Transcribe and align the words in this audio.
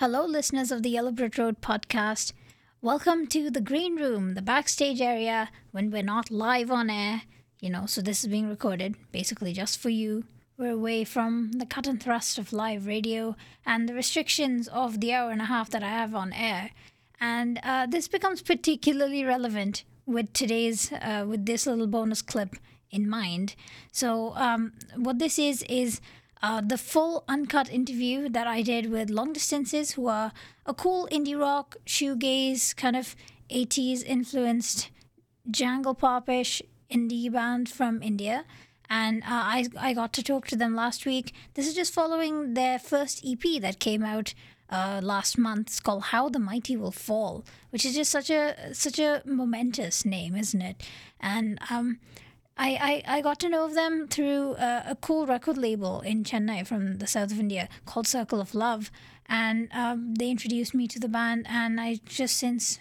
Hello, 0.00 0.24
listeners 0.24 0.72
of 0.72 0.82
the 0.82 0.88
Yellow 0.88 1.12
Brit 1.12 1.36
Road 1.36 1.60
podcast. 1.60 2.32
Welcome 2.80 3.26
to 3.26 3.50
the 3.50 3.60
green 3.60 3.96
room, 3.96 4.32
the 4.32 4.40
backstage 4.40 4.98
area 5.02 5.50
when 5.72 5.90
we're 5.90 6.02
not 6.02 6.30
live 6.30 6.70
on 6.70 6.88
air. 6.88 7.24
You 7.60 7.68
know, 7.68 7.84
so 7.84 8.00
this 8.00 8.24
is 8.24 8.30
being 8.30 8.48
recorded 8.48 8.94
basically 9.12 9.52
just 9.52 9.78
for 9.78 9.90
you. 9.90 10.24
We're 10.56 10.70
away 10.70 11.04
from 11.04 11.52
the 11.52 11.66
cut 11.66 11.86
and 11.86 12.02
thrust 12.02 12.38
of 12.38 12.54
live 12.54 12.86
radio 12.86 13.36
and 13.66 13.86
the 13.86 13.92
restrictions 13.92 14.68
of 14.68 15.02
the 15.02 15.12
hour 15.12 15.32
and 15.32 15.42
a 15.42 15.52
half 15.52 15.68
that 15.68 15.82
I 15.82 15.90
have 15.90 16.14
on 16.14 16.32
air. 16.32 16.70
And 17.20 17.60
uh, 17.62 17.84
this 17.84 18.08
becomes 18.08 18.40
particularly 18.40 19.22
relevant 19.22 19.84
with 20.06 20.32
today's, 20.32 20.90
uh, 20.92 21.26
with 21.28 21.44
this 21.44 21.66
little 21.66 21.86
bonus 21.86 22.22
clip 22.22 22.56
in 22.90 23.06
mind. 23.06 23.54
So, 23.92 24.34
um, 24.36 24.72
what 24.96 25.18
this 25.18 25.38
is, 25.38 25.62
is 25.68 26.00
uh, 26.42 26.60
the 26.60 26.78
full 26.78 27.24
uncut 27.28 27.70
interview 27.70 28.28
that 28.28 28.46
I 28.46 28.62
did 28.62 28.90
with 28.90 29.10
Long 29.10 29.32
Distances, 29.32 29.92
who 29.92 30.06
are 30.08 30.32
a 30.66 30.74
cool 30.74 31.08
indie 31.12 31.38
rock, 31.38 31.76
shoegaze, 31.86 32.74
kind 32.76 32.96
of 32.96 33.14
80s 33.50 34.04
influenced 34.04 34.90
jangle 35.50 35.94
popish 35.94 36.62
indie 36.90 37.30
band 37.30 37.68
from 37.68 38.02
India. 38.02 38.44
And 38.88 39.22
uh, 39.22 39.26
I, 39.28 39.68
I 39.78 39.92
got 39.94 40.12
to 40.14 40.22
talk 40.22 40.46
to 40.48 40.56
them 40.56 40.74
last 40.74 41.06
week. 41.06 41.32
This 41.54 41.68
is 41.68 41.74
just 41.74 41.94
following 41.94 42.54
their 42.54 42.78
first 42.78 43.24
EP 43.24 43.60
that 43.60 43.78
came 43.78 44.02
out 44.02 44.34
uh, 44.70 45.00
last 45.02 45.38
month. 45.38 45.68
It's 45.68 45.80
called 45.80 46.04
"How 46.04 46.28
the 46.28 46.38
Mighty 46.38 46.76
Will 46.76 46.90
Fall," 46.90 47.44
which 47.70 47.84
is 47.84 47.94
just 47.94 48.10
such 48.10 48.30
a 48.30 48.74
such 48.74 48.98
a 48.98 49.22
momentous 49.24 50.04
name, 50.04 50.34
isn't 50.36 50.62
it? 50.62 50.82
And 51.20 51.58
um, 51.70 51.98
I, 52.62 53.02
I, 53.06 53.16
I 53.16 53.20
got 53.22 53.40
to 53.40 53.48
know 53.48 53.64
of 53.64 53.72
them 53.72 54.06
through 54.06 54.54
a, 54.56 54.84
a, 54.88 54.96
cool 55.00 55.24
record 55.26 55.56
label 55.56 56.02
in 56.02 56.24
Chennai 56.24 56.66
from 56.66 56.98
the 56.98 57.06
south 57.06 57.32
of 57.32 57.40
India 57.40 57.70
called 57.86 58.06
Circle 58.06 58.38
of 58.38 58.54
Love. 58.54 58.90
And 59.30 59.70
um, 59.72 60.14
they 60.16 60.28
introduced 60.28 60.74
me 60.74 60.86
to 60.88 61.00
the 61.00 61.08
band, 61.08 61.46
and 61.48 61.80
I 61.80 62.00
just 62.04 62.36
since 62.36 62.80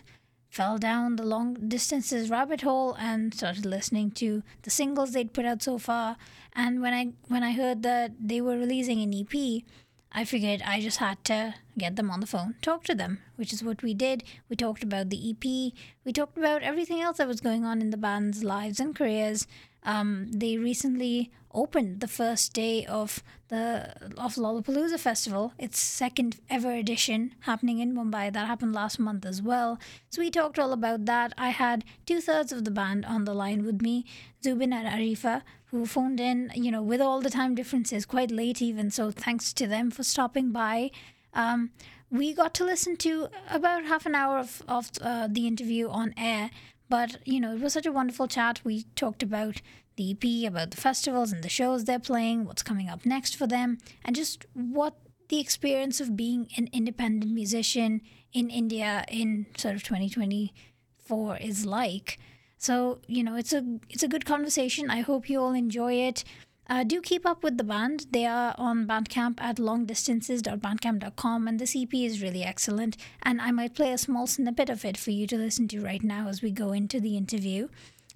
fell 0.50 0.77
down 0.77 1.16
the 1.16 1.23
long 1.23 1.53
distances 1.69 2.30
rabbit 2.30 2.61
hole 2.61 2.94
and 3.00 3.33
started 3.33 3.66
listening 3.66 4.11
to 4.11 4.44
the 4.63 4.69
singles 4.69 5.13
they'd 5.13 5.31
put 5.31 5.45
out 5.45 5.63
so 5.63 5.77
far. 5.77 6.17
And 6.52 6.81
when 6.81 6.94
I 6.94 7.13
when 7.30 7.44
I 7.44 7.53
heard 7.53 7.81
that 7.83 8.11
they 8.19 8.41
were 8.41 8.57
releasing 8.57 9.02
an 9.02 9.13
EP, 9.13 9.63
I 10.11 10.25
figured 10.25 10.63
I 10.66 10.81
just 10.81 10.97
had 10.97 11.23
to 11.25 11.53
get 11.77 11.95
them 11.95 12.09
on 12.09 12.19
the 12.19 12.27
phone, 12.27 12.55
talk 12.61 12.83
to 12.85 12.95
them, 12.95 13.19
which 13.35 13.53
is 13.53 13.63
what 13.63 13.83
we 13.83 13.94
did. 13.94 14.23
We 14.50 14.55
talked 14.55 14.83
about 14.83 15.11
the 15.11 15.30
EP, 15.30 15.73
we 16.03 16.11
talked 16.11 16.38
about 16.38 16.63
everything 16.63 17.00
else 17.00 17.17
that 17.17 17.27
was 17.27 17.39
going 17.39 17.63
on 17.63 17.80
in 17.80 17.91
the 17.91 17.97
band's 17.97 18.44
lives 18.44 18.80
and 18.80 18.95
careers, 18.95 19.45
um, 19.83 20.31
they 20.31 20.58
recently 20.58 21.31
opened 21.52 21.99
the 21.99 22.08
first 22.08 22.53
day 22.53 22.85
of 22.85 23.23
the 23.47 23.94
of 24.17 24.35
Lollapalooza 24.35 24.99
festival, 24.99 25.53
its 25.58 25.80
second 25.80 26.39
ever 26.49 26.72
edition 26.72 27.33
happening 27.41 27.80
in 27.80 27.95
Mumbai. 27.95 28.31
That 28.31 28.47
happened 28.47 28.73
last 28.73 29.00
month 29.00 29.25
as 29.25 29.41
well. 29.41 29.80
So 30.09 30.22
we 30.22 30.30
talked 30.30 30.59
all 30.59 30.72
about 30.72 31.05
that. 31.05 31.33
I 31.38 31.50
had 31.50 31.83
two 32.05 32.22
thirds 32.22 32.52
of 32.52 32.66
the 32.66 32.72
band 32.72 33.05
on 33.05 33.25
the 33.25 33.33
line 33.33 33.66
with 33.66 33.81
me, 33.81 34.05
Zubin 34.44 34.73
and 34.73 34.88
Aarifah, 34.88 35.41
who 35.66 35.85
phoned 35.85 36.19
in, 36.19 36.52
you 36.53 36.72
know, 36.72 36.83
with 36.83 37.02
all 37.02 37.22
the 37.22 37.30
time 37.30 37.55
differences, 37.55 38.05
quite 38.05 38.31
late 38.31 38.61
even. 38.61 38.91
So 38.91 39.11
thanks 39.11 39.53
to 39.53 39.67
them 39.67 39.89
for 39.89 40.03
stopping 40.03 40.52
by. 40.52 40.91
Um, 41.33 41.72
we 42.11 42.33
got 42.33 42.53
to 42.55 42.63
listen 42.63 42.95
to 42.97 43.30
about 43.50 43.85
half 43.85 44.05
an 44.05 44.16
hour 44.16 44.39
of, 44.39 44.63
of 44.67 44.89
uh, 45.02 45.27
the 45.30 45.47
interview 45.47 45.89
on 45.89 46.13
air 46.17 46.50
but, 46.89 47.17
you 47.25 47.39
know, 47.39 47.53
it 47.53 47.61
was 47.61 47.73
such 47.73 47.85
a 47.85 47.91
wonderful 47.91 48.27
chat. 48.27 48.61
We 48.63 48.83
talked 48.95 49.23
about 49.23 49.61
the 49.95 50.11
EP, 50.11 50.47
about 50.47 50.71
the 50.71 50.77
festivals 50.77 51.31
and 51.31 51.43
the 51.43 51.49
shows 51.49 51.85
they're 51.85 51.99
playing, 51.99 52.45
what's 52.45 52.63
coming 52.63 52.89
up 52.89 53.05
next 53.05 53.35
for 53.35 53.47
them, 53.47 53.77
and 54.03 54.15
just 54.15 54.45
what 54.53 54.95
the 55.27 55.39
experience 55.39 56.01
of 56.01 56.15
being 56.15 56.47
an 56.57 56.69
independent 56.73 57.31
musician 57.31 58.01
in 58.33 58.49
India 58.49 59.05
in 59.09 59.45
sort 59.57 59.75
of 59.75 59.83
2024 59.83 61.37
is 61.37 61.65
like. 61.65 62.17
So, 62.57 62.99
you 63.07 63.23
know, 63.23 63.35
it's 63.35 63.53
a 63.53 63.63
it's 63.89 64.03
a 64.03 64.07
good 64.07 64.25
conversation. 64.25 64.89
I 64.89 65.01
hope 65.01 65.29
you 65.29 65.39
all 65.39 65.53
enjoy 65.53 65.94
it. 65.94 66.23
Uh, 66.69 66.84
do 66.84 67.02
keep 67.02 67.25
up 67.25 67.44
with 67.44 67.57
the 67.57 67.63
band. 67.63 68.06
They 68.12 68.28
are 68.28 68.53
on 68.57 68.85
Bandcamp 68.85 69.41
at 69.41 69.57
longdistances.bandcamp.com, 69.57 71.47
and 71.47 71.59
this 71.59 71.75
EP 71.75 71.94
is 71.96 72.22
really 72.22 72.44
excellent. 72.44 72.96
And 73.24 73.41
I 73.41 73.50
might 73.50 73.74
play 73.74 73.91
a 73.91 73.97
small 73.97 74.28
snippet 74.28 74.69
of 74.69 74.85
it 74.85 74.96
for 74.96 75.09
you 75.09 75.25
to 75.28 75.35
listen 75.35 75.68
to 75.69 75.81
right 75.81 76.03
now 76.03 76.28
as 76.28 76.44
we 76.44 76.52
go 76.52 76.72
into 76.72 77.00
the 77.00 77.18
interview. 77.18 77.69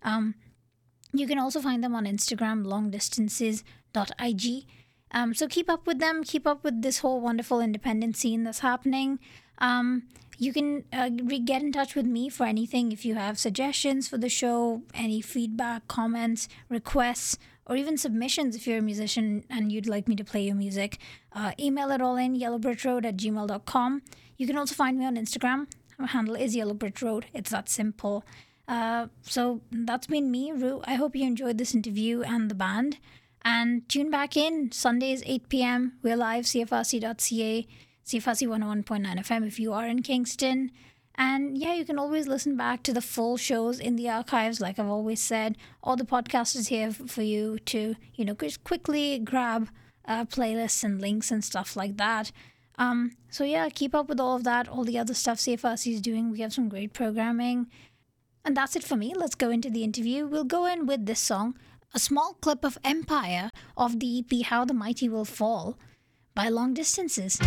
Um, 0.04 0.36
you 1.12 1.26
can 1.26 1.40
also 1.40 1.62
find 1.62 1.84
them 1.84 1.96
on 1.96 2.06
Instagram, 2.06 2.64
longdistances.ig. 2.66 4.68
Um, 5.12 5.34
so 5.34 5.48
keep 5.48 5.70
up 5.70 5.88
with 5.88 6.00
them, 6.00 6.24
keep 6.24 6.46
up 6.46 6.64
with 6.64 6.84
this 6.84 7.00
whole 7.00 7.22
wonderful 7.22 7.60
independent 7.60 8.18
scene 8.18 8.44
that's 8.44 8.60
happening. 8.60 9.20
Um, 9.58 10.04
you 10.38 10.54
can 10.54 10.84
uh, 10.92 11.10
re- 11.24 11.40
get 11.40 11.62
in 11.62 11.72
touch 11.72 11.96
with 11.96 12.06
me 12.06 12.30
for 12.30 12.46
anything 12.46 12.92
if 12.92 13.06
you 13.06 13.16
have 13.16 13.40
suggestions 13.40 14.08
for 14.08 14.18
the 14.18 14.30
show, 14.30 14.84
any 14.94 15.22
feedback, 15.22 15.88
comments, 15.88 16.50
requests 16.70 17.38
or 17.66 17.76
even 17.76 17.98
submissions 17.98 18.56
if 18.56 18.68
you're 18.68 18.80
a 18.80 18.82
musician 18.82 19.44
and 19.50 19.72
you'd 19.72 19.88
like 19.88 20.08
me 20.08 20.16
to 20.16 20.24
play 20.24 20.44
your 20.44 20.56
music, 20.56 20.98
uh, 21.34 21.52
email 21.60 21.92
it 21.92 22.02
all 22.02 22.16
in 22.18 22.36
yellowbritroad 22.38 23.06
at 23.06 23.18
gmail.com. 23.18 24.02
You 24.38 24.48
can 24.48 24.58
also 24.58 24.76
find 24.76 24.98
me 24.98 25.06
on 25.06 25.16
Instagram. 25.16 25.68
My 25.98 26.08
handle 26.08 26.36
is 26.36 26.56
yellowbritroad. 26.56 27.26
It's 27.34 27.52
that 27.52 27.70
simple. 27.70 28.26
Uh, 28.68 29.08
so 29.22 29.62
that's 29.72 30.08
been 30.08 30.32
me, 30.32 30.52
Rue. 30.52 30.82
I 30.86 30.96
hope 30.96 31.16
you 31.16 31.26
enjoyed 31.26 31.58
this 31.58 31.76
interview 31.76 32.22
and 32.22 32.50
the 32.50 32.56
band. 32.56 32.98
And 33.46 33.88
tune 33.90 34.10
back 34.10 34.38
in 34.38 34.72
Sundays, 34.72 35.22
8 35.26 35.50
p.m. 35.50 35.94
We're 36.02 36.16
live, 36.16 36.46
cfrc.ca, 36.46 37.68
CFRC 38.06 38.48
101.9 38.48 39.20
FM 39.20 39.48
if 39.48 39.60
you 39.60 39.74
are 39.74 39.86
in 39.86 40.02
Kingston. 40.02 40.72
And 41.16 41.58
yeah, 41.58 41.74
you 41.74 41.86
can 41.86 42.00
always 42.00 42.28
listen 42.28 42.58
back 42.58 42.82
to 42.84 42.94
the 42.94 43.02
full 43.02 43.38
shows 43.38 43.80
in 43.80 43.96
the 43.96 44.10
archives, 44.10 44.60
like 44.60 44.80
I've 44.80 44.90
always 44.90 45.22
said. 45.22 45.58
All 45.84 45.96
the 45.96 46.06
podcasts 46.06 46.56
is 46.56 46.70
here 46.70 46.92
for 46.92 47.22
you 47.22 47.60
to, 47.60 47.96
you 48.16 48.26
know, 48.26 48.34
just 48.34 48.64
quickly 48.64 49.20
grab 49.20 49.70
uh, 50.06 50.26
playlists 50.26 50.84
and 50.84 51.00
links 51.00 51.32
and 51.32 51.44
stuff 51.44 51.76
like 51.76 51.98
that. 51.98 52.32
Um, 52.80 53.12
so 53.30 53.44
yeah, 53.44 53.70
keep 53.70 53.94
up 53.94 54.10
with 54.10 54.20
all 54.20 54.36
of 54.36 54.44
that, 54.46 54.68
all 54.68 54.84
the 54.84 54.98
other 54.98 55.14
stuff 55.14 55.38
CFRC 55.38 55.94
is 55.94 56.02
doing. 56.02 56.32
We 56.32 56.42
have 56.42 56.54
some 56.54 56.70
great 56.70 56.94
programming. 56.94 57.68
And 58.44 58.58
that's 58.58 58.76
it 58.76 58.84
for 58.84 58.96
me. 58.96 59.14
Let's 59.16 59.36
go 59.36 59.50
into 59.52 59.70
the 59.70 59.84
interview. 59.84 60.26
We'll 60.26 60.44
go 60.44 60.66
in 60.66 60.86
with 60.86 61.06
this 61.06 61.20
song, 61.20 61.56
a 61.94 62.00
small 62.00 62.34
clip 62.42 62.66
of 62.66 62.78
Empire 62.84 63.52
of 63.78 64.00
the 64.00 64.20
EP 64.20 64.46
How 64.48 64.66
the 64.66 64.74
Mighty 64.74 65.08
Will 65.08 65.26
Fall 65.26 65.78
by 66.36 66.50
Long 66.50 66.74
Distances. 66.74 67.40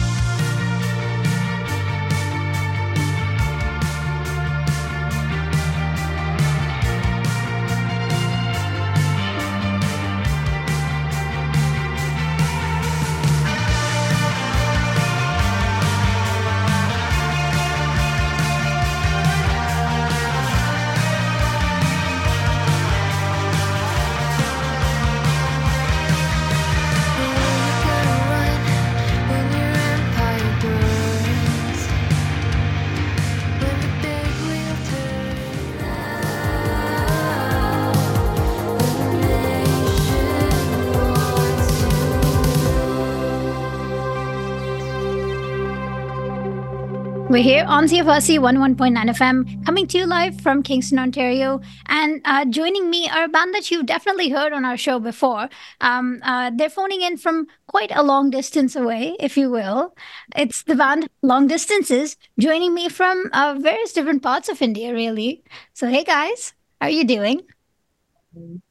We're 47.37 47.43
here 47.43 47.67
on 47.69 47.85
CFRC 47.85 48.39
11.9 48.39 48.97
FM, 48.97 49.67
coming 49.67 49.87
to 49.89 49.99
you 49.99 50.07
live 50.07 50.41
from 50.41 50.63
Kingston, 50.63 50.99
Ontario. 50.99 51.61
And 51.85 52.23
uh, 52.25 52.47
joining 52.47 52.89
me 52.89 53.11
are 53.11 53.25
a 53.25 53.29
band 53.29 53.53
that 53.53 53.71
you've 53.71 53.85
definitely 53.85 54.31
heard 54.31 54.55
on 54.55 54.65
our 54.65 54.79
show 54.79 54.99
before. 54.99 55.51
Um, 55.83 56.21
uh, 56.23 56.51
they're 56.55 56.71
phoning 56.71 57.03
in 57.03 57.19
from 57.19 57.47
quite 57.67 57.93
a 57.95 58.03
long 58.03 58.31
distance 58.31 58.75
away, 58.75 59.17
if 59.21 59.37
you 59.37 59.51
will. 59.51 59.95
It's 60.35 60.63
the 60.63 60.77
band 60.77 61.11
Long 61.21 61.47
Distances, 61.47 62.17
joining 62.39 62.73
me 62.73 62.89
from 62.89 63.29
uh, 63.35 63.55
various 63.61 63.93
different 63.93 64.23
parts 64.23 64.49
of 64.49 64.63
India, 64.63 64.95
really. 64.95 65.45
So, 65.75 65.89
hey 65.89 66.05
guys, 66.05 66.55
how 66.81 66.87
are 66.87 66.91
you 66.91 67.05
doing? 67.05 67.43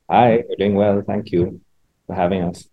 Hi, 0.09 0.43
we're 0.49 0.55
doing 0.57 0.73
well. 0.73 1.03
Thank 1.05 1.31
you 1.31 1.61
for 2.07 2.15
having 2.15 2.41
us. 2.41 2.67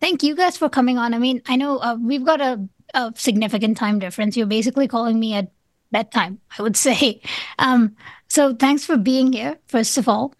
Thank 0.00 0.24
you 0.24 0.34
guys 0.34 0.56
for 0.56 0.68
coming 0.68 0.98
on. 0.98 1.14
I 1.14 1.18
mean, 1.18 1.42
I 1.46 1.54
know 1.54 1.78
uh, 1.78 1.94
we've 1.94 2.24
got 2.24 2.40
a 2.40 2.68
a 2.94 3.12
significant 3.16 3.76
time 3.76 3.98
difference. 3.98 4.36
You're 4.36 4.46
basically 4.46 4.88
calling 4.88 5.18
me 5.18 5.34
at 5.34 5.50
bedtime, 5.90 6.40
I 6.58 6.62
would 6.62 6.76
say. 6.76 7.20
Um, 7.58 7.96
so 8.28 8.54
thanks 8.54 8.84
for 8.84 8.96
being 8.96 9.32
here, 9.32 9.58
first 9.66 9.98
of 9.98 10.08
all. 10.08 10.34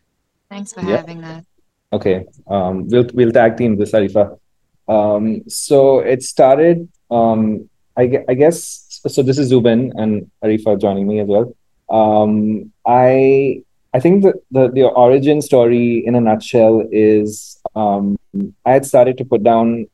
Thanks 0.49 0.73
for 0.73 0.83
yeah. 0.83 0.97
having 0.99 1.23
us. 1.25 1.45
Okay. 1.93 2.27
Um, 2.47 2.89
we'll 2.89 3.09
we'll 3.15 3.33
tag 3.33 3.57
team 3.57 3.77
this, 3.77 3.93
Aarifah. 3.93 4.39
Um, 4.89 5.49
so 5.49 6.01
it 6.01 6.23
started. 6.23 6.89
Um, 7.11 7.69
I, 7.97 8.25
I 8.29 8.35
guess 8.35 9.01
so. 9.07 9.23
This 9.23 9.39
is 9.39 9.49
Zubin 9.49 9.93
and 9.97 10.31
Aarifah 10.43 10.81
joining 10.81 11.07
me 11.07 11.21
as 11.21 11.29
well. 11.29 11.55
Um, 11.89 12.73
I 12.87 13.63
I 13.93 14.01
think 14.01 14.23
the, 14.23 14.35
the 14.51 14.69
the 14.69 14.85
origin 14.85 15.43
story 15.43 16.05
in 16.07 16.15
a 16.15 16.21
nutshell 16.21 16.87
is 16.93 17.61
um, 17.75 18.19
I 18.65 18.73
had 18.73 18.87
started 18.87 19.19
to 19.19 19.25
put 19.25 19.43
down 19.43 19.87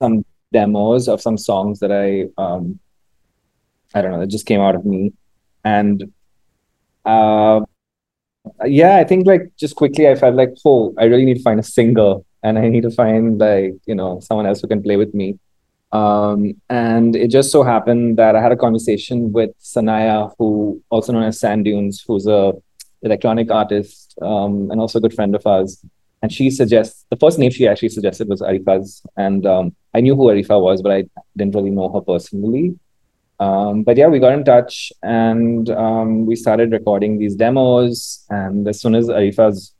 some 0.00 0.24
demos 0.52 1.08
of 1.08 1.20
some 1.20 1.38
songs 1.38 1.80
that 1.80 1.92
I 1.92 2.28
um, 2.40 2.78
I 3.94 4.02
don't 4.02 4.12
know 4.12 4.20
that 4.20 4.28
just 4.28 4.46
came 4.46 4.60
out 4.60 4.74
of 4.74 4.84
me, 4.84 5.12
and 5.64 6.12
uh, 7.04 7.60
yeah, 8.66 8.96
I 8.96 9.04
think 9.04 9.26
like 9.26 9.52
just 9.56 9.76
quickly 9.76 10.08
I 10.08 10.14
felt 10.14 10.34
like 10.34 10.54
oh 10.64 10.94
I 10.98 11.04
really 11.04 11.24
need 11.24 11.38
to 11.38 11.42
find 11.42 11.60
a 11.60 11.62
singer 11.62 12.16
and 12.42 12.58
I 12.58 12.68
need 12.68 12.82
to 12.82 12.90
find 12.90 13.38
like 13.38 13.74
you 13.86 13.94
know 13.94 14.20
someone 14.20 14.46
else 14.46 14.60
who 14.60 14.68
can 14.68 14.82
play 14.82 14.96
with 14.96 15.14
me. 15.14 15.38
Um, 15.92 16.60
and 16.68 17.14
it 17.14 17.28
just 17.30 17.50
so 17.50 17.62
happened 17.62 18.18
that 18.18 18.36
I 18.36 18.42
had 18.42 18.52
a 18.52 18.56
conversation 18.56 19.32
with 19.32 19.50
Sanaya, 19.60 20.32
who 20.36 20.82
also 20.90 21.12
known 21.12 21.22
as 21.22 21.40
Sandunes, 21.40 22.02
who's 22.06 22.26
a 22.26 22.52
electronic 23.02 23.50
artist 23.50 24.14
um, 24.20 24.70
and 24.70 24.80
also 24.80 24.98
a 24.98 25.02
good 25.02 25.14
friend 25.14 25.34
of 25.34 25.46
ours. 25.46 25.84
And 26.22 26.32
she 26.32 26.50
suggests 26.50 27.04
the 27.10 27.16
first 27.16 27.38
name 27.38 27.50
she 27.50 27.68
actually 27.68 27.90
suggested 27.90 28.28
was 28.28 28.40
Aarifah's, 28.40 29.02
and 29.16 29.46
um, 29.46 29.76
I 29.94 30.00
knew 30.00 30.16
who 30.16 30.24
Aarifah 30.24 30.60
was, 30.60 30.82
but 30.82 30.92
I 30.92 31.04
didn't 31.36 31.54
really 31.54 31.70
know 31.70 31.92
her 31.92 32.00
personally. 32.00 32.78
Um, 33.38 33.82
but 33.82 33.96
yeah, 33.96 34.06
we 34.06 34.18
got 34.18 34.32
in 34.32 34.44
touch 34.44 34.92
and 35.02 35.68
um, 35.70 36.26
we 36.26 36.36
started 36.36 36.72
recording 36.72 37.18
these 37.18 37.36
demos. 37.36 38.24
And 38.30 38.66
as 38.66 38.80
soon 38.80 38.94
as 38.94 39.08
Aarifah's 39.08 39.74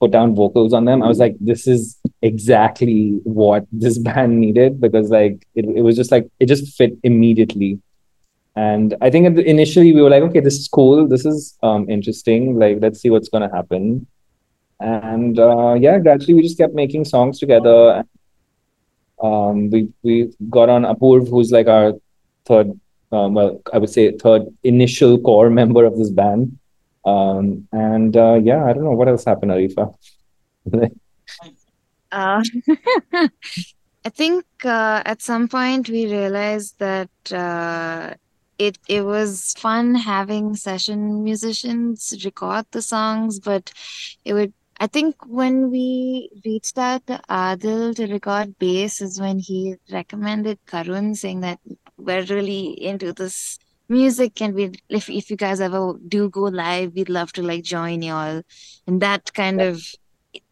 put 0.00 0.10
down 0.10 0.34
vocals 0.34 0.72
on 0.72 0.86
them, 0.86 1.02
I 1.02 1.08
was 1.08 1.18
like, 1.18 1.36
this 1.38 1.66
is 1.66 1.98
exactly 2.22 3.20
what 3.24 3.66
this 3.72 3.98
band 4.06 4.40
needed 4.40 4.80
because 4.80 5.10
like 5.10 5.46
it, 5.54 5.66
it 5.66 5.82
was 5.82 5.96
just 5.96 6.10
like 6.10 6.28
it 6.40 6.46
just 6.46 6.76
fit 6.76 6.92
immediately. 7.02 7.80
And 8.56 8.94
I 9.00 9.10
think 9.10 9.38
initially 9.38 9.92
we 9.92 10.00
were 10.00 10.10
like, 10.10 10.22
okay, 10.22 10.40
this 10.40 10.54
is 10.54 10.68
cool. 10.68 11.08
This 11.08 11.26
is 11.26 11.58
um, 11.62 11.90
interesting. 11.90 12.56
Like, 12.56 12.78
let's 12.80 13.00
see 13.00 13.10
what's 13.10 13.28
going 13.28 13.48
to 13.48 13.54
happen. 13.54 14.06
And 14.80 15.38
uh, 15.38 15.74
yeah, 15.74 15.98
gradually 15.98 16.34
we 16.34 16.42
just 16.42 16.58
kept 16.58 16.74
making 16.74 17.04
songs 17.04 17.38
together. 17.38 18.04
Um, 19.22 19.70
we 19.70 19.88
we 20.02 20.34
got 20.50 20.68
on 20.68 20.82
Apurv, 20.82 21.28
who's 21.28 21.52
like 21.52 21.66
our 21.66 21.92
third, 22.44 22.78
um, 23.12 23.34
well, 23.34 23.62
I 23.72 23.78
would 23.78 23.90
say 23.90 24.12
third 24.12 24.42
initial 24.62 25.18
core 25.18 25.50
member 25.50 25.84
of 25.84 25.96
this 25.96 26.10
band. 26.10 26.58
Um, 27.04 27.68
and 27.72 28.16
uh, 28.16 28.40
yeah, 28.42 28.64
I 28.64 28.72
don't 28.72 28.84
know 28.84 28.92
what 28.92 29.08
else 29.08 29.24
happened, 29.24 29.52
Aarifah. 29.52 29.94
Uh, 32.12 32.44
I 34.04 34.08
think 34.10 34.44
uh, 34.64 35.02
at 35.04 35.20
some 35.20 35.48
point 35.48 35.88
we 35.88 36.06
realized 36.06 36.78
that 36.78 37.10
uh, 37.32 38.14
it 38.58 38.78
it 38.88 39.04
was 39.04 39.54
fun 39.58 39.94
having 39.96 40.54
session 40.54 41.24
musicians 41.24 42.14
record 42.24 42.66
the 42.70 42.82
songs, 42.82 43.40
but 43.40 43.72
it 44.24 44.34
would. 44.34 44.52
I 44.84 44.86
think 44.86 45.16
when 45.26 45.70
we 45.70 46.28
reached 46.44 46.76
out 46.76 47.06
to 47.06 47.18
Adil 47.30 47.96
to 47.96 48.06
record 48.06 48.58
bass 48.58 49.00
is 49.00 49.18
when 49.18 49.38
he 49.38 49.76
recommended 49.90 50.58
Karun, 50.66 51.16
saying 51.16 51.40
that 51.40 51.58
we're 51.96 52.24
really 52.24 52.66
into 52.88 53.14
this 53.14 53.58
music 53.88 54.42
and 54.42 54.54
we 54.54 54.72
if 54.90 55.08
if 55.08 55.30
you 55.30 55.38
guys 55.38 55.62
ever 55.62 55.94
do 56.06 56.28
go 56.28 56.42
live, 56.42 56.92
we'd 56.92 57.08
love 57.08 57.32
to 57.32 57.42
like 57.42 57.64
join 57.64 58.02
y'all. 58.02 58.42
And 58.86 59.00
that 59.00 59.32
kind 59.32 59.62
of 59.62 59.80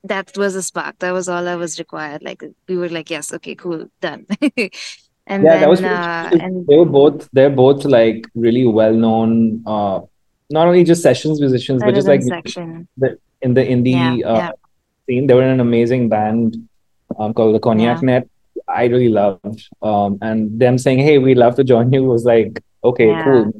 that 0.04 0.34
was 0.38 0.54
a 0.54 0.62
spark. 0.62 0.98
That 1.00 1.12
was 1.12 1.28
all 1.28 1.46
I 1.46 1.56
was 1.56 1.78
required. 1.78 2.22
Like 2.22 2.42
we 2.66 2.78
were 2.78 2.88
like, 2.88 3.10
yes, 3.10 3.34
okay, 3.34 3.54
cool, 3.54 3.90
done. 4.00 4.24
and 4.40 5.44
yeah, 5.44 5.50
then 5.50 5.60
that 5.60 5.68
was 5.68 5.82
uh, 5.82 6.30
and 6.40 6.66
they 6.66 6.78
were 6.78 6.86
both 6.86 7.28
they're 7.34 7.50
both 7.50 7.84
like 7.84 8.24
really 8.34 8.64
well 8.64 8.94
known 8.94 9.62
uh 9.66 10.00
not 10.48 10.68
only 10.68 10.84
just 10.84 11.02
sessions 11.02 11.38
musicians 11.38 11.82
but 11.82 11.94
just 11.94 12.08
like 12.08 12.22
section. 12.22 12.88
The, 13.54 13.64
in 13.64 13.82
the 13.82 13.92
indie 13.92 14.20
Yeah, 14.20 14.28
uh 14.30 14.36
yeah, 14.36 14.50
scene 15.06 15.26
they 15.26 15.34
were 15.34 15.42
in 15.42 15.50
an 15.50 15.60
amazing 15.60 16.08
band 16.08 16.68
um 17.18 17.34
called 17.34 17.54
the 17.54 17.60
Cognac 17.60 17.98
yeah, 18.02 18.06
Net 18.06 18.28
I 18.68 18.84
really 18.84 19.08
loved 19.08 19.60
um 19.82 20.18
and 20.22 20.58
them 20.58 20.78
saying 20.78 20.98
hey 20.98 21.18
we'd 21.18 21.38
love 21.38 21.56
to 21.56 21.64
join 21.64 21.92
you 21.92 22.04
was 22.04 22.24
like 22.24 22.62
okay 22.84 23.10
cool 23.24 23.52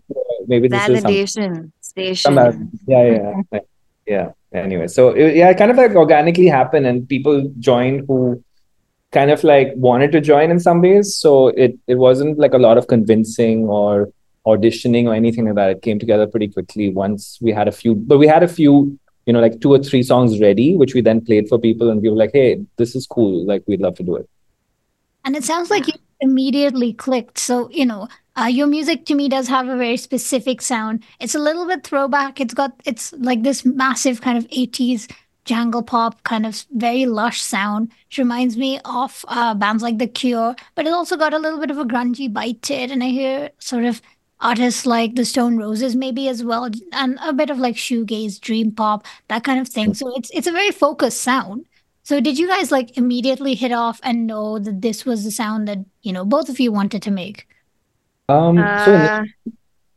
maybe 0.46 0.68
this 0.68 0.88
is 0.88 1.02
some 1.02 1.12
Validation 1.12 1.72
station. 1.80 2.70
yeah 2.86 3.04
yeah 3.04 3.60
yeah 4.06 4.26
anyway 4.52 4.86
so 4.86 5.10
it, 5.10 5.36
yeah 5.36 5.50
it 5.50 5.58
kind 5.58 5.70
of 5.70 5.76
like 5.76 5.92
organically 5.92 6.46
happened 6.46 6.86
and 6.86 7.08
people 7.08 7.36
joined 7.58 8.04
who 8.08 8.42
kind 9.12 9.30
of 9.30 9.44
like 9.44 9.72
wanted 9.76 10.10
to 10.12 10.20
join 10.20 10.50
in 10.50 10.58
some 10.58 10.80
ways. 10.80 11.14
So 11.14 11.48
it 11.48 11.78
it 11.86 11.96
wasn't 11.96 12.38
like 12.38 12.54
a 12.54 12.58
lot 12.58 12.78
of 12.78 12.88
convincing 12.88 13.68
or 13.68 14.10
auditioning 14.46 15.06
or 15.06 15.14
anything 15.14 15.44
like 15.44 15.54
that. 15.54 15.70
It 15.70 15.82
came 15.82 15.98
together 15.98 16.26
pretty 16.26 16.48
quickly 16.48 16.88
once 16.90 17.38
we 17.40 17.52
had 17.52 17.68
a 17.68 17.72
few, 17.72 17.94
but 17.94 18.18
we 18.18 18.26
had 18.26 18.42
a 18.42 18.48
few, 18.48 18.98
you 19.26 19.32
know, 19.32 19.40
like 19.40 19.60
two 19.60 19.72
or 19.72 19.78
three 19.78 20.02
songs 20.02 20.40
ready, 20.40 20.76
which 20.76 20.94
we 20.94 21.00
then 21.00 21.20
played 21.20 21.48
for 21.48 21.58
people, 21.58 21.90
and 21.90 22.02
we 22.02 22.08
were 22.08 22.16
like, 22.16 22.32
hey, 22.32 22.64
this 22.76 22.94
is 22.94 23.06
cool. 23.06 23.44
Like 23.46 23.62
we'd 23.66 23.80
love 23.80 23.96
to 23.96 24.02
do 24.02 24.16
it. 24.16 24.28
And 25.24 25.36
it 25.36 25.44
sounds 25.44 25.70
like 25.70 25.86
you 25.86 25.94
immediately 26.20 26.92
clicked. 26.92 27.38
So, 27.38 27.68
you 27.70 27.84
know, 27.84 28.08
uh, 28.36 28.44
your 28.44 28.66
music 28.66 29.04
to 29.06 29.14
me 29.14 29.28
does 29.28 29.48
have 29.48 29.68
a 29.68 29.76
very 29.76 29.96
specific 29.96 30.62
sound. 30.62 31.04
It's 31.20 31.34
a 31.34 31.38
little 31.38 31.66
bit 31.66 31.84
throwback. 31.84 32.40
It's 32.40 32.54
got, 32.54 32.72
it's 32.84 33.12
like 33.14 33.42
this 33.42 33.64
massive 33.64 34.20
kind 34.20 34.38
of 34.38 34.48
80s 34.48 35.12
jangle 35.44 35.82
pop, 35.82 36.22
kind 36.22 36.46
of 36.46 36.64
very 36.72 37.04
lush 37.06 37.40
sound, 37.42 37.92
which 38.06 38.18
reminds 38.18 38.56
me 38.56 38.80
of 38.84 39.24
uh, 39.28 39.54
bands 39.54 39.82
like 39.82 39.98
The 39.98 40.06
Cure, 40.06 40.54
but 40.76 40.86
it 40.86 40.92
also 40.92 41.16
got 41.16 41.34
a 41.34 41.38
little 41.38 41.58
bit 41.58 41.70
of 41.70 41.78
a 41.78 41.84
grungy 41.84 42.32
bite 42.32 42.62
to 42.62 42.74
it. 42.74 42.90
And 42.90 43.02
I 43.02 43.08
hear 43.08 43.50
sort 43.58 43.84
of 43.84 44.00
artists 44.42 44.84
like 44.84 45.14
the 45.14 45.24
Stone 45.24 45.56
Roses 45.56 45.96
maybe 45.96 46.28
as 46.28 46.44
well, 46.44 46.68
and 46.92 47.18
a 47.22 47.32
bit 47.32 47.50
of 47.50 47.58
like 47.58 47.76
shoegaze, 47.76 48.40
dream 48.40 48.72
pop, 48.72 49.06
that 49.28 49.44
kind 49.44 49.60
of 49.60 49.68
thing. 49.68 49.94
So 49.94 50.14
it's 50.16 50.30
it's 50.34 50.46
a 50.46 50.52
very 50.52 50.70
focused 50.70 51.22
sound. 51.22 51.64
So 52.04 52.20
did 52.20 52.38
you 52.38 52.48
guys 52.48 52.72
like 52.72 52.96
immediately 52.98 53.54
hit 53.54 53.72
off 53.72 54.00
and 54.02 54.26
know 54.26 54.58
that 54.58 54.82
this 54.82 55.04
was 55.06 55.22
the 55.24 55.30
sound 55.30 55.68
that, 55.68 55.78
you 56.02 56.12
know, 56.12 56.24
both 56.24 56.48
of 56.48 56.58
you 56.58 56.72
wanted 56.72 57.02
to 57.02 57.10
make? 57.12 57.46
Um, 58.28 58.56
so 58.84 58.94
Uh, 58.96 59.22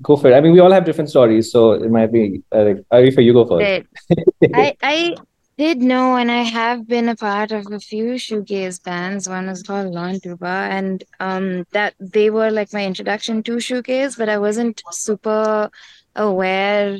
go 0.04 0.16
for 0.16 0.30
it. 0.30 0.36
I 0.36 0.42
mean, 0.42 0.54
we 0.54 0.60
all 0.60 0.72
have 0.72 0.86
different 0.86 1.10
stories, 1.10 1.52
so 1.52 1.72
it 1.72 1.90
might 1.90 2.12
be 2.12 2.44
uh, 2.52 2.64
like 2.64 2.78
Aarifah, 2.94 3.24
you 3.24 3.34
go 3.34 3.46
first. 3.46 3.88
but 4.40 4.50
I 4.54 4.76
I 4.84 5.16
did 5.58 5.80
know, 5.80 6.16
and 6.18 6.32
I 6.32 6.44
have 6.44 6.88
been 6.88 7.10
a 7.10 7.16
part 7.16 7.52
of 7.52 7.66
a 7.72 7.80
few 7.80 8.14
shoegaze 8.14 8.84
bands. 8.84 9.30
One 9.30 9.48
was 9.48 9.64
called 9.64 9.94
Lon 9.94 10.20
Tuba, 10.20 10.68
and 10.70 11.04
um, 11.20 11.66
that 11.72 11.94
they 12.00 12.30
were 12.30 12.52
like 12.52 12.74
my 12.74 12.86
introduction 12.86 13.44
to 13.44 13.58
shoegaze, 13.58 14.18
but 14.18 14.30
I 14.30 14.38
wasn't 14.38 14.82
super 14.92 15.70
aware 16.16 16.98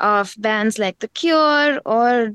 of 0.00 0.34
bands 0.38 0.78
like 0.78 0.98
The 0.98 1.08
Cure 1.08 1.80
or 1.84 2.32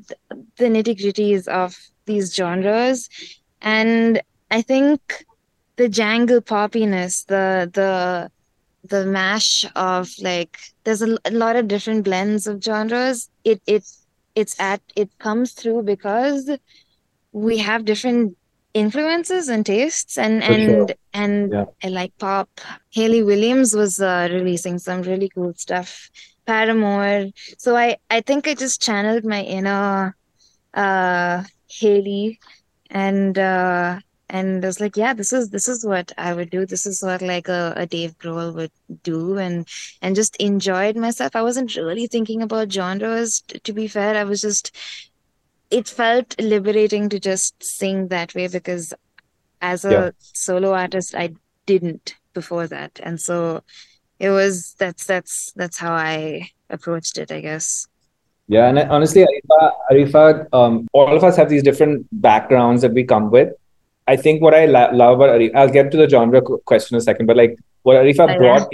the 0.57 0.65
nitty-gritties 0.65 1.48
of 1.48 1.75
these 2.05 2.34
genres. 2.34 3.10
And 3.62 4.22
I 4.51 4.62
think 4.62 5.25
the 5.77 5.89
jangle 5.89 6.41
poppiness, 6.41 7.25
the 7.25 7.69
the 7.74 8.29
the 8.88 9.05
mash 9.05 9.65
of 9.75 10.12
like 10.22 10.60
there's 10.84 11.01
a 11.01 11.17
lot 11.31 11.55
of 11.55 11.67
different 11.67 12.03
blends 12.03 12.45
of 12.45 12.63
genres. 12.63 13.29
It 13.43 13.62
it 13.65 13.84
it's 14.36 14.60
at 14.60 14.82
it 14.96 15.10
comes 15.20 15.54
through 15.54 15.84
because 15.84 16.50
we 17.32 17.58
have 17.60 17.86
different 17.86 18.38
influences 18.74 19.48
and 19.48 19.65
tastes 19.65 20.18
and 20.18 20.44
For 20.44 20.54
sure. 20.54 20.88
and 20.88 20.94
and 21.13 21.51
Yeah. 21.54 21.65
I 21.84 21.88
like 21.89 22.13
pop. 22.18 22.50
Hayley 22.92 23.24
Williams 23.24 23.74
was 23.75 24.00
uh, 24.01 24.27
releasing 24.32 24.80
some 24.80 25.01
really 25.04 25.30
cool 25.30 25.54
stuff. 25.56 26.10
Paramore. 26.46 27.27
So 27.58 27.75
I 27.75 27.98
I 28.10 28.22
think 28.22 28.48
I 28.48 28.54
just 28.54 28.82
channeled 28.82 29.25
my 29.25 29.42
inner 29.44 30.15
uh 30.74 31.44
Hayley 31.80 32.39
and 32.89 33.38
uh 33.38 34.00
and 34.36 34.63
I 34.65 34.68
was 34.68 34.80
like, 34.84 34.98
yeah, 35.01 35.13
this 35.20 35.32
is 35.39 35.50
this 35.56 35.68
is 35.74 35.86
what 35.92 36.12
I 36.18 36.34
would 36.34 36.50
do. 36.56 36.65
This 36.65 36.86
is 36.92 37.01
what 37.08 37.22
like 37.22 37.48
a, 37.48 37.74
a 37.84 37.86
Dave 37.96 38.18
Grohl 38.24 38.54
would 38.56 38.72
do 39.04 39.38
and 39.46 39.68
and 40.01 40.15
just 40.22 40.36
enjoyed 40.50 40.96
myself. 41.06 41.36
I 41.36 41.42
wasn't 41.50 41.75
really 41.75 42.08
thinking 42.08 42.42
about 42.42 42.72
genres, 42.72 43.42
t- 43.48 43.60
to 43.60 43.74
be 43.74 43.88
fair. 43.88 44.15
I 44.15 44.24
was 44.24 44.42
just 44.42 44.75
it 45.72 45.88
felt 45.88 46.36
liberating 46.39 47.10
to 47.10 47.20
just 47.20 47.63
sing 47.63 48.08
that 48.10 48.36
way 48.36 48.48
because 48.48 48.94
as 49.62 49.84
Yeah. 49.84 50.06
a 50.08 50.13
solo 50.20 50.74
artist, 50.74 51.15
I 51.15 51.27
didn't 51.65 52.15
before 52.34 52.68
that. 52.68 53.00
And 53.01 53.20
so 53.20 53.63
it 54.20 54.30
was 54.30 54.75
that's 54.80 55.06
that's 55.06 55.51
that's 55.56 55.77
how 55.77 55.94
I 55.94 56.50
approached 56.70 57.18
it, 57.18 57.32
I 57.32 57.42
guess. 57.42 57.88
Yeah, 58.48 58.68
and 58.70 58.77
honestly, 58.80 59.25
Aarifah, 59.25 59.72
Aarifah, 59.92 60.54
um, 60.54 60.88
all 60.94 61.15
of 61.15 61.24
us 61.24 61.36
have 61.38 61.50
these 61.50 61.63
different 61.63 62.06
backgrounds 62.12 62.82
that 62.84 62.94
we 62.94 63.04
come 63.04 63.32
with. 63.32 63.50
I 64.07 64.15
think 64.15 64.41
what 64.41 64.53
I 64.53 64.65
la 64.65 64.85
love 64.91 65.19
about 65.19 65.29
Aarifah, 65.29 65.55
I'll 65.55 65.69
get 65.69 65.91
to 65.91 65.97
the 65.97 66.07
genre 66.07 66.41
qu- 66.41 66.59
question 66.65 66.95
in 66.95 67.00
a 67.00 67.01
second, 67.01 67.25
but 67.25 67.38
like 67.38 67.57
what 67.83 67.95
Aarifah 67.95 68.27
yeah. 68.29 68.38
brought 68.38 68.69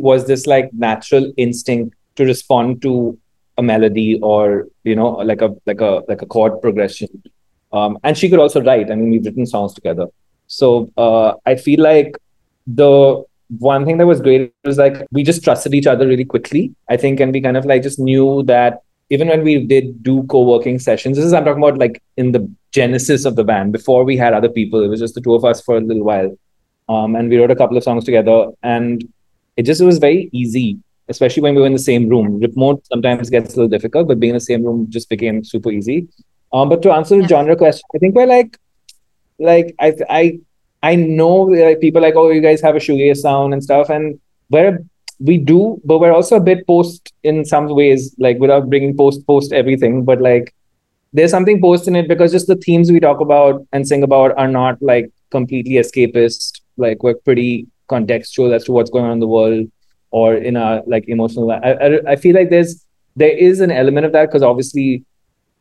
was 0.00 0.26
this 0.26 0.46
like 0.46 0.72
natural 0.72 1.32
instinct 1.36 1.94
to 2.16 2.24
respond 2.24 2.82
to 2.82 3.18
a 3.58 3.62
melody 3.62 4.18
or 4.22 4.68
you 4.84 4.94
know 4.94 5.10
like 5.30 5.40
a 5.40 5.54
like 5.66 5.80
a 5.80 6.02
like 6.08 6.22
a 6.22 6.26
chord 6.26 6.60
progression. 6.60 7.08
Um, 7.72 7.98
and 8.04 8.16
she 8.16 8.28
could 8.30 8.38
also 8.38 8.62
write. 8.62 8.90
I 8.90 8.94
mean, 8.94 9.10
we've 9.10 9.24
written 9.24 9.46
songs 9.46 9.74
together. 9.74 10.06
So 10.46 10.90
uh, 10.96 11.34
I 11.44 11.56
feel 11.56 11.82
like 11.82 12.16
the 12.66 13.24
one 13.58 13.84
thing 13.84 13.98
that 13.98 14.06
was 14.06 14.20
great 14.20 14.52
was 14.64 14.78
like 14.78 15.06
we 15.12 15.22
just 15.22 15.42
trusted 15.44 15.74
each 15.74 15.86
other 15.86 16.06
really 16.06 16.24
quickly, 16.24 16.74
I 16.88 16.96
think, 16.96 17.20
and 17.20 17.32
we 17.32 17.40
kind 17.40 17.56
of 17.56 17.64
like 17.64 17.82
just 17.82 17.98
knew 17.98 18.42
that 18.44 18.82
even 19.10 19.28
when 19.28 19.44
we 19.44 19.64
did 19.64 20.02
do 20.02 20.24
co-working 20.24 20.78
sessions, 20.78 21.16
this 21.16 21.26
is 21.26 21.32
I'm 21.32 21.44
talking 21.44 21.62
about 21.62 21.78
like 21.78 22.02
in 22.16 22.32
the 22.32 22.50
genesis 22.78 23.24
of 23.30 23.36
the 23.40 23.44
band 23.50 23.72
before 23.78 24.02
we 24.10 24.16
had 24.22 24.32
other 24.38 24.52
people. 24.58 24.82
It 24.86 24.88
was 24.94 25.00
just 25.04 25.14
the 25.18 25.24
two 25.26 25.34
of 25.38 25.44
us 25.50 25.60
for 25.66 25.76
a 25.76 25.80
little 25.90 26.06
while, 26.10 26.30
um, 26.94 27.16
and 27.16 27.28
we 27.30 27.38
wrote 27.38 27.54
a 27.56 27.60
couple 27.62 27.76
of 27.80 27.84
songs 27.88 28.04
together, 28.10 28.38
and 28.76 29.04
it 29.56 29.64
just 29.70 29.82
was 29.90 29.98
very 30.06 30.28
easy, 30.42 30.68
especially 31.14 31.42
when 31.46 31.54
we 31.56 31.60
were 31.62 31.70
in 31.72 31.78
the 31.80 31.88
same 31.92 32.08
room. 32.14 32.26
Remote 32.46 32.80
sometimes 32.92 33.30
gets 33.36 33.54
a 33.54 33.56
little 33.56 33.74
difficult, 33.76 34.08
but 34.08 34.20
being 34.24 34.34
in 34.36 34.40
the 34.42 34.48
same 34.52 34.64
room 34.68 34.86
just 34.96 35.08
became 35.14 35.42
super 35.52 35.70
easy. 35.78 35.98
Um, 36.52 36.68
but 36.72 36.82
to 36.82 36.92
answer 36.98 37.16
the 37.16 37.22
Yeah. 37.22 37.32
genre 37.34 37.56
question, 37.62 37.86
I 37.94 37.98
think 38.02 38.14
we're 38.18 38.32
like, 38.32 38.58
like 39.38 39.74
I 39.86 39.88
I 40.20 40.22
I 40.90 40.92
know 41.20 41.34
like 41.62 41.80
people 41.86 42.02
like, 42.08 42.16
oh, 42.16 42.28
you 42.36 42.42
guys 42.48 42.60
have 42.66 42.76
a 42.80 42.82
shoegaze 42.88 43.22
sound 43.28 43.54
and 43.54 43.62
stuff, 43.68 43.88
and 43.96 44.20
we're 44.56 44.74
we 45.28 45.38
do, 45.50 45.60
but 45.90 45.98
we're 46.00 46.12
also 46.12 46.36
a 46.36 46.44
bit 46.50 46.66
post 46.66 47.12
in 47.30 47.44
some 47.50 47.66
ways, 47.80 48.14
like 48.26 48.38
without 48.44 48.68
bringing 48.72 48.94
post 48.96 49.26
post 49.26 49.52
everything, 49.60 50.04
but 50.10 50.20
like 50.30 50.54
there's 51.16 51.30
something 51.30 51.60
post 51.62 51.88
in 51.88 51.96
it 51.96 52.08
because 52.08 52.30
just 52.30 52.46
the 52.46 52.56
themes 52.56 52.92
we 52.92 53.00
talk 53.00 53.20
about 53.20 53.66
and 53.72 53.88
sing 53.88 54.02
about 54.02 54.36
are 54.36 54.48
not 54.48 54.80
like 54.82 55.10
completely 55.30 55.76
escapist. 55.82 56.60
Like 56.76 57.02
we're 57.02 57.14
pretty 57.14 57.66
contextual 57.88 58.54
as 58.54 58.64
to 58.64 58.72
what's 58.72 58.90
going 58.90 59.06
on 59.06 59.12
in 59.12 59.20
the 59.20 59.26
world 59.26 59.70
or 60.10 60.34
in 60.34 60.58
our 60.58 60.82
like 60.86 61.08
emotional. 61.08 61.50
I 61.50 61.56
I, 61.56 62.12
I 62.12 62.16
feel 62.16 62.34
like 62.34 62.50
there's 62.50 62.84
there 63.16 63.30
is 63.30 63.60
an 63.60 63.70
element 63.70 64.04
of 64.04 64.12
that 64.12 64.26
because 64.26 64.42
obviously, 64.42 65.04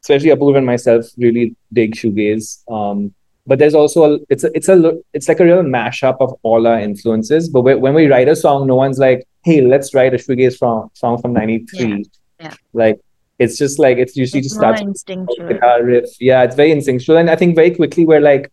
especially 0.02 0.30
Apurva 0.30 0.58
and 0.58 0.66
myself 0.66 1.06
really 1.18 1.56
dig 1.72 1.96
shoegaze. 1.96 2.48
Um, 2.70 3.14
but 3.48 3.60
there's 3.60 3.76
also 3.76 4.04
a, 4.12 4.20
it's 4.28 4.44
a, 4.44 4.52
it's 4.54 4.68
a 4.68 4.94
it's 5.14 5.30
like 5.30 5.40
a 5.40 5.46
real 5.46 5.64
mashup 5.64 6.18
of 6.20 6.34
all 6.44 6.68
our 6.68 6.80
influences. 6.80 7.48
But 7.48 7.62
when 7.62 7.94
we 7.94 8.08
write 8.08 8.28
a 8.28 8.36
song, 8.36 8.68
no 8.68 8.76
one's 8.76 9.00
like, 9.00 9.26
"Hey, 9.46 9.62
let's 9.62 9.94
write 9.94 10.14
a 10.14 10.18
shoegaze 10.18 10.58
from, 10.58 10.92
song 10.96 11.22
from 11.22 11.32
'93." 11.32 11.88
Yeah, 11.88 11.98
yeah. 12.40 12.54
Like 12.74 13.00
it's 13.40 13.58
just 13.58 13.80
like 13.80 13.98
it's 13.98 14.16
usually 14.16 14.40
It's 14.40 14.50
just 14.50 14.60
starts 14.60 14.82
instinctual. 14.82 15.48
guitar 15.48 15.84
riff. 15.84 16.10
Yeah, 16.20 16.44
it's 16.44 16.56
very 16.56 16.72
instinctual, 16.72 17.18
and 17.18 17.30
I 17.30 17.36
think 17.36 17.56
very 17.56 17.72
quickly 17.72 18.06
we're 18.06 18.22
like, 18.22 18.52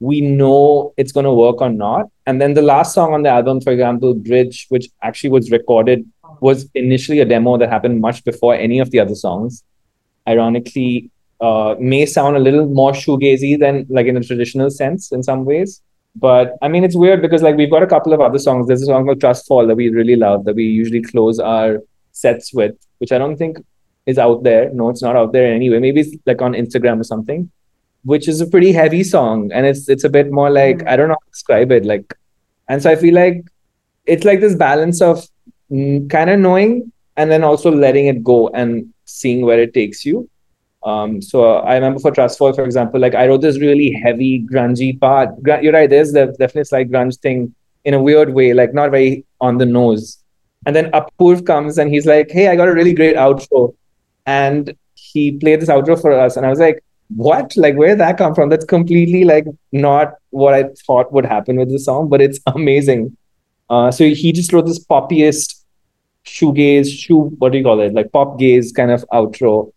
we 0.00 0.20
know 0.20 0.92
it's 0.96 1.12
gonna 1.12 1.32
work 1.34 1.60
or 1.60 1.70
not. 1.70 2.06
And 2.26 2.40
then 2.40 2.54
the 2.54 2.62
last 2.62 2.94
song 2.94 3.14
on 3.14 3.22
the 3.22 3.30
album, 3.30 3.60
for 3.60 3.72
example, 3.72 4.14
"Bridge," 4.14 4.66
which 4.68 4.88
actually 5.02 5.30
was 5.30 5.50
recorded, 5.50 6.04
was 6.40 6.68
initially 6.74 7.20
a 7.20 7.24
demo 7.24 7.56
that 7.58 7.68
happened 7.70 8.00
much 8.00 8.24
before 8.24 8.54
any 8.54 8.78
of 8.78 8.90
the 8.90 9.00
other 9.00 9.14
songs. 9.14 9.62
Ironically, 10.28 11.10
uh, 11.40 11.74
may 11.78 12.06
sound 12.06 12.36
a 12.36 12.40
little 12.40 12.66
more 12.66 12.92
shoegazy 12.92 13.58
than 13.58 13.86
like 13.88 14.06
in 14.06 14.16
a 14.16 14.22
traditional 14.22 14.70
sense 14.70 15.12
in 15.12 15.22
some 15.22 15.44
ways. 15.44 15.82
But 16.16 16.54
I 16.62 16.68
mean, 16.68 16.82
it's 16.84 16.96
weird 16.96 17.20
because 17.20 17.42
like 17.42 17.56
we've 17.56 17.70
got 17.70 17.82
a 17.82 17.86
couple 17.86 18.12
of 18.14 18.20
other 18.20 18.38
songs. 18.38 18.66
There's 18.66 18.82
a 18.82 18.86
song 18.86 19.04
called 19.04 19.20
Trust 19.20 19.46
Fall 19.46 19.66
that 19.66 19.76
we 19.76 19.90
really 19.90 20.16
love 20.16 20.44
that 20.46 20.56
we 20.56 20.64
usually 20.64 21.02
close 21.02 21.38
our 21.38 21.82
sets 22.12 22.54
with, 22.54 22.74
which 22.98 23.12
I 23.12 23.18
don't 23.18 23.36
think 23.36 23.58
is 24.06 24.18
out 24.18 24.42
there. 24.44 24.70
No, 24.72 24.88
it's 24.88 25.02
not 25.02 25.16
out 25.16 25.32
there 25.32 25.52
anyway. 25.52 25.78
Maybe 25.78 26.00
it's 26.00 26.16
like 26.26 26.40
on 26.40 26.52
Instagram 26.52 27.00
or 27.00 27.04
something, 27.04 27.50
which 28.04 28.28
is 28.28 28.40
a 28.40 28.46
pretty 28.46 28.72
heavy 28.72 29.02
song. 29.04 29.50
And 29.52 29.66
it's 29.66 29.88
it's 29.88 30.04
a 30.04 30.08
bit 30.08 30.30
more 30.30 30.50
like 30.50 30.78
Mm. 30.78 30.88
I 30.88 30.96
don't 30.96 31.08
know 31.08 31.14
how 31.14 31.26
to 31.26 31.30
describe 31.30 31.72
it. 31.72 31.84
Like 31.84 32.14
and 32.68 32.82
so 32.82 32.90
I 32.90 32.96
feel 32.96 33.14
like 33.14 33.44
it's 34.06 34.24
like 34.24 34.40
this 34.40 34.54
balance 34.54 35.00
of 35.02 35.26
mm, 35.70 36.08
kind 36.08 36.30
of 36.30 36.38
knowing 36.40 36.92
and 37.16 37.30
then 37.30 37.42
also 37.44 37.70
letting 37.70 38.06
it 38.06 38.22
go 38.22 38.48
and 38.48 38.92
seeing 39.04 39.44
where 39.44 39.60
it 39.60 39.74
takes 39.74 40.04
you. 40.04 40.28
Um, 40.84 41.20
so 41.20 41.54
I 41.54 41.74
remember 41.74 41.98
for 41.98 42.12
Trustfall, 42.12 42.54
for 42.54 42.64
example, 42.64 43.00
like 43.00 43.14
I 43.14 43.26
wrote 43.26 43.40
this 43.40 43.58
really 43.58 43.90
heavy, 43.90 44.46
grungy 44.52 45.00
part. 45.00 45.42
Gr- 45.42 45.60
You're 45.60 45.72
right, 45.72 45.90
there's 45.90 46.12
the 46.12 46.26
definitely 46.26 46.64
slight 46.64 46.90
grunge 46.90 47.18
thing 47.18 47.54
in 47.84 47.94
a 47.94 48.00
weird 48.00 48.32
way, 48.34 48.52
like 48.52 48.72
not 48.72 48.90
very 48.92 49.24
on 49.40 49.58
the 49.58 49.66
nose. 49.66 50.18
And 50.64 50.76
then 50.76 50.90
Apurv 50.92 51.44
comes 51.46 51.78
and 51.78 51.90
he's 51.90 52.06
like, 52.06 52.30
Hey, 52.30 52.48
I 52.48 52.56
got 52.56 52.68
a 52.68 52.74
really 52.74 52.92
great 52.94 53.16
outro. 53.16 53.74
And 54.26 54.74
he 54.94 55.32
played 55.32 55.60
this 55.60 55.68
outro 55.68 56.00
for 56.00 56.12
us. 56.12 56.36
And 56.36 56.44
I 56.44 56.50
was 56.50 56.58
like, 56.58 56.82
What? 57.14 57.56
Like, 57.56 57.76
where 57.76 57.90
did 57.90 58.00
that 58.00 58.18
come 58.18 58.34
from? 58.34 58.48
That's 58.48 58.64
completely 58.64 59.24
like 59.24 59.46
not 59.72 60.14
what 60.30 60.54
I 60.54 60.64
thought 60.86 61.12
would 61.12 61.24
happen 61.26 61.56
with 61.56 61.70
the 61.70 61.78
song, 61.78 62.08
but 62.08 62.20
it's 62.20 62.40
amazing. 62.46 63.16
Uh, 63.70 63.90
so 63.90 64.04
he 64.04 64.32
just 64.32 64.52
wrote 64.52 64.66
this 64.66 64.84
poppiest 64.84 65.62
shoegaze, 66.24 66.88
shoe, 66.92 67.30
what 67.38 67.52
do 67.52 67.58
you 67.58 67.64
call 67.64 67.80
it? 67.80 67.94
Like 67.94 68.12
pop 68.12 68.38
gaze 68.38 68.72
kind 68.72 68.90
of 68.90 69.04
outro. 69.12 69.72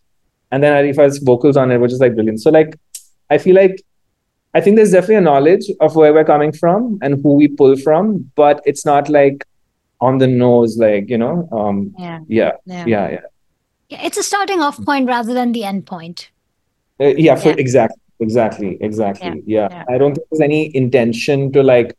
And 0.50 0.62
then 0.62 0.72
Arifa's 0.72 1.18
vocals 1.18 1.56
on 1.56 1.70
it, 1.70 1.78
which 1.78 1.92
is 1.92 2.00
like 2.00 2.14
brilliant. 2.14 2.40
So 2.40 2.50
like 2.50 2.76
I 3.30 3.38
feel 3.38 3.54
like 3.54 3.82
I 4.52 4.60
think 4.60 4.76
there's 4.76 4.90
definitely 4.90 5.16
a 5.16 5.20
knowledge 5.20 5.66
of 5.80 5.94
where 5.94 6.12
we're 6.12 6.24
coming 6.24 6.52
from 6.52 6.98
and 7.02 7.22
who 7.22 7.34
we 7.34 7.46
pull 7.46 7.76
from, 7.76 8.30
but 8.34 8.60
it's 8.64 8.84
not 8.84 9.08
like 9.08 9.44
on 10.00 10.18
the 10.18 10.26
nose, 10.26 10.76
like, 10.78 11.08
you 11.08 11.18
know. 11.18 11.48
Um 11.52 11.94
Yeah, 11.98 12.18
yeah, 12.26 12.52
yeah. 12.66 12.84
yeah, 12.86 13.10
yeah. 13.10 13.20
Yeah, 13.90 14.02
it's 14.02 14.16
a 14.16 14.22
starting 14.22 14.60
off 14.60 14.82
point 14.84 15.08
rather 15.08 15.34
than 15.34 15.52
the 15.52 15.64
end 15.64 15.86
point. 15.86 16.30
Uh, 17.00 17.06
yeah, 17.06 17.34
for 17.34 17.48
Yeah. 17.48 17.56
exactly, 17.58 18.00
exactly, 18.20 18.78
exactly. 18.80 19.42
Yeah. 19.46 19.68
yeah. 19.70 19.84
I 19.88 19.98
don't 19.98 20.14
think 20.14 20.26
there's 20.30 20.40
any 20.40 20.74
intention 20.74 21.52
to 21.52 21.62
like 21.62 21.96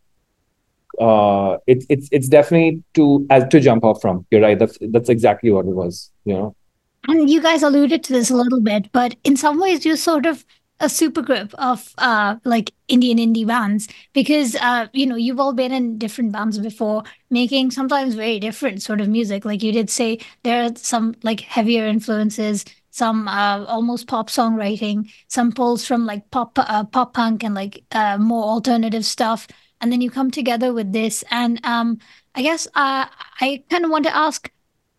uh 1.00 1.58
it, 1.68 1.86
it's 1.90 2.10
it's 2.12 2.28
definitely 2.28 2.84
to 2.94 3.26
as 3.30 3.48
to 3.50 3.60
jump 3.60 3.84
off 3.84 4.02
from. 4.02 4.26
You're 4.32 4.42
right. 4.42 4.58
That's 4.58 4.78
that's 4.92 5.10
exactly 5.10 5.52
what 5.52 5.66
it 5.66 5.76
was, 5.76 6.12
you 6.26 6.34
know. 6.34 6.56
And 7.08 7.30
you 7.30 7.42
guys 7.42 7.64
alluded 7.64 8.04
to 8.06 8.14
this 8.14 8.30
a 8.30 8.36
little 8.36 8.62
bit, 8.62 8.92
but 8.92 9.16
in 9.24 9.36
some 9.36 9.60
ways 9.60 9.86
you're 9.86 9.98
sort 9.98 10.26
of 10.26 10.46
a 10.82 10.86
supergroup 10.88 11.54
of 11.56 11.94
uh 11.98 12.36
like 12.44 12.74
Indian 12.88 13.18
indie 13.18 13.46
bands 13.48 13.88
because 14.14 14.56
uh 14.56 14.88
you 14.94 15.06
know 15.06 15.16
you've 15.16 15.40
all 15.40 15.54
been 15.54 15.72
in 15.72 15.98
different 15.98 16.32
bands 16.32 16.60
before 16.60 17.04
making 17.30 17.72
sometimes 17.72 18.16
very 18.16 18.40
different 18.40 18.82
sort 18.82 19.02
of 19.02 19.08
music. 19.08 19.46
Like 19.46 19.64
you 19.64 19.72
did 19.72 19.90
say 19.90 20.20
there 20.44 20.64
are 20.66 20.76
some 20.76 21.16
like 21.24 21.42
heavier 21.42 21.86
influences 21.88 22.66
some 22.94 23.28
uh 23.28 23.64
almost 23.66 24.08
pop 24.08 24.30
songwriting 24.30 25.10
some 25.30 25.52
pulls 25.54 25.86
from 25.86 26.06
like 26.06 26.30
pop 26.32 26.58
uh, 26.60 26.84
pop 26.84 27.14
punk 27.14 27.44
and 27.44 27.56
like 27.56 27.84
uh 27.92 28.18
more 28.18 28.44
alternative 28.44 29.06
stuff. 29.06 29.48
And 29.80 29.92
then 29.92 30.02
you 30.02 30.12
come 30.12 30.30
together 30.32 30.74
with 30.74 30.92
this. 30.94 31.24
And 31.32 31.64
um 31.66 32.00
I 32.36 32.42
guess 32.42 32.68
uh 32.76 33.06
I 33.40 33.64
kind 33.70 33.86
of 33.86 33.92
want 33.92 34.06
to 34.06 34.16
ask 34.16 34.52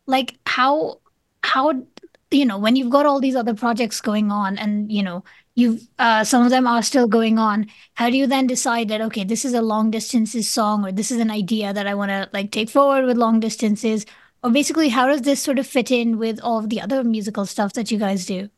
like 0.06 0.38
how 0.46 1.00
how 1.42 1.82
you 2.30 2.44
know 2.46 2.58
when 2.58 2.76
you've 2.76 2.90
got 2.90 3.06
all 3.06 3.20
these 3.20 3.36
other 3.36 3.54
projects 3.54 4.00
going 4.00 4.30
on 4.32 4.58
and 4.58 4.90
you 4.90 5.02
know 5.02 5.24
you've 5.54 5.82
uh, 5.98 6.24
some 6.24 6.44
of 6.44 6.50
them 6.50 6.66
are 6.66 6.82
still 6.82 7.06
going 7.06 7.38
on 7.38 7.66
how 7.94 8.08
do 8.08 8.16
you 8.16 8.26
then 8.26 8.46
decide 8.46 8.88
that 8.88 9.00
okay 9.00 9.24
this 9.24 9.44
is 9.44 9.54
a 9.54 9.62
long 9.62 9.90
distances 9.90 10.48
song 10.48 10.84
or 10.84 10.92
this 10.92 11.10
is 11.10 11.18
an 11.18 11.30
idea 11.30 11.72
that 11.72 11.86
i 11.86 11.94
want 11.94 12.10
to 12.10 12.28
like 12.32 12.50
take 12.50 12.70
forward 12.70 13.04
with 13.04 13.16
long 13.16 13.40
distances 13.40 14.06
or 14.42 14.50
basically 14.50 14.88
how 14.88 15.06
does 15.06 15.22
this 15.22 15.42
sort 15.42 15.58
of 15.58 15.66
fit 15.66 15.90
in 15.90 16.18
with 16.18 16.40
all 16.42 16.58
of 16.58 16.68
the 16.68 16.80
other 16.80 17.04
musical 17.04 17.46
stuff 17.46 17.72
that 17.74 17.90
you 17.90 17.98
guys 17.98 18.26
do 18.26 18.48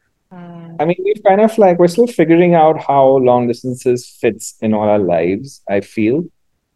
I 0.81 0.85
mean, 0.85 0.97
we've 1.05 1.23
kind 1.23 1.41
of 1.41 1.57
like 1.59 1.79
we're 1.79 1.89
still 1.89 2.07
figuring 2.07 2.55
out 2.55 2.83
how 2.83 3.19
long 3.19 3.47
distances 3.47 4.09
fits 4.09 4.55
in 4.61 4.75
all 4.75 4.89
our 4.89 4.99
lives. 4.99 5.63
I 5.69 5.81
feel 5.81 6.25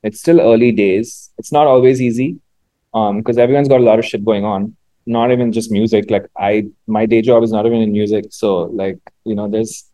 it's 0.02 0.20
still 0.20 0.40
early 0.40 0.72
days. 0.72 1.30
It's 1.38 1.50
not 1.50 1.66
always 1.66 2.00
easy, 2.00 2.38
um, 2.94 3.18
because 3.18 3.38
everyone's 3.38 3.68
got 3.68 3.80
a 3.80 3.84
lot 3.84 3.98
of 3.98 4.04
shit 4.04 4.24
going 4.24 4.44
on. 4.44 4.76
Not 5.06 5.32
even 5.32 5.52
just 5.52 5.72
music. 5.72 6.10
Like 6.10 6.26
I, 6.36 6.68
my 6.86 7.06
day 7.06 7.22
job 7.22 7.42
is 7.42 7.50
not 7.50 7.66
even 7.66 7.80
in 7.80 7.92
music. 7.92 8.26
So 8.30 8.64
like 8.64 8.98
you 9.24 9.34
know, 9.34 9.48
there's. 9.48 9.84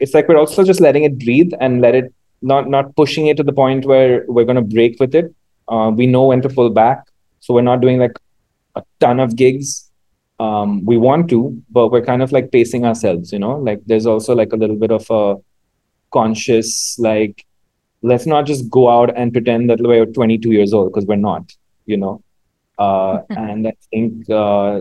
It's 0.00 0.14
like 0.14 0.28
we're 0.28 0.38
also 0.38 0.64
just 0.64 0.80
letting 0.80 1.04
it 1.04 1.18
breathe 1.18 1.52
and 1.60 1.80
let 1.80 1.94
it 1.94 2.12
not 2.42 2.68
not 2.68 2.96
pushing 2.96 3.26
it 3.26 3.36
to 3.36 3.42
the 3.42 3.52
point 3.52 3.84
where 3.84 4.24
we're 4.26 4.44
gonna 4.44 4.62
break 4.62 4.98
with 4.98 5.14
it. 5.14 5.34
Uh, 5.68 5.92
we 5.94 6.06
know 6.06 6.24
when 6.24 6.42
to 6.42 6.48
pull 6.48 6.70
back, 6.70 7.04
so 7.40 7.54
we're 7.54 7.62
not 7.62 7.80
doing 7.80 7.98
like 7.98 8.18
a 8.76 8.82
ton 8.98 9.20
of 9.20 9.36
gigs 9.36 9.90
um, 10.40 10.84
we 10.86 10.96
want 10.96 11.28
to, 11.28 11.62
but 11.70 11.88
we're 11.88 12.04
kind 12.04 12.22
of 12.22 12.32
like 12.32 12.50
pacing 12.50 12.86
ourselves, 12.86 13.30
you 13.30 13.38
know, 13.38 13.56
like 13.56 13.80
there's 13.84 14.06
also 14.06 14.34
like 14.34 14.54
a 14.54 14.56
little 14.56 14.76
bit 14.76 14.90
of 14.90 15.06
a 15.10 15.36
conscious, 16.12 16.98
like, 16.98 17.44
let's 18.00 18.24
not 18.24 18.46
just 18.46 18.70
go 18.70 18.88
out 18.88 19.14
and 19.14 19.34
pretend 19.34 19.68
that 19.68 19.80
we're 19.80 20.06
22 20.06 20.50
years 20.52 20.72
old 20.72 20.92
because 20.92 21.06
we're 21.06 21.16
not, 21.16 21.52
you 21.84 21.98
know. 21.98 22.22
Uh, 22.78 23.20
and 23.30 23.68
I 23.68 23.74
think, 23.90 24.30
uh, 24.30 24.80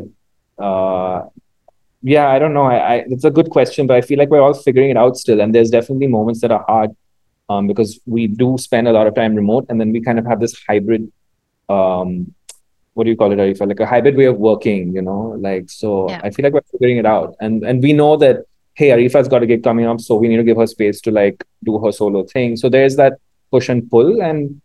uh, 0.58 1.28
yeah, 2.02 2.30
I 2.30 2.40
don't 2.40 2.54
know. 2.54 2.64
I, 2.66 2.78
I, 2.78 2.96
it's 3.08 3.24
a 3.26 3.32
good 3.32 3.50
question, 3.50 3.88
but 3.88 3.98
I 3.98 4.02
feel 4.02 4.18
like 4.18 4.30
we're 4.30 4.42
all 4.42 4.54
figuring 4.54 4.90
it 4.90 4.98
out 4.98 5.18
still. 5.18 5.42
And 5.42 5.54
there's 5.54 5.70
definitely 5.70 6.08
moments 6.08 6.42
that 6.42 6.52
are 6.52 6.64
hard 6.68 6.92
um, 7.50 7.68
because 7.68 8.00
we 8.06 8.28
do 8.28 8.58
spend 8.58 8.88
a 8.88 8.92
lot 8.92 9.08
of 9.08 9.16
time 9.16 9.36
remote 9.36 9.66
and 9.70 9.80
then 9.80 9.92
we 9.92 10.02
kind 10.02 10.20
of 10.20 10.26
have 10.26 10.40
this 10.40 10.56
hybrid 10.68 11.12
um, 11.68 12.34
what 13.00 13.06
do 13.06 13.12
you 13.12 13.16
call 13.16 13.32
it, 13.32 13.38
Aarifah? 13.38 13.68
Like 13.68 13.80
a 13.80 13.86
hybrid 13.86 14.18
way 14.18 14.26
of 14.26 14.38
working, 14.38 14.94
you 14.94 15.02
know? 15.02 15.36
Like, 15.40 15.70
so 15.70 16.10
Yeah. 16.10 16.20
I 16.22 16.32
feel 16.32 16.44
like 16.44 16.54
we're 16.54 16.70
figuring 16.72 16.98
it 16.98 17.06
out. 17.06 17.36
And 17.40 17.64
and 17.64 17.82
we 17.82 17.94
know 17.94 18.18
that, 18.18 18.44
hey, 18.74 18.90
Aarifah's 18.90 19.30
got 19.30 19.44
a 19.44 19.46
gig 19.46 19.64
coming 19.64 19.86
up, 19.86 20.02
so 20.02 20.16
we 20.16 20.28
need 20.28 20.38
to 20.38 20.44
give 20.44 20.58
her 20.58 20.68
space 20.68 21.00
to 21.02 21.12
like 21.12 21.46
do 21.64 21.80
her 21.84 21.92
solo 21.92 22.24
thing. 22.24 22.58
So 22.58 22.68
there's 22.68 22.96
that 22.98 23.14
push 23.52 23.70
and 23.70 23.90
pull. 23.90 24.22
And 24.22 24.62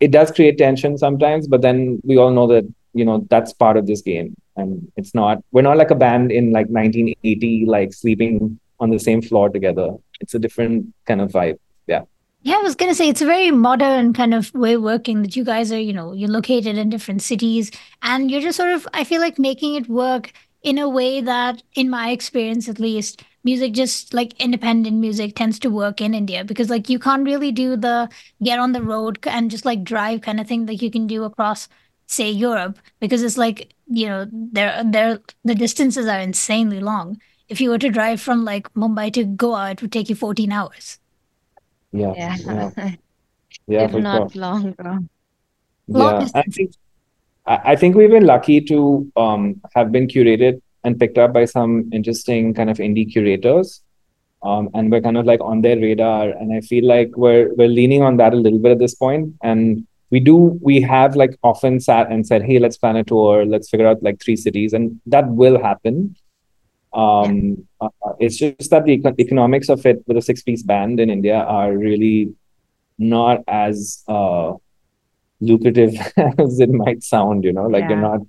it 0.00 0.10
does 0.10 0.32
create 0.32 0.58
tension 0.58 0.98
sometimes, 0.98 1.46
but 1.46 1.60
then 1.62 2.00
we 2.02 2.16
all 2.16 2.30
know 2.30 2.46
that, 2.48 2.64
you 2.92 3.04
know, 3.04 3.26
that's 3.30 3.52
part 3.52 3.76
of 3.76 3.86
this 3.86 4.02
game. 4.02 4.34
And 4.56 4.90
it's 4.96 5.14
not, 5.14 5.42
we're 5.52 5.62
not 5.62 5.76
like 5.76 5.90
a 5.90 5.94
band 5.94 6.32
in 6.32 6.52
like 6.52 6.66
1980, 6.66 7.66
like 7.66 7.92
sleeping 7.92 8.58
on 8.78 8.90
the 8.90 8.98
same 8.98 9.22
floor 9.22 9.48
together. 9.48 9.94
It's 10.20 10.34
a 10.34 10.38
different 10.38 10.92
kind 11.06 11.20
of 11.20 11.30
vibe. 11.30 11.58
Yeah. 11.86 12.02
Yeah, 12.42 12.56
I 12.56 12.62
was 12.62 12.74
gonna 12.74 12.94
say 12.94 13.08
it's 13.08 13.20
a 13.20 13.26
very 13.26 13.50
modern 13.50 14.12
kind 14.12 14.32
of 14.32 14.52
way 14.54 14.74
of 14.74 14.82
working 14.82 15.22
that 15.22 15.36
you 15.36 15.44
guys 15.44 15.70
are, 15.72 15.78
you 15.78 15.92
know, 15.92 16.12
you're 16.12 16.30
located 16.30 16.78
in 16.78 16.88
different 16.88 17.22
cities 17.22 17.70
and 18.02 18.30
you're 18.30 18.40
just 18.40 18.56
sort 18.56 18.72
of, 18.72 18.88
I 18.94 19.04
feel 19.04 19.20
like 19.20 19.38
making 19.38 19.74
it 19.74 19.88
work 19.88 20.32
in 20.62 20.78
a 20.78 20.88
way 20.88 21.20
that, 21.20 21.62
in 21.74 21.90
my 21.90 22.10
experience 22.10 22.68
at 22.68 22.80
least, 22.80 23.22
music 23.44 23.72
just 23.72 24.12
like 24.12 24.38
independent 24.40 24.96
music 24.96 25.34
tends 25.34 25.58
to 25.58 25.70
work 25.70 26.00
in 26.00 26.12
India 26.12 26.44
because 26.44 26.68
like 26.68 26.88
you 26.90 26.98
can't 26.98 27.24
really 27.24 27.50
do 27.50 27.76
the 27.76 28.08
get 28.42 28.58
on 28.58 28.72
the 28.72 28.82
road 28.82 29.18
and 29.26 29.50
just 29.50 29.64
like 29.64 29.82
drive 29.82 30.20
kind 30.20 30.38
of 30.40 30.46
thing 30.46 30.66
that 30.66 30.82
you 30.82 30.90
can 30.90 31.06
do 31.06 31.24
across, 31.24 31.68
say, 32.10 32.30
Europe 32.30 32.78
because 33.00 33.22
it's 33.22 33.38
like, 33.38 33.74
you 33.86 34.06
know, 34.08 34.26
there 34.32 34.82
there 34.84 35.20
the 35.44 35.54
distances 35.54 36.06
are 36.06 36.20
insanely 36.20 36.80
long. 36.80 37.20
If 37.48 37.60
you 37.60 37.70
were 37.70 37.78
to 37.78 37.90
drive 37.90 38.20
from 38.20 38.44
like 38.44 38.72
Mumbai 38.74 39.12
to 39.14 39.24
Goa, 39.24 39.72
it 39.72 39.82
would 39.82 39.92
take 39.92 40.08
you 40.08 40.14
14 40.16 40.52
hours. 40.52 40.98
Yeah, 41.92 42.14
Yeah, 42.14 42.36
yeah, 42.44 42.70
yeah, 43.66 43.86
if 43.86 43.90
for 43.90 44.02
sure. 44.10 44.30
not 44.30 44.34
longer. 44.34 45.00
Long 45.92 46.18
Yeah, 46.18 46.28
I 46.34 46.42
distance. 46.42 46.56
think 46.56 46.70
I 47.46 47.56
I 47.72 47.76
think 47.76 47.96
we've 47.96 48.10
been 48.10 48.26
lucky 48.26 48.60
to 48.72 49.10
um, 49.16 49.60
have 49.74 49.92
been 49.92 50.06
curated 50.08 50.60
and 50.84 50.98
picked 51.00 51.18
up 51.18 51.32
by 51.32 51.44
some 51.46 51.90
interesting 51.92 52.54
kind 52.54 52.70
of 52.70 52.78
indie 52.78 53.10
curators. 53.12 53.82
Um, 54.42 54.70
and 54.74 54.90
we're 54.92 55.02
kind 55.02 55.18
of 55.18 55.26
like 55.26 55.40
on 55.42 55.62
their 55.62 55.76
radar. 55.78 56.30
And 56.30 56.54
I 56.54 56.60
feel 56.62 56.86
like 56.86 57.10
we're 57.16 57.54
we're 57.56 57.68
leaning 57.68 58.02
on 58.02 58.18
that 58.18 58.34
a 58.34 58.36
little 58.36 58.58
bit 58.60 58.72
at 58.72 58.78
this 58.80 58.94
point. 58.94 59.34
And 59.42 59.86
we 60.10 60.20
do 60.20 60.58
we 60.60 60.80
have 60.80 61.16
like 61.16 61.38
often 61.42 61.80
sat 61.80 62.10
and 62.10 62.26
said, 62.26 62.42
hey, 62.42 62.58
let's 62.58 62.76
plan 62.76 62.96
a 62.96 63.04
tour, 63.04 63.44
let's 63.46 63.70
figure 63.70 63.86
out 63.86 64.02
like 64.02 64.20
three 64.20 64.36
cities, 64.36 64.72
and 64.72 65.00
that 65.06 65.28
will 65.28 65.62
happen. 65.62 66.16
Yeah. 66.94 67.00
Um, 67.00 67.68
uh, 67.80 67.88
it's 68.18 68.36
just 68.36 68.70
that 68.70 68.84
the 68.84 68.98
econ 68.98 69.18
economics 69.20 69.68
of 69.68 69.86
it 69.86 70.02
with 70.08 70.16
a 70.16 70.22
six-piece 70.22 70.64
band 70.64 70.98
in 70.98 71.08
India 71.08 71.36
are 71.36 71.72
really 71.72 72.34
not 72.98 73.44
as 73.46 74.02
uh 74.08 74.54
lucrative 75.40 75.94
as 76.16 76.60
it 76.60 76.70
might 76.70 77.02
sound, 77.02 77.44
you 77.44 77.52
know, 77.52 77.66
like 77.66 77.86
they're 77.86 77.96
not 77.96 78.20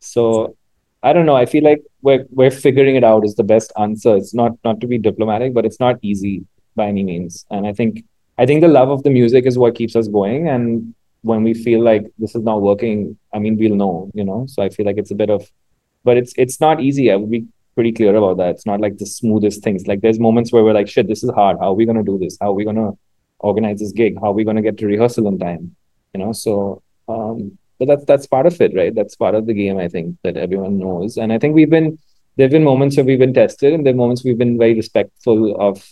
so 0.00 0.56
I 1.02 1.12
don't 1.12 1.26
know. 1.26 1.36
I 1.36 1.46
feel 1.46 1.64
like 1.64 1.82
we're 2.02 2.26
we're 2.30 2.50
figuring 2.50 2.96
it 2.96 3.04
out 3.04 3.24
is 3.24 3.34
the 3.34 3.44
best 3.44 3.72
answer. 3.78 4.16
It's 4.16 4.34
not 4.34 4.52
not 4.64 4.80
to 4.80 4.86
be 4.86 4.98
diplomatic, 4.98 5.54
but 5.54 5.64
it's 5.64 5.80
not 5.80 5.98
easy 6.02 6.44
by 6.76 6.88
any 6.88 7.04
means. 7.04 7.46
And 7.50 7.66
I 7.66 7.72
think 7.72 8.04
I 8.36 8.46
think 8.46 8.60
the 8.60 8.68
love 8.68 8.90
of 8.90 9.02
the 9.02 9.10
music 9.10 9.46
is 9.46 9.58
what 9.58 9.74
keeps 9.74 9.96
us 9.96 10.08
going. 10.08 10.48
And 10.48 10.94
when 11.22 11.42
we 11.42 11.54
feel 11.54 11.82
like 11.82 12.04
this 12.18 12.34
is 12.34 12.42
not 12.42 12.62
working, 12.62 13.18
I 13.34 13.38
mean, 13.38 13.56
we'll 13.58 13.76
know, 13.76 14.10
you 14.14 14.24
know. 14.24 14.46
So 14.48 14.62
I 14.62 14.68
feel 14.68 14.86
like 14.86 14.98
it's 14.98 15.10
a 15.10 15.14
bit 15.14 15.30
of, 15.30 15.48
but 16.04 16.16
it's 16.16 16.32
it's 16.36 16.60
not 16.60 16.80
easy. 16.80 17.10
I 17.10 17.16
would 17.16 17.30
be 17.30 17.46
pretty 17.74 17.92
clear 17.92 18.14
about 18.14 18.38
that. 18.38 18.50
It's 18.50 18.66
not 18.66 18.80
like 18.80 18.98
the 18.98 19.06
smoothest 19.06 19.62
things. 19.62 19.86
Like 19.86 20.00
there's 20.00 20.18
moments 20.18 20.52
where 20.52 20.64
we're 20.64 20.74
like, 20.74 20.88
shit, 20.88 21.08
this 21.08 21.22
is 21.22 21.30
hard. 21.30 21.58
How 21.60 21.70
are 21.70 21.74
we 21.74 21.86
gonna 21.86 22.04
do 22.04 22.18
this? 22.18 22.36
How 22.40 22.50
are 22.50 22.54
we 22.54 22.64
gonna 22.64 22.92
organize 23.38 23.80
this 23.80 23.92
gig? 23.92 24.16
How 24.20 24.30
are 24.30 24.32
we 24.32 24.44
gonna 24.44 24.62
get 24.62 24.78
to 24.78 24.86
rehearsal 24.86 25.26
on 25.26 25.38
time? 25.38 25.76
You 26.14 26.20
know, 26.20 26.32
so 26.32 26.82
um 27.08 27.58
but 27.78 27.88
that's 27.88 28.04
that's 28.04 28.26
part 28.26 28.46
of 28.46 28.60
it, 28.60 28.74
right? 28.74 28.94
That's 28.94 29.16
part 29.16 29.34
of 29.34 29.46
the 29.46 29.54
game, 29.54 29.78
I 29.78 29.88
think, 29.88 30.16
that 30.22 30.36
everyone 30.36 30.78
knows. 30.78 31.16
And 31.16 31.32
I 31.32 31.38
think 31.38 31.54
we've 31.54 31.70
been 31.70 31.98
there 32.36 32.44
have 32.44 32.52
been 32.52 32.64
moments 32.64 32.96
where 32.96 33.04
we've 33.04 33.18
been 33.18 33.34
tested, 33.34 33.72
and 33.72 33.84
there 33.84 33.92
are 33.92 33.96
moments 33.96 34.24
we've 34.24 34.38
been 34.38 34.58
very 34.58 34.74
respectful 34.74 35.56
of 35.60 35.84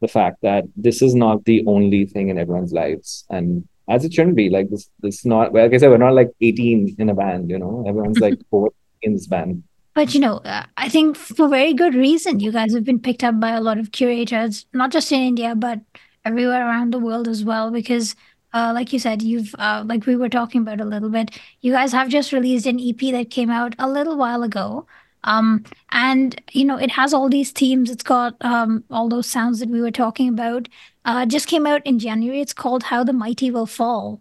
the 0.00 0.08
fact 0.08 0.38
that 0.42 0.64
this 0.76 1.02
is 1.02 1.14
not 1.14 1.44
the 1.44 1.64
only 1.66 2.04
thing 2.06 2.28
in 2.28 2.38
everyone's 2.38 2.72
lives. 2.72 3.24
And 3.30 3.66
as 3.90 4.04
it 4.04 4.14
shouldn't 4.14 4.36
be, 4.36 4.48
like 4.48 4.70
this 4.70 4.88
this 5.00 5.26
not 5.26 5.52
like 5.52 5.74
I 5.74 5.76
said, 5.76 5.90
we're 5.90 5.98
not 5.98 6.14
like 6.14 6.30
18 6.40 6.96
in 6.98 7.08
a 7.10 7.14
band, 7.14 7.50
you 7.50 7.58
know. 7.58 7.84
Everyone's 7.86 8.20
like 8.20 8.38
over 8.52 8.68
in 9.02 9.12
this 9.14 9.26
band. 9.26 9.64
But 9.94 10.14
you 10.14 10.20
know, 10.20 10.36
uh, 10.38 10.64
I 10.76 10.88
think 10.88 11.16
for 11.16 11.48
very 11.48 11.74
good 11.74 11.94
reason, 11.94 12.40
you 12.40 12.52
guys 12.52 12.72
have 12.72 12.84
been 12.84 13.00
picked 13.00 13.24
up 13.24 13.40
by 13.40 13.50
a 13.50 13.60
lot 13.60 13.78
of 13.78 13.92
curators, 13.92 14.66
not 14.72 14.92
just 14.92 15.10
in 15.10 15.20
India, 15.20 15.54
but 15.54 15.80
everywhere 16.24 16.66
around 16.66 16.92
the 16.92 16.98
world 16.98 17.26
as 17.26 17.44
well. 17.44 17.70
Because, 17.70 18.14
uh, 18.52 18.70
like 18.74 18.92
you 18.92 18.98
said, 18.98 19.22
you've, 19.22 19.54
uh, 19.58 19.82
like 19.84 20.06
we 20.06 20.14
were 20.14 20.28
talking 20.28 20.60
about 20.60 20.80
a 20.80 20.84
little 20.84 21.10
bit, 21.10 21.38
you 21.60 21.72
guys 21.72 21.92
have 21.92 22.08
just 22.08 22.32
released 22.32 22.66
an 22.66 22.78
EP 22.80 22.98
that 23.12 23.30
came 23.30 23.50
out 23.50 23.74
a 23.78 23.88
little 23.88 24.16
while 24.16 24.44
ago. 24.44 24.86
Um, 25.24 25.64
and 25.92 26.40
you 26.52 26.64
know, 26.64 26.76
it 26.76 26.90
has 26.92 27.12
all 27.12 27.28
these 27.28 27.50
themes. 27.50 27.90
It's 27.90 28.02
got 28.02 28.36
um 28.40 28.84
all 28.90 29.08
those 29.08 29.26
sounds 29.26 29.60
that 29.60 29.68
we 29.68 29.80
were 29.80 29.90
talking 29.90 30.28
about. 30.28 30.68
Uh, 31.04 31.26
just 31.26 31.48
came 31.48 31.66
out 31.66 31.84
in 31.86 31.98
January. 31.98 32.40
It's 32.40 32.52
called 32.52 32.84
How 32.84 33.04
the 33.04 33.12
Mighty 33.12 33.50
Will 33.50 33.66
Fall. 33.66 34.20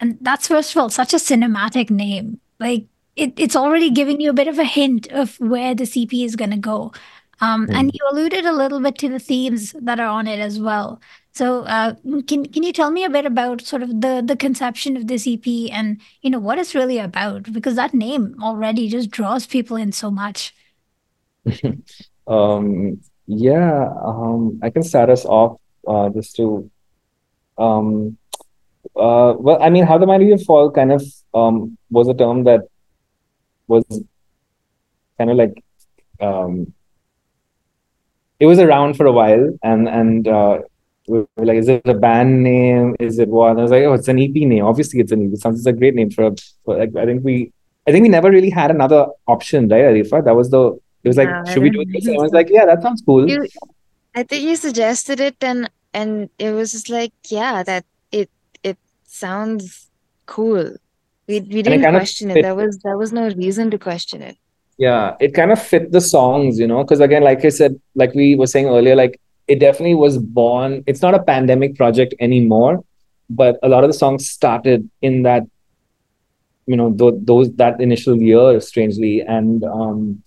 And 0.00 0.18
that's 0.20 0.48
first 0.48 0.74
of 0.74 0.80
all 0.80 0.90
such 0.90 1.12
a 1.12 1.16
cinematic 1.16 1.90
name. 1.90 2.40
Like 2.58 2.86
it, 3.16 3.34
it's 3.36 3.56
already 3.56 3.90
giving 3.90 4.20
you 4.20 4.30
a 4.30 4.34
bit 4.34 4.48
of 4.48 4.58
a 4.58 4.64
hint 4.64 5.08
of 5.08 5.38
where 5.40 5.74
the 5.74 5.84
EP 5.84 6.12
is 6.12 6.36
going 6.36 6.50
to 6.50 6.56
go. 6.56 6.92
Um, 7.40 7.68
and 7.72 7.90
Hmm. 7.90 7.92
you 7.92 8.00
alluded 8.10 8.44
a 8.44 8.52
little 8.52 8.80
bit 8.80 8.98
to 8.98 9.08
the 9.08 9.18
themes 9.18 9.72
that 9.80 9.98
are 10.00 10.06
on 10.06 10.26
it 10.26 10.38
as 10.40 10.60
well. 10.60 11.00
So, 11.32 11.62
uh, 11.62 11.94
can 12.26 12.44
can 12.46 12.62
you 12.62 12.72
tell 12.72 12.90
me 12.90 13.04
a 13.04 13.10
bit 13.10 13.24
about 13.24 13.62
sort 13.62 13.82
of 13.82 14.00
the 14.00 14.22
the 14.24 14.36
conception 14.36 14.96
of 14.96 15.06
this 15.06 15.26
EP 15.26 15.70
and 15.70 16.00
you 16.22 16.30
know 16.30 16.40
what 16.40 16.58
it's 16.58 16.74
really 16.74 16.98
about? 16.98 17.52
Because 17.52 17.76
that 17.76 17.94
name 17.94 18.36
already 18.42 18.88
just 18.88 19.10
draws 19.10 19.46
people 19.46 19.76
in 19.76 19.92
so 19.92 20.10
much. 20.10 20.54
Um, 22.26 23.00
yeah, 23.26 23.88
um, 24.04 24.60
I 24.62 24.70
can 24.70 24.82
start 24.82 25.10
us 25.10 25.24
off 25.24 25.58
uh, 25.86 26.08
just 26.10 26.36
to 26.36 26.70
um, 27.58 28.16
uh, 28.96 29.34
well, 29.38 29.58
I 29.62 29.70
mean, 29.70 29.86
how 29.86 29.98
the 29.98 30.06
mighty 30.06 30.26
will 30.26 30.38
fall 30.38 30.70
kind 30.70 30.92
of 30.92 31.02
um, 31.34 31.76
was 31.90 32.08
a 32.08 32.14
term 32.14 32.44
that 32.44 32.62
was 33.68 33.84
kind 35.18 35.30
of 35.30 35.36
like 35.36 35.62
um, 36.20 36.72
it 38.40 38.46
was 38.46 38.58
around 38.58 38.94
for 38.94 39.06
a 39.06 39.12
while, 39.12 39.56
and 39.62 39.88
and 39.88 40.26
uh, 40.26 40.58
we 41.06 41.18
were 41.20 41.44
like, 41.44 41.58
is 41.58 41.68
it 41.68 41.86
a 41.86 41.94
band 41.94 42.42
name? 42.42 42.96
Is 42.98 43.18
it 43.18 43.28
what? 43.28 43.50
And 43.50 43.60
I 43.60 43.62
was 43.62 43.70
like, 43.70 43.84
oh, 43.84 43.92
it's 43.92 44.08
an 44.08 44.18
EP 44.18 44.34
name. 44.34 44.64
Obviously, 44.64 45.00
it's 45.00 45.12
an 45.12 45.26
EP. 45.26 45.34
It 45.34 45.40
sounds 45.40 45.64
like 45.64 45.74
a 45.74 45.78
great 45.78 45.94
name 45.94 46.10
for 46.10 46.24
a. 46.24 46.34
For 46.64 46.78
like, 46.78 46.96
I 46.96 47.04
think 47.04 47.22
we, 47.22 47.52
I 47.86 47.92
think 47.92 48.02
we 48.02 48.08
never 48.08 48.30
really 48.30 48.50
had 48.50 48.70
another 48.70 49.06
option, 49.26 49.68
right, 49.68 49.84
Aarifah? 49.84 50.24
That 50.24 50.34
was 50.34 50.50
the. 50.50 50.78
It 51.02 51.08
was 51.08 51.16
like, 51.16 51.28
should 51.48 51.62
we 51.62 51.70
do 51.70 51.84
this? 51.86 52.06
And 52.06 52.18
I 52.18 52.22
was 52.22 52.32
like, 52.32 52.48
yeah, 52.50 52.66
that 52.66 52.82
sounds 52.82 53.02
cool. 53.04 53.28
You, 53.28 53.46
I 54.14 54.22
think 54.22 54.44
you 54.44 54.56
suggested 54.56 55.20
it 55.20 55.36
and 55.40 55.70
and 55.94 56.30
it 56.38 56.52
was 56.52 56.72
just 56.72 56.88
like, 56.88 57.12
yeah, 57.28 57.62
that 57.62 57.84
it 58.12 58.30
it 58.62 58.78
sounds 59.04 59.88
cool. 60.26 60.76
We 61.26 61.40
we 61.40 61.62
didn't 61.62 61.82
kind 61.82 61.96
of 61.96 62.00
question 62.00 62.30
it. 62.30 62.42
There 62.42 62.54
was 62.54 62.78
there 62.78 62.98
was 62.98 63.12
no 63.12 63.30
reason 63.30 63.70
to 63.70 63.78
question 63.78 64.22
it. 64.22 64.36
Yeah, 64.80 65.14
it 65.20 65.34
kind 65.34 65.52
of 65.52 65.60
fit 65.60 65.92
the 65.92 66.00
songs, 66.00 66.58
you 66.58 66.66
know, 66.66 66.82
because 66.82 67.00
again, 67.00 67.22
like 67.22 67.44
I 67.44 67.50
said, 67.50 67.78
like 67.94 68.14
we 68.14 68.34
were 68.34 68.46
saying 68.46 68.66
earlier, 68.66 68.96
like 68.96 69.20
it 69.46 69.60
definitely 69.60 69.94
was 69.94 70.16
born. 70.16 70.82
It's 70.86 71.02
not 71.02 71.14
a 71.14 71.22
pandemic 71.22 71.76
project 71.76 72.14
anymore, 72.18 72.82
but 73.28 73.58
a 73.62 73.68
lot 73.68 73.84
of 73.84 73.90
the 73.90 73.98
songs 73.98 74.30
started 74.30 74.88
in 75.02 75.22
that, 75.24 75.42
you 76.66 76.78
know, 76.78 76.88
th 76.94 77.12
those 77.30 77.52
that 77.56 77.78
initial 77.78 78.16
year, 78.16 78.58
strangely. 78.70 79.20
And 79.20 79.62
um, 79.64 80.22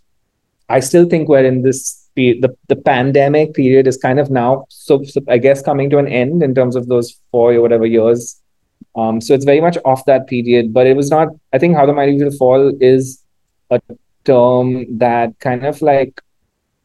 I 0.69 0.81
still 0.81 1.09
think 1.09 1.29
we're 1.29 1.49
in 1.51 1.63
this 1.63 1.81
the 2.15 2.55
the 2.67 2.75
pandemic 2.75 3.55
period 3.55 3.87
is 3.87 3.97
kind 3.97 4.19
of 4.19 4.29
now, 4.29 4.65
so, 4.69 5.01
so 5.01 5.19
I 5.35 5.39
guess 5.39 5.63
coming 5.63 5.89
to 5.89 5.97
an 5.97 6.07
end 6.07 6.43
in 6.43 6.53
terms 6.53 6.75
of 6.75 6.87
those 6.93 7.19
four 7.31 7.53
or 7.55 7.61
whatever 7.65 7.87
years. 7.87 8.39
Um, 8.95 9.19
so 9.19 9.33
it's 9.33 9.45
very 9.45 9.61
much 9.61 9.79
off 9.83 10.05
that 10.05 10.27
period, 10.27 10.73
but 10.77 10.85
it 10.85 10.95
was 10.95 11.09
not. 11.09 11.29
I 11.53 11.57
think 11.57 11.75
How 11.75 11.87
the 11.87 11.93
Mighty 11.93 12.21
Will 12.21 12.37
Fall 12.37 12.71
is 12.79 13.23
a 13.71 13.81
term 14.25 14.97
that 14.97 15.37
kind 15.39 15.65
of 15.65 15.81
like 15.81 16.21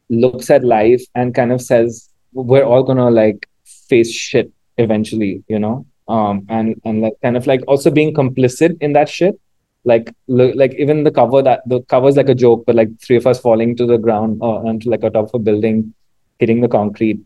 looks 0.09 0.51
at 0.51 0.65
life 0.65 1.03
and 1.15 1.35
kind 1.35 1.53
of 1.53 1.61
says 1.61 2.09
we're 2.33 2.65
all 2.65 2.83
gonna 2.83 3.11
like 3.11 3.49
face 3.65 4.13
shit 4.13 4.53
eventually, 4.77 5.45
you 5.49 5.59
know? 5.59 5.87
Um, 6.09 6.47
and 6.49 6.81
and 6.85 7.03
like 7.03 7.15
kind 7.23 7.37
of 7.37 7.47
like 7.47 7.63
also 7.69 7.91
being 7.91 8.15
complicit 8.15 8.79
in 8.81 8.93
that 8.95 9.09
shit. 9.09 9.39
Like 9.85 10.13
look, 10.27 10.55
like 10.57 10.75
even 10.75 11.05
the 11.05 11.11
cover 11.11 11.43
that 11.43 11.63
the 11.67 11.83
cover 11.83 12.09
is 12.09 12.17
like 12.17 12.29
a 12.29 12.35
joke, 12.35 12.65
but 12.67 12.75
like 12.75 12.89
three 13.01 13.17
of 13.17 13.27
us 13.27 13.41
falling 13.41 13.77
to 13.77 13.87
the 13.87 13.99
ground 13.99 14.39
or 14.41 14.67
onto 14.67 14.91
like 14.91 15.03
a 15.03 15.11
top 15.11 15.27
of 15.27 15.35
a 15.35 15.39
building, 15.39 15.95
hitting 16.39 16.61
the 16.61 16.69
concrete. 16.69 17.21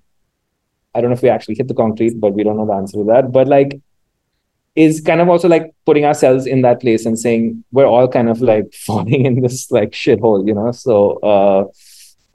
I 0.94 1.00
don't 1.00 1.10
know 1.10 1.14
if 1.14 1.22
we 1.22 1.28
actually 1.28 1.54
hit 1.54 1.68
the 1.68 1.74
concrete, 1.74 2.20
but 2.20 2.34
we 2.34 2.44
don't 2.44 2.56
know 2.56 2.66
the 2.66 2.74
answer 2.74 2.98
to 2.98 3.04
that. 3.04 3.32
But 3.32 3.48
like 3.48 3.80
is 4.74 5.00
kind 5.00 5.20
of 5.20 5.28
also 5.28 5.48
like 5.48 5.74
putting 5.84 6.04
ourselves 6.04 6.46
in 6.46 6.62
that 6.62 6.80
place 6.80 7.04
and 7.04 7.18
saying 7.18 7.62
we're 7.72 7.86
all 7.86 8.08
kind 8.08 8.28
of 8.28 8.40
like 8.40 8.72
falling 8.86 9.26
in 9.26 9.40
this 9.42 9.70
like 9.70 9.90
shithole, 9.90 10.46
you 10.46 10.54
know. 10.54 10.72
So, 10.72 11.18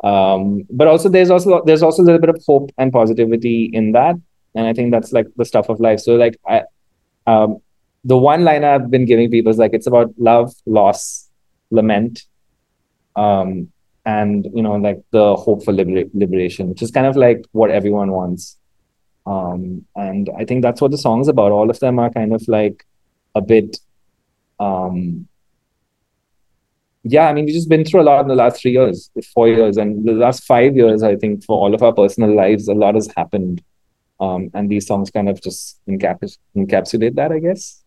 uh, 0.04 0.08
um, 0.08 0.64
but 0.70 0.88
also 0.88 1.10
there's 1.10 1.32
also 1.32 1.64
there's 1.66 1.82
also 1.82 2.04
a 2.04 2.06
little 2.06 2.22
bit 2.22 2.30
of 2.30 2.42
hope 2.46 2.72
and 2.78 2.92
positivity 2.92 3.70
in 3.74 3.94
that, 3.94 4.16
and 4.54 4.68
I 4.68 4.74
think 4.74 4.92
that's 4.92 5.12
like 5.12 5.28
the 5.36 5.46
stuff 5.46 5.70
of 5.70 5.80
life. 5.80 6.00
So, 6.00 6.16
like 6.16 6.38
I, 6.48 6.64
um, 7.26 7.58
the 8.04 8.18
one 8.18 8.44
line 8.44 8.64
I've 8.64 8.92
been 8.92 9.06
giving 9.06 9.32
people 9.32 9.52
is 9.52 9.58
like 9.58 9.74
it's 9.74 9.88
about 9.88 10.14
love, 10.18 10.54
loss, 10.66 11.28
lament, 11.72 12.24
um, 13.16 13.72
and 14.06 14.48
you 14.54 14.62
know 14.62 14.76
like 14.76 15.02
the 15.12 15.36
hope 15.36 15.66
for 15.66 15.74
libera- 15.74 16.10
liberation, 16.14 16.70
which 16.70 16.84
is 16.84 16.92
kind 16.92 17.08
of 17.08 17.16
like 17.16 17.44
what 17.52 17.72
everyone 17.72 18.12
wants. 18.12 18.57
Um, 19.28 19.86
and 19.96 20.30
I 20.38 20.46
think 20.46 20.62
that's 20.62 20.80
what 20.80 20.92
the 20.92 20.98
song's 20.98 21.28
about. 21.28 21.52
All 21.52 21.70
of 21.70 21.80
them 21.80 22.00
are 22.00 22.10
kind 22.10 22.34
of 22.34 22.48
like 22.48 22.86
a 23.36 23.42
bit, 23.42 23.78
um, 24.58 25.28
yeah, 27.04 27.28
I 27.28 27.34
mean, 27.34 27.46
we've 27.46 27.54
just 27.54 27.68
been 27.68 27.84
through 27.84 28.02
a 28.02 28.04
lot 28.04 28.22
in 28.22 28.30
the 28.30 28.36
last 28.36 28.62
three 28.62 28.72
years, 28.72 29.10
four 29.34 29.50
years, 29.50 29.76
and 29.76 30.08
the 30.08 30.14
last 30.14 30.46
five 30.46 30.78
years, 30.78 31.04
I 31.04 31.18
think, 31.18 31.44
for 31.44 31.58
all 31.58 31.76
of 31.76 31.84
our 31.84 31.94
personal 31.94 32.34
lives, 32.34 32.70
a 32.70 32.74
lot 32.74 32.96
has 32.96 33.10
happened. 33.18 33.62
Um, 34.20 34.50
and 34.54 34.72
these 34.72 34.88
songs 34.88 35.12
kind 35.12 35.28
of 35.28 35.42
just 35.42 35.80
encaps- 35.88 36.38
encapsulate 36.56 37.16
that, 37.16 37.32
I 37.32 37.40
guess. 37.40 37.84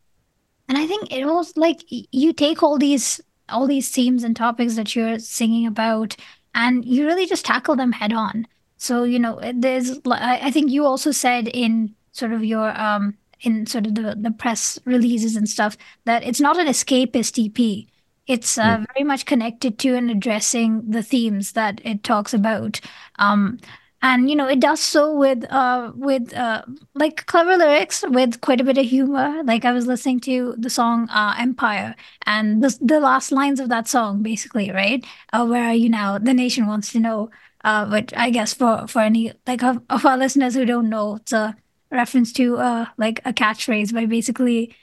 And 0.68 0.76
I 0.78 0.86
think 0.86 1.10
it 1.12 1.24
was 1.24 1.56
like 1.56 1.80
you 1.88 2.32
take 2.32 2.62
all 2.62 2.78
these 2.78 3.20
all 3.48 3.66
these 3.66 3.88
themes 3.90 4.22
and 4.22 4.36
topics 4.36 4.76
that 4.76 4.94
you're 4.94 5.18
singing 5.18 5.66
about, 5.66 6.14
and 6.54 6.84
you 6.84 7.06
really 7.06 7.26
just 7.26 7.44
tackle 7.44 7.74
them 7.76 7.92
head 7.92 8.12
on. 8.12 8.46
So 8.80 9.04
you 9.04 9.18
know, 9.18 9.38
there's 9.54 10.00
I 10.10 10.50
think 10.50 10.70
you 10.70 10.86
also 10.86 11.12
said 11.12 11.48
in 11.48 11.94
sort 12.12 12.32
of 12.32 12.42
your 12.42 12.70
um 12.80 13.14
in 13.42 13.66
sort 13.66 13.86
of 13.86 13.94
the 13.94 14.16
the 14.18 14.30
press 14.30 14.78
releases 14.86 15.36
and 15.36 15.46
stuff 15.46 15.76
that 16.06 16.24
it's 16.24 16.40
not 16.40 16.58
an 16.58 16.66
escapist 16.66 17.36
EP. 17.38 17.86
It's 18.26 18.56
uh, 18.56 18.78
mm. 18.78 18.86
very 18.94 19.04
much 19.04 19.26
connected 19.26 19.78
to 19.80 19.94
and 19.96 20.10
addressing 20.10 20.90
the 20.90 21.02
themes 21.02 21.52
that 21.52 21.80
it 21.84 22.02
talks 22.04 22.32
about. 22.32 22.80
Um, 23.18 23.58
and 24.02 24.30
you 24.30 24.36
know 24.36 24.48
it 24.48 24.60
does 24.60 24.80
so 24.80 25.14
with 25.14 25.44
uh 25.52 25.92
with 25.94 26.32
uh 26.32 26.62
like 26.94 27.26
clever 27.26 27.58
lyrics 27.58 28.02
with 28.08 28.40
quite 28.40 28.60
a 28.60 28.64
bit 28.64 28.78
of 28.78 28.86
humor 28.86 29.42
like 29.44 29.66
i 29.66 29.72
was 29.72 29.86
listening 29.86 30.18
to 30.18 30.54
the 30.56 30.70
song 30.70 31.06
uh 31.10 31.34
empire 31.38 31.94
and 32.24 32.62
the, 32.62 32.78
the 32.80 32.98
last 32.98 33.30
lines 33.30 33.60
of 33.60 33.68
that 33.68 33.86
song 33.86 34.22
basically 34.22 34.70
right 34.70 35.04
uh, 35.34 35.44
where 35.44 35.64
are 35.64 35.74
you 35.74 35.90
now 35.90 36.16
the 36.16 36.32
nation 36.32 36.66
wants 36.66 36.92
to 36.92 36.98
know 36.98 37.30
uh 37.64 37.84
but 37.86 38.12
i 38.16 38.30
guess 38.30 38.54
for 38.54 38.86
for 38.86 39.00
any 39.00 39.32
like 39.46 39.62
of, 39.62 39.80
of 39.90 40.04
our 40.04 40.16
listeners 40.16 40.54
who 40.54 40.64
don't 40.64 40.88
know 40.88 41.16
it's 41.16 41.32
a 41.32 41.56
reference 41.90 42.32
to 42.32 42.56
uh 42.56 42.86
like 42.96 43.20
a 43.24 43.32
catchphrase 43.32 43.92
by 43.92 44.06
basically 44.06 44.74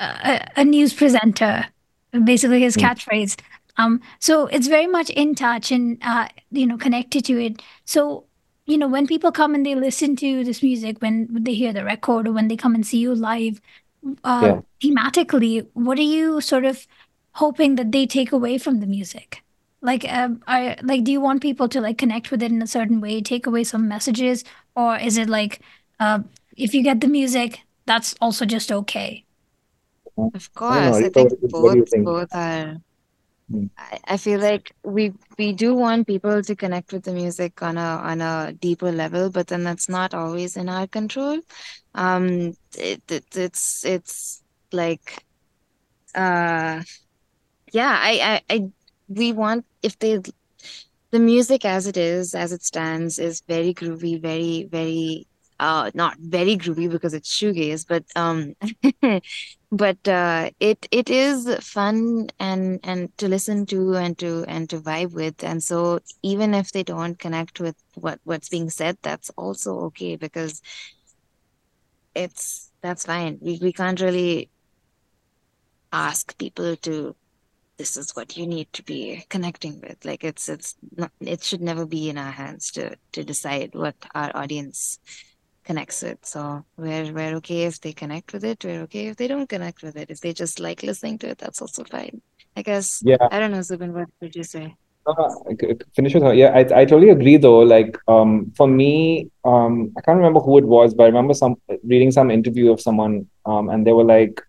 a, 0.00 0.46
a 0.56 0.64
news 0.64 0.92
presenter 0.92 1.66
basically 2.24 2.60
his 2.60 2.76
mm. 2.76 2.82
catchphrase 2.82 3.38
um 3.76 4.00
so 4.20 4.46
it's 4.46 4.66
very 4.66 4.86
much 4.86 5.10
in 5.10 5.34
touch 5.34 5.70
and 5.70 5.98
uh 6.02 6.26
you 6.50 6.66
know 6.66 6.76
connected 6.76 7.24
to 7.24 7.40
it 7.40 7.60
so 7.84 8.26
you 8.66 8.76
know, 8.76 8.88
when 8.88 9.06
people 9.06 9.32
come 9.32 9.54
and 9.54 9.64
they 9.64 9.74
listen 9.74 10.16
to 10.16 10.44
this 10.44 10.62
music, 10.62 11.00
when 11.00 11.28
they 11.30 11.54
hear 11.54 11.72
the 11.72 11.84
record 11.84 12.26
or 12.26 12.32
when 12.32 12.48
they 12.48 12.56
come 12.56 12.74
and 12.74 12.84
see 12.84 12.98
you 12.98 13.14
live, 13.14 13.60
uh, 14.24 14.40
yeah. 14.42 14.60
thematically, 14.82 15.66
what 15.72 15.98
are 15.98 16.02
you 16.02 16.40
sort 16.40 16.64
of 16.64 16.86
hoping 17.32 17.76
that 17.76 17.92
they 17.92 18.06
take 18.06 18.32
away 18.32 18.58
from 18.58 18.80
the 18.80 18.86
music? 18.86 19.42
Like, 19.86 20.04
um, 20.12 20.42
are 20.48 20.76
like, 20.82 21.04
do 21.04 21.12
you 21.12 21.20
want 21.22 21.42
people 21.42 21.68
to 21.70 21.80
like 21.80 21.98
connect 21.98 22.30
with 22.32 22.42
it 22.42 22.52
in 22.52 22.62
a 22.62 22.66
certain 22.66 23.00
way, 23.00 23.22
take 23.22 23.46
away 23.46 23.64
some 23.64 23.88
messages, 23.88 24.44
or 24.76 24.96
is 24.98 25.16
it 25.18 25.28
like, 25.30 25.62
uh, 26.00 26.20
if 26.56 26.74
you 26.74 26.82
get 26.82 27.00
the 27.00 27.08
music, 27.08 27.60
that's 27.86 28.14
also 28.20 28.44
just 28.46 28.72
okay? 28.72 29.26
Of 30.34 30.52
course, 30.54 31.00
I, 31.00 31.06
I 31.06 31.10
think 31.10 31.32
both 31.50 31.78
both 32.04 32.34
are 32.34 32.76
Mm. 33.52 33.70
I, 33.78 33.98
I 34.08 34.16
feel 34.16 34.40
like 34.40 34.74
we 34.84 35.12
we 35.38 35.52
do 35.52 35.74
want 35.74 36.06
people 36.06 36.42
to 36.42 36.56
connect 36.56 36.92
with 36.92 37.04
the 37.04 37.12
music 37.12 37.62
on 37.62 37.78
a 37.78 37.80
on 38.02 38.20
a 38.20 38.52
deeper 38.52 38.90
level, 38.92 39.30
but 39.30 39.46
then 39.48 39.62
that's 39.64 39.88
not 39.88 40.14
always 40.14 40.56
in 40.56 40.68
our 40.68 40.86
control. 40.88 41.40
Um, 41.94 42.56
it, 42.76 43.02
it 43.08 43.24
it's 43.36 43.84
it's 43.84 44.42
like, 44.72 45.24
uh, 46.14 46.82
yeah, 47.72 47.98
I, 48.00 48.42
I 48.50 48.54
I 48.56 48.70
we 49.08 49.32
want 49.32 49.64
if 49.82 49.98
they 49.98 50.20
the 51.12 51.18
music 51.18 51.64
as 51.64 51.86
it 51.86 51.96
is 51.96 52.34
as 52.34 52.52
it 52.52 52.62
stands 52.62 53.18
is 53.18 53.42
very 53.48 53.72
groovy, 53.74 54.20
very 54.20 54.68
very 54.70 55.26
uh 55.58 55.90
not 55.94 56.16
very 56.18 56.56
groovy 56.56 56.90
because 56.90 57.14
it's 57.14 57.34
shoegaze, 57.34 57.86
but 57.88 58.04
um 58.16 58.54
but 59.72 60.08
uh 60.08 60.50
it 60.60 60.86
it 60.90 61.08
is 61.10 61.48
fun 61.60 62.28
and 62.38 62.80
and 62.84 63.16
to 63.18 63.28
listen 63.28 63.66
to 63.66 63.94
and 63.94 64.18
to 64.18 64.44
and 64.48 64.68
to 64.70 64.80
vibe 64.80 65.12
with. 65.12 65.42
And 65.44 65.62
so 65.62 66.00
even 66.22 66.54
if 66.54 66.72
they 66.72 66.82
don't 66.82 67.18
connect 67.18 67.60
with 67.60 67.76
what 67.94 68.20
what's 68.24 68.48
being 68.48 68.70
said, 68.70 68.98
that's 69.02 69.30
also 69.36 69.80
okay 69.86 70.16
because 70.16 70.60
it's 72.14 72.70
that's 72.82 73.04
fine. 73.06 73.38
We 73.40 73.58
we 73.60 73.72
can't 73.72 74.00
really 74.00 74.50
ask 75.92 76.36
people 76.38 76.76
to 76.76 77.16
this 77.78 77.96
is 77.96 78.16
what 78.16 78.36
you 78.36 78.46
need 78.46 78.72
to 78.72 78.82
be 78.82 79.24
connecting 79.28 79.80
with 79.80 80.04
like 80.04 80.24
it's 80.24 80.48
it's 80.48 80.76
not 80.96 81.10
it 81.20 81.42
should 81.42 81.60
never 81.60 81.84
be 81.84 82.08
in 82.08 82.16
our 82.16 82.30
hands 82.30 82.70
to 82.70 82.96
to 83.12 83.22
decide 83.22 83.74
what 83.74 83.94
our 84.14 84.30
audience 84.34 84.98
connects 85.66 86.02
with 86.02 86.18
So 86.22 86.64
we're 86.76 87.12
we're 87.12 87.34
okay 87.36 87.64
if 87.64 87.80
they 87.80 87.92
connect 87.92 88.32
with 88.32 88.44
it. 88.44 88.64
We're 88.64 88.82
okay 88.82 89.08
if 89.08 89.16
they 89.16 89.26
don't 89.26 89.48
connect 89.48 89.82
with 89.82 89.96
it. 89.96 90.10
If 90.10 90.20
they 90.20 90.32
just 90.32 90.60
like 90.60 90.82
listening 90.82 91.18
to 91.18 91.30
it, 91.30 91.38
that's 91.38 91.60
also 91.60 91.84
fine. 91.84 92.22
I 92.56 92.62
guess. 92.62 93.02
Yeah. 93.04 93.16
I 93.30 93.40
don't 93.40 93.50
know, 93.50 93.62
Zubin. 93.62 93.92
What 93.92 94.08
would 94.20 94.34
you 94.34 94.44
say? 94.44 94.74
Uh, 95.06 95.28
finish 95.94 96.14
with 96.14 96.22
her. 96.22 96.34
Yeah, 96.34 96.50
I, 96.50 96.60
I 96.80 96.84
totally 96.84 97.10
agree 97.10 97.36
though. 97.36 97.60
Like, 97.60 97.96
um, 98.08 98.52
for 98.56 98.66
me, 98.66 99.30
um, 99.44 99.92
I 99.96 100.00
can't 100.00 100.16
remember 100.16 100.40
who 100.40 100.58
it 100.58 100.64
was, 100.64 100.94
but 100.94 101.04
I 101.04 101.06
remember 101.06 101.34
some 101.34 101.56
reading 101.84 102.10
some 102.10 102.30
interview 102.30 102.72
of 102.72 102.80
someone, 102.80 103.28
um, 103.44 103.68
and 103.68 103.86
they 103.86 103.92
were 103.92 104.04
like, 104.04 104.40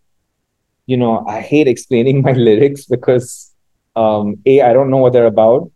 you 0.88 0.98
know, 0.98 1.24
I 1.28 1.42
hate 1.42 1.68
explaining 1.68 2.22
my 2.28 2.32
lyrics 2.32 2.86
because, 2.86 3.54
um, 3.96 4.38
a, 4.46 4.62
I 4.62 4.74
don't 4.74 4.90
know 4.90 4.98
what 4.98 5.14
they're 5.14 5.26
about, 5.26 5.72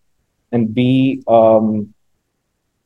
and 0.51 0.73
b, 0.73 1.21
um, 1.27 1.93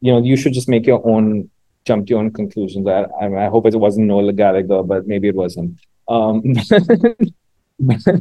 you 0.01 0.11
know, 0.11 0.21
you 0.21 0.35
should 0.35 0.53
just 0.53 0.67
make 0.67 0.85
your 0.85 1.01
own 1.07 1.49
jump 1.85 2.07
to 2.07 2.11
your 2.11 2.19
own 2.19 2.31
conclusions. 2.31 2.87
I, 2.87 3.05
I, 3.21 3.45
I 3.45 3.49
hope 3.49 3.65
it 3.67 3.75
wasn't 3.75 4.07
Noel 4.07 4.31
Gallagher, 4.31 4.83
but 4.83 5.07
maybe 5.07 5.29
it 5.29 5.35
wasn't. 5.35 5.79
Um, 6.07 6.43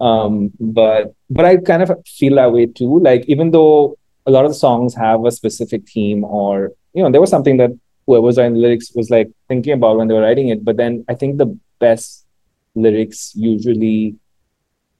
um, 0.00 0.52
but 0.58 1.14
but 1.28 1.44
I 1.44 1.56
kind 1.58 1.82
of 1.82 1.92
feel 2.06 2.36
that 2.36 2.52
way 2.52 2.66
too. 2.66 3.00
Like 3.00 3.24
even 3.26 3.50
though 3.50 3.98
a 4.26 4.30
lot 4.30 4.44
of 4.44 4.50
the 4.50 4.56
songs 4.56 4.94
have 4.94 5.24
a 5.24 5.30
specific 5.30 5.88
theme, 5.88 6.24
or 6.24 6.72
you 6.94 7.02
know, 7.02 7.10
there 7.10 7.20
was 7.20 7.30
something 7.30 7.56
that 7.58 7.70
whoever's 8.06 8.38
writing 8.38 8.54
the 8.54 8.60
lyrics 8.60 8.92
was 8.94 9.10
like 9.10 9.30
thinking 9.48 9.72
about 9.72 9.96
when 9.96 10.08
they 10.08 10.14
were 10.14 10.22
writing 10.22 10.48
it. 10.48 10.64
But 10.64 10.76
then 10.76 11.04
I 11.08 11.14
think 11.14 11.38
the 11.38 11.58
best 11.78 12.24
lyrics 12.74 13.32
usually 13.34 14.16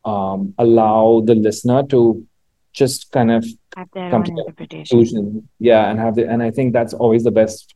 um, 0.05 0.55
allow 0.59 1.23
the 1.25 1.35
listener 1.35 1.83
to 1.89 2.27
just 2.73 3.11
kind 3.13 3.31
of 3.31 3.45
have 3.77 3.89
their 3.93 4.15
own 4.15 4.27
interpretation. 4.27 5.49
Yeah, 5.59 5.91
and 5.91 5.99
have 5.99 6.15
the 6.15 6.29
and 6.29 6.43
I 6.43 6.51
think 6.51 6.73
that's 6.73 6.95
always 6.95 7.25
the 7.25 7.31
best 7.31 7.75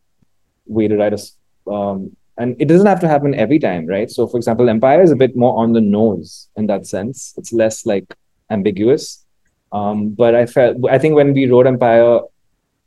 way 0.67 0.89
to 0.89 0.97
write 0.97 1.13
a 1.13 1.71
um, 1.71 2.17
and 2.37 2.57
it 2.59 2.67
doesn't 2.67 2.87
have 2.87 3.01
to 3.01 3.09
happen 3.09 3.35
every 3.35 3.59
time 3.59 3.87
right? 3.87 4.11
So 4.11 4.27
for 4.27 4.37
example 4.37 4.69
empire 4.69 5.03
is 5.03 5.11
a 5.11 5.17
bit 5.17 5.37
more 5.37 5.57
on 5.59 5.73
the 5.73 5.81
nose 5.81 6.49
in 6.57 6.67
that 6.67 6.87
sense. 6.87 7.35
It's 7.37 7.53
less 7.53 7.87
like 7.87 8.15
ambiguous. 8.51 9.25
Um, 9.73 10.11
but 10.11 10.37
i 10.37 10.47
felt 10.47 10.77
i 10.89 10.99
think 10.99 11.17
when 11.17 11.33
we 11.35 11.51
wrote 11.51 11.67
empire 11.67 12.21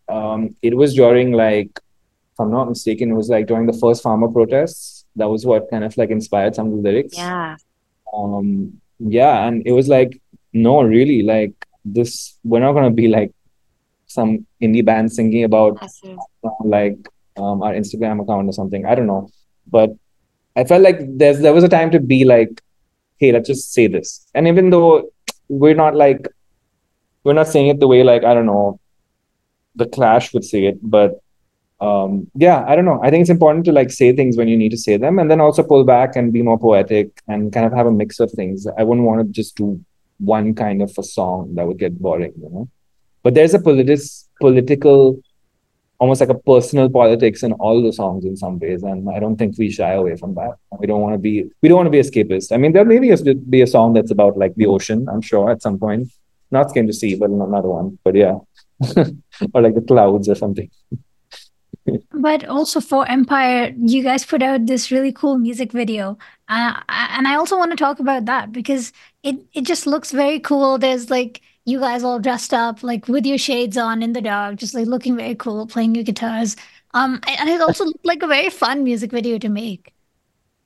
um, 0.07 0.55
it 0.61 0.73
was 0.77 0.93
during 0.93 1.33
like 1.33 1.69
if 2.31 2.39
i'm 2.39 2.49
not 2.49 2.69
mistaken 2.69 3.11
it 3.11 3.13
was 3.13 3.27
like 3.27 3.45
during 3.45 3.65
the 3.65 3.77
first 3.81 4.01
farmer 4.01 4.29
protests 4.29 4.96
that 5.17 5.29
was 5.33 5.45
what 5.45 5.69
kind 5.69 5.83
of 5.83 5.95
like 5.97 6.09
inspired 6.09 6.55
some 6.55 6.67
of 6.67 6.73
the 6.77 6.81
lyrics 6.89 7.17
yeah 7.17 7.55
um 8.13 8.73
yeah 8.99 9.45
and 9.47 9.65
it 9.65 9.71
was 9.71 9.87
like 9.87 10.21
no 10.53 10.81
really 10.81 11.21
like 11.23 11.53
this 11.83 12.37
we're 12.43 12.59
not 12.59 12.73
going 12.73 12.89
to 12.91 12.97
be 13.03 13.07
like 13.07 13.31
some 14.07 14.45
indie 14.61 14.83
band 14.83 15.11
singing 15.11 15.43
about 15.43 15.77
like 16.63 16.97
um, 17.37 17.61
our 17.61 17.73
Instagram 17.73 18.21
account 18.21 18.49
or 18.49 18.53
something. 18.53 18.85
I 18.85 18.95
don't 18.95 19.07
know, 19.07 19.29
but 19.67 19.91
I 20.55 20.63
felt 20.63 20.81
like 20.81 20.99
there's 21.01 21.39
there 21.39 21.53
was 21.53 21.63
a 21.63 21.69
time 21.69 21.91
to 21.91 21.99
be 21.99 22.25
like, 22.25 22.61
hey, 23.17 23.31
let's 23.31 23.47
just 23.47 23.73
say 23.73 23.87
this. 23.87 24.25
And 24.33 24.47
even 24.47 24.69
though 24.69 25.11
we're 25.47 25.75
not 25.75 25.95
like 25.95 26.27
we're 27.23 27.33
not 27.33 27.47
saying 27.47 27.67
it 27.67 27.79
the 27.79 27.87
way 27.87 28.03
like 28.03 28.23
I 28.23 28.33
don't 28.33 28.45
know, 28.45 28.79
the 29.75 29.87
Clash 29.87 30.33
would 30.33 30.45
say 30.45 30.65
it, 30.65 30.79
but 30.81 31.19
um, 31.79 32.29
yeah, 32.35 32.65
I 32.67 32.75
don't 32.75 32.85
know. 32.85 32.99
I 33.03 33.09
think 33.09 33.21
it's 33.21 33.29
important 33.29 33.65
to 33.65 33.71
like 33.71 33.91
say 33.91 34.15
things 34.15 34.37
when 34.37 34.47
you 34.47 34.57
need 34.57 34.69
to 34.69 34.77
say 34.77 34.97
them, 34.97 35.19
and 35.19 35.29
then 35.29 35.39
also 35.39 35.63
pull 35.63 35.83
back 35.83 36.15
and 36.15 36.33
be 36.33 36.41
more 36.41 36.57
poetic 36.57 37.21
and 37.27 37.53
kind 37.53 37.65
of 37.65 37.73
have 37.73 37.85
a 37.85 37.91
mix 37.91 38.19
of 38.19 38.31
things. 38.31 38.65
I 38.77 38.83
wouldn't 38.83 39.05
want 39.05 39.21
to 39.21 39.31
just 39.31 39.55
do 39.55 39.83
one 40.19 40.55
kind 40.55 40.81
of 40.81 40.91
a 40.97 41.03
song 41.03 41.53
that 41.55 41.67
would 41.67 41.77
get 41.77 41.99
boring, 41.99 42.33
you 42.41 42.49
know. 42.49 42.69
But 43.21 43.35
there's 43.35 43.53
a 43.53 43.59
politis- 43.59 44.25
political 44.39 45.19
almost 45.99 46.21
like 46.21 46.29
a 46.29 46.37
personal 46.37 46.89
politics 46.89 47.43
in 47.43 47.53
all 47.53 47.81
the 47.81 47.91
songs 47.91 48.23
in 48.23 48.35
some 48.37 48.59
ways 48.59 48.83
and 48.83 49.09
i 49.09 49.19
don't 49.19 49.37
think 49.37 49.57
we 49.57 49.69
shy 49.71 49.93
away 49.93 50.15
from 50.15 50.35
that 50.35 50.51
we 50.79 50.85
don't 50.85 51.01
want 51.01 51.13
to 51.13 51.17
be 51.17 51.49
we 51.61 51.67
don't 51.67 51.77
want 51.77 51.87
to 51.87 51.91
be 51.91 51.99
escapist 51.99 52.51
i 52.51 52.57
mean 52.57 52.71
there 52.71 52.85
maybe 52.85 53.11
be 53.49 53.61
a 53.61 53.67
song 53.67 53.93
that's 53.93 54.11
about 54.11 54.37
like 54.37 54.53
the 54.55 54.67
ocean 54.67 55.07
i'm 55.09 55.21
sure 55.21 55.49
at 55.49 55.61
some 55.61 55.79
point 55.79 56.07
not 56.51 56.69
skin 56.69 56.85
to 56.85 56.93
sea 56.93 57.15
but 57.15 57.29
another 57.29 57.69
one 57.69 57.97
but 58.03 58.13
yeah 58.13 58.37
or 59.53 59.61
like 59.61 59.73
the 59.73 59.85
clouds 59.87 60.29
or 60.29 60.35
something 60.35 60.69
but 62.11 62.45
also 62.45 62.79
for 62.79 63.07
empire 63.09 63.73
you 63.77 64.03
guys 64.03 64.25
put 64.25 64.41
out 64.41 64.65
this 64.65 64.91
really 64.91 65.11
cool 65.11 65.37
music 65.37 65.71
video 65.71 66.17
uh, 66.49 66.81
and 66.89 67.27
i 67.27 67.35
also 67.35 67.57
want 67.57 67.71
to 67.71 67.77
talk 67.77 67.99
about 67.99 68.25
that 68.25 68.51
because 68.51 68.91
it 69.23 69.35
it 69.53 69.61
just 69.61 69.87
looks 69.87 70.11
very 70.11 70.39
cool 70.39 70.77
there's 70.77 71.09
like 71.09 71.41
you 71.67 71.79
guys 71.81 72.01
all 72.01 72.17
dressed 72.17 72.53
up 72.53 72.81
like 72.81 73.09
with 73.09 73.25
your 73.25 73.37
shades 73.37 73.77
on 73.77 74.01
in 74.01 74.13
the 74.13 74.21
dark, 74.21 74.55
just 74.55 74.73
like 74.73 74.87
looking 74.87 75.17
very 75.17 75.35
cool, 75.35 75.67
playing 75.67 75.93
your 75.95 76.03
guitars. 76.05 76.55
Um, 76.93 77.19
and 77.27 77.49
it 77.49 77.59
also 77.59 77.83
looked 77.83 78.05
like 78.05 78.23
a 78.23 78.27
very 78.27 78.49
fun 78.49 78.85
music 78.85 79.11
video 79.11 79.37
to 79.37 79.49
make. 79.49 79.93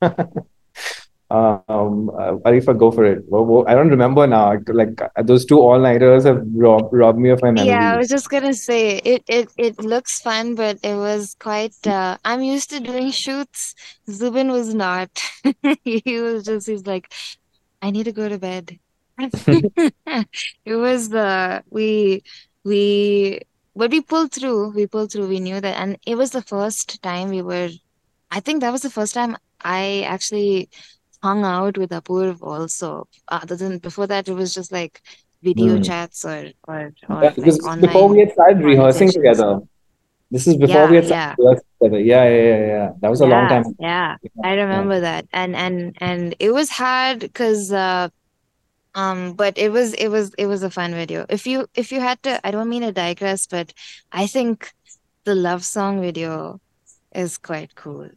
Um, 1.32 2.10
Aarifah, 2.44 2.76
go 2.78 2.90
for 2.90 3.04
it. 3.06 3.24
I 3.66 3.74
don't 3.74 3.88
remember 3.88 4.26
now. 4.26 4.58
Like 4.66 5.00
those 5.24 5.46
two 5.46 5.60
all-nighters 5.60 6.24
have 6.24 6.42
robbed, 6.54 6.92
robbed 6.92 7.18
me 7.18 7.30
of 7.30 7.40
my 7.42 7.50
memory. 7.52 7.68
Yeah, 7.68 7.94
I 7.94 7.96
was 7.96 8.08
just 8.08 8.28
gonna 8.28 8.52
say 8.52 8.98
it 8.98 9.22
it 9.28 9.48
it 9.56 9.78
looks 9.78 10.20
fun, 10.20 10.54
but 10.54 10.78
it 10.82 10.96
was 10.96 11.34
quite 11.38 11.74
uh 11.86 12.18
I'm 12.24 12.42
used 12.42 12.70
to 12.70 12.80
doing 12.80 13.10
shoots. 13.10 13.74
Zubin 14.10 14.50
was 14.50 14.74
not. 14.74 15.10
He 15.84 16.20
was 16.20 16.44
just 16.44 16.66
he's 16.68 16.86
like, 16.86 17.10
I 17.80 17.90
need 17.90 18.04
to 18.04 18.12
go 18.12 18.28
to 18.28 18.38
bed. 18.38 18.78
It 20.64 20.76
was 20.76 21.08
the 21.08 21.64
we 21.70 22.22
we 22.64 23.40
but 23.74 23.90
we 23.90 24.00
pulled 24.02 24.32
through. 24.32 24.70
We 24.70 24.86
pulled 24.86 25.12
through. 25.12 25.28
We 25.28 25.40
knew 25.40 25.60
that, 25.60 25.76
and 25.78 25.98
it 26.06 26.16
was 26.16 26.30
the 26.32 26.42
first 26.42 27.02
time 27.02 27.30
we 27.30 27.42
were. 27.42 27.70
I 28.30 28.40
think 28.40 28.60
that 28.60 28.72
was 28.72 28.82
the 28.82 28.90
first 28.90 29.14
time 29.14 29.36
I 29.62 30.04
actually 30.06 30.68
hung 31.22 31.44
out 31.44 31.78
with 31.78 31.90
Apurv 31.90 32.42
also. 32.42 33.08
Other 33.28 33.56
than 33.56 33.78
before 33.78 34.06
that, 34.08 34.28
it 34.28 34.34
was 34.34 34.54
just 34.54 34.72
like 34.72 35.00
video 35.42 35.78
Hmm. 35.78 35.82
chats 35.82 36.24
or 36.24 36.52
or 36.68 36.92
or 37.08 37.24
Yeah, 37.24 37.30
like 37.36 37.54
before 37.80 38.08
we 38.08 38.20
had 38.20 38.32
started 38.32 38.62
rehearsing 38.64 39.12
together. 39.12 39.60
This 40.30 40.46
is 40.46 40.56
before 40.56 40.88
we 40.88 40.96
Yeah, 40.96 40.96
had 40.96 41.04
yeah. 41.04 41.36
started 41.36 41.36
rehearsing 41.38 41.66
together. 41.82 42.00
Yeah, 42.00 42.24
yeah, 42.24 42.42
yeah, 42.42 42.66
yeah. 42.66 42.88
That 43.00 43.10
was 43.10 43.20
a 43.20 43.26
long 43.26 43.48
time. 43.48 43.62
ago. 43.62 43.74
yeah, 43.78 44.16
Yeah, 44.22 44.42
I 44.42 44.54
yeah. 44.70 44.84
remember 44.84 45.00
that, 45.00 45.26
and 45.32 45.54
and 45.56 45.96
and 46.00 46.34
it 46.38 46.52
was 46.52 46.70
hard 46.70 47.20
because 47.20 47.72
uh, 47.72 48.08
um, 48.94 49.34
but 49.34 49.58
it 49.58 49.70
was 49.72 49.94
it 49.94 50.08
was 50.08 50.34
it 50.38 50.46
was 50.46 50.62
a 50.62 50.70
fun 50.70 50.92
video. 50.94 51.26
If 51.30 51.46
you 51.46 51.66
if 51.74 51.92
you 51.92 52.00
had 52.00 52.22
to, 52.24 52.44
I 52.46 52.50
don't 52.50 52.68
mean 52.68 52.82
to 52.82 52.92
digress, 52.92 53.46
but 53.46 53.72
I 54.12 54.26
think 54.26 54.72
the 55.24 55.34
love 55.34 55.64
song 55.64 56.00
video 56.00 56.60
is 57.14 57.38
quite 57.38 57.74
cool 57.74 58.10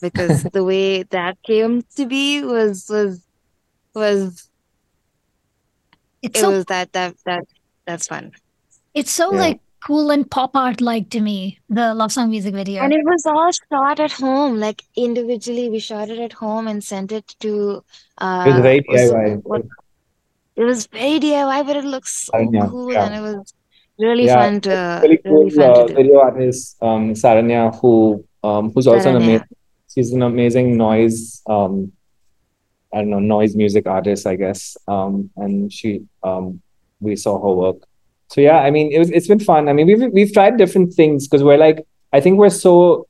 because 0.00 0.46
the 0.52 0.64
way 0.64 1.02
that 1.04 1.38
came 1.46 1.82
to 1.96 2.06
be 2.06 2.42
was 2.42 2.86
was 2.88 3.24
was 3.94 4.48
It's 6.22 6.38
it 6.38 6.40
so 6.40 6.50
was 6.50 6.64
that 6.66 6.92
that 6.92 7.14
that 7.26 7.44
that's 7.86 8.06
fun. 8.06 8.32
it's 8.94 9.10
so 9.10 9.30
Yeah. 9.30 9.40
like 9.40 9.60
cool 9.84 10.10
and 10.10 10.30
pop 10.30 10.54
art 10.56 10.80
like 10.80 11.10
to 11.10 11.20
me, 11.20 11.58
the 11.68 11.94
love 11.94 12.12
song 12.12 12.30
music 12.30 12.54
video. 12.54 12.82
And 12.82 12.92
it 12.92 13.04
was 13.04 13.26
all 13.26 13.50
shot 13.72 14.00
at 14.00 14.12
home, 14.12 14.58
like 14.58 14.82
individually. 14.96 15.68
We 15.70 15.78
shot 15.80 16.08
it 16.10 16.18
at 16.18 16.32
home 16.34 16.66
and 16.68 16.82
sent 16.82 17.12
it 17.12 17.34
to 17.40 17.84
uh 18.18 18.44
It 18.44 18.50
was 18.54 18.58
very 18.60 18.80
DIY. 18.80 19.42
what 19.42 19.62
it 20.56 20.64
was 20.64 20.86
very 20.86 21.18
DIY, 21.20 21.62
but 21.62 21.76
it 21.76 21.84
looks 21.84 22.12
so 22.26 22.32
Saranya, 22.32 22.66
cool 22.68 22.90
yeah. 22.92 23.04
and 23.04 23.14
it 23.14 23.20
was 23.20 23.54
really 23.98 24.26
Yeah, 24.26 24.28
fun 24.28 24.60
to 24.62 24.76
really 25.02 25.18
really 25.24 25.50
cool 25.50 25.50
fun 25.50 25.72
to 25.74 25.84
uh, 25.84 25.84
do. 25.84 25.96
video 25.96 26.18
artist, 26.20 26.76
um, 26.82 27.14
Saranya, 27.14 27.74
who 27.80 28.24
um, 28.42 28.70
who's 28.72 28.86
also 28.86 29.10
an 29.10 29.16
Saranya. 29.16 29.16
amazing, 29.16 29.46
she's 29.92 30.12
an 30.12 30.22
amazing 30.22 30.76
noise, 30.76 31.42
um, 31.46 31.92
I 32.92 32.98
don't 32.98 33.10
know, 33.10 33.18
noise 33.18 33.54
music 33.54 33.86
artist, 33.86 34.26
I 34.26 34.36
guess. 34.36 34.76
Um, 34.88 35.30
and 35.36 35.72
she, 35.72 36.02
um, 36.22 36.60
we 37.00 37.16
saw 37.16 37.40
her 37.40 37.54
work. 37.54 37.76
So 38.28 38.40
yeah, 38.40 38.58
I 38.58 38.70
mean, 38.70 38.92
it 38.92 38.98
was, 38.98 39.10
it's 39.10 39.26
been 39.26 39.40
fun. 39.40 39.68
I 39.68 39.72
mean, 39.72 39.86
we've 39.86 40.12
we've 40.12 40.32
tried 40.32 40.56
different 40.56 40.94
things 40.94 41.26
because 41.26 41.42
we're 41.42 41.58
like, 41.58 41.84
I 42.12 42.20
think 42.20 42.38
we're 42.38 42.50
so 42.50 43.08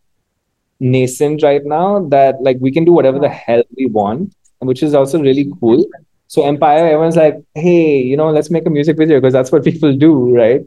nascent 0.80 1.42
right 1.42 1.64
now 1.64 2.08
that 2.08 2.42
like 2.42 2.56
we 2.58 2.72
can 2.72 2.86
do 2.86 2.92
whatever 2.92 3.18
the 3.18 3.28
hell 3.28 3.62
we 3.76 3.86
want, 3.86 4.34
which 4.60 4.82
is 4.82 4.94
also 4.94 5.20
really 5.20 5.52
cool. 5.60 5.84
So 6.28 6.44
Empire, 6.44 6.86
everyone's 6.86 7.16
like, 7.16 7.36
hey, 7.54 8.00
you 8.00 8.16
know, 8.16 8.30
let's 8.30 8.50
make 8.50 8.64
a 8.64 8.70
music 8.70 8.96
video 8.96 9.18
because 9.18 9.32
that's 9.32 9.52
what 9.52 9.64
people 9.70 9.94
do, 9.94 10.34
right? 10.34 10.62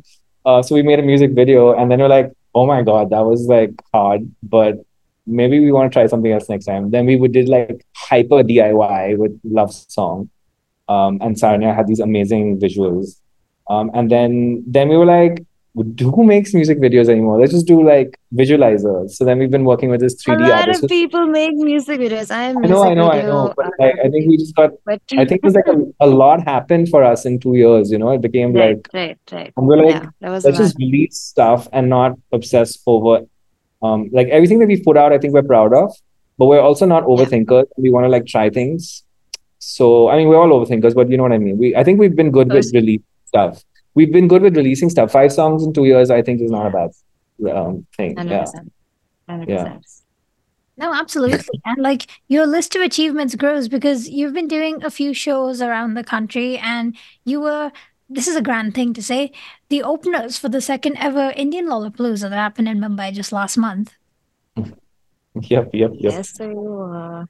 Uh, 0.45 0.61
so 0.61 0.75
we 0.75 0.83
made 0.83 0.99
a 0.99 1.03
music 1.03 1.31
video, 1.31 1.73
and 1.73 1.89
then 1.89 1.99
we're 1.99 2.09
like, 2.09 2.31
oh 2.53 2.67
my 2.67 2.83
god, 2.83 3.09
that 3.09 3.21
was 3.21 3.47
like 3.47 3.71
hard, 3.91 4.29
but 4.43 4.85
maybe 5.25 5.59
we 5.59 5.71
want 5.71 5.91
to 5.91 5.95
try 5.95 6.07
something 6.07 6.31
else 6.31 6.49
next 6.49 6.65
time. 6.65 6.91
Then 6.91 7.05
we 7.05 7.15
would 7.15 7.31
did 7.31 7.49
like 7.49 7.85
hyper 7.95 8.43
DIY 8.43 9.17
with 9.17 9.39
Love 9.43 9.73
Song, 9.73 10.29
um, 10.89 11.19
and 11.21 11.35
Saranya 11.35 11.75
had 11.75 11.87
these 11.87 11.99
amazing 11.99 12.59
visuals. 12.59 13.19
Um, 13.69 13.91
and 13.93 14.11
then 14.11 14.63
then 14.67 14.89
we 14.89 14.97
were 14.97 15.05
like, 15.05 15.45
who 15.75 16.23
makes 16.23 16.53
music 16.53 16.77
videos 16.79 17.09
anymore? 17.09 17.39
Let's 17.39 17.51
just 17.51 17.65
do 17.65 17.83
like 17.83 18.19
visualizers. 18.35 19.11
So 19.11 19.25
then 19.25 19.39
we've 19.39 19.49
been 19.49 19.65
working 19.65 19.89
with 19.89 20.01
this 20.01 20.23
3D 20.23 20.41
lot 20.41 20.51
artist. 20.51 20.83
of 20.83 20.89
people 20.89 21.25
make 21.27 21.55
music 21.55 21.99
videos. 21.99 22.29
I 22.29 22.43
am 22.43 22.63
I 22.63 22.67
know, 22.67 22.83
I 22.83 22.93
know, 22.93 23.11
I 23.11 23.21
know. 23.23 23.53
But 23.55 23.71
like, 23.79 23.95
I 24.03 24.09
think 24.09 24.27
we 24.27 24.37
just 24.37 24.55
got. 24.55 24.71
but 24.85 25.01
I 25.13 25.25
think 25.25 25.41
it 25.41 25.43
was 25.43 25.55
like 25.55 25.67
a, 25.67 25.81
a 25.99 26.07
lot 26.07 26.43
happened 26.43 26.89
for 26.89 27.03
us 27.03 27.25
in 27.25 27.39
two 27.39 27.55
years. 27.55 27.91
You 27.91 27.97
know, 27.97 28.11
it 28.11 28.21
became 28.21 28.53
right, 28.53 28.77
like, 28.77 28.89
right, 28.93 29.17
right. 29.31 29.53
and 29.57 29.67
we're 29.67 29.83
like, 29.83 29.95
Yeah, 29.95 30.09
that 30.21 30.29
was 30.29 30.45
let's 30.45 30.59
just 30.59 30.77
release 30.77 31.19
stuff 31.19 31.67
and 31.73 31.89
not 31.89 32.17
obsess 32.31 32.77
over 32.85 33.21
um 33.83 34.09
like 34.11 34.27
everything 34.29 34.59
that 34.59 34.67
we 34.67 34.81
put 34.81 34.97
out 34.97 35.13
i 35.13 35.17
think 35.17 35.33
we're 35.33 35.49
proud 35.53 35.73
of 35.73 35.95
but 36.37 36.47
we're 36.47 36.59
also 36.59 36.85
not 36.85 37.03
overthinkers 37.03 37.65
we 37.77 37.91
want 37.91 38.05
to 38.05 38.09
like 38.09 38.25
try 38.25 38.49
things 38.49 39.03
so 39.59 40.09
i 40.09 40.17
mean 40.17 40.27
we're 40.27 40.41
all 40.43 40.53
overthinkers 40.57 40.95
but 40.95 41.09
you 41.09 41.17
know 41.17 41.23
what 41.23 41.31
i 41.31 41.37
mean 41.37 41.57
we 41.57 41.75
i 41.75 41.83
think 41.83 41.99
we've 41.99 42.15
been 42.15 42.31
good 42.31 42.51
with 42.51 42.73
release 42.73 43.01
stuff 43.25 43.63
we've 43.93 44.11
been 44.11 44.27
good 44.27 44.41
with 44.41 44.55
releasing 44.57 44.89
stuff 44.89 45.11
five 45.11 45.31
songs 45.31 45.63
in 45.63 45.73
two 45.73 45.85
years 45.85 46.09
i 46.09 46.21
think 46.21 46.41
is 46.41 46.51
not 46.51 46.67
a 46.67 46.69
bad 46.69 47.55
um 47.55 47.85
thing 47.97 48.17
yeah 48.17 48.45
100%. 48.45 48.71
100%. 49.29 49.49
Yeah. 49.49 49.77
No, 50.75 50.93
absolutely. 50.93 51.59
And 51.65 51.77
like 51.77 52.07
your 52.27 52.47
list 52.47 52.75
of 52.75 52.81
achievements 52.81 53.35
grows 53.35 53.67
because 53.67 54.09
you've 54.09 54.33
been 54.33 54.47
doing 54.47 54.83
a 54.83 54.89
few 54.89 55.13
shows 55.13 55.61
around 55.61 55.93
the 55.93 56.03
country 56.03 56.57
and 56.57 56.97
you 57.25 57.41
were, 57.41 57.71
this 58.13 58.27
is 58.27 58.35
a 58.35 58.41
grand 58.41 58.73
thing 58.75 58.93
to 58.93 59.01
say, 59.01 59.31
the 59.69 59.83
openers 59.83 60.37
for 60.37 60.49
the 60.49 60.61
second 60.61 60.97
ever 60.97 61.33
Indian 61.35 61.67
Lollapalooza 61.67 62.29
that 62.29 62.33
happened 62.33 62.67
in 62.67 62.79
Mumbai 62.79 63.13
just 63.13 63.31
last 63.31 63.57
month. 63.57 63.93
yep 64.55 65.69
yep 65.73 65.91
yep 65.95 66.13
Yes, 66.13 66.29
sir, 66.35 66.51
you 66.51 66.77
are. 66.77 67.27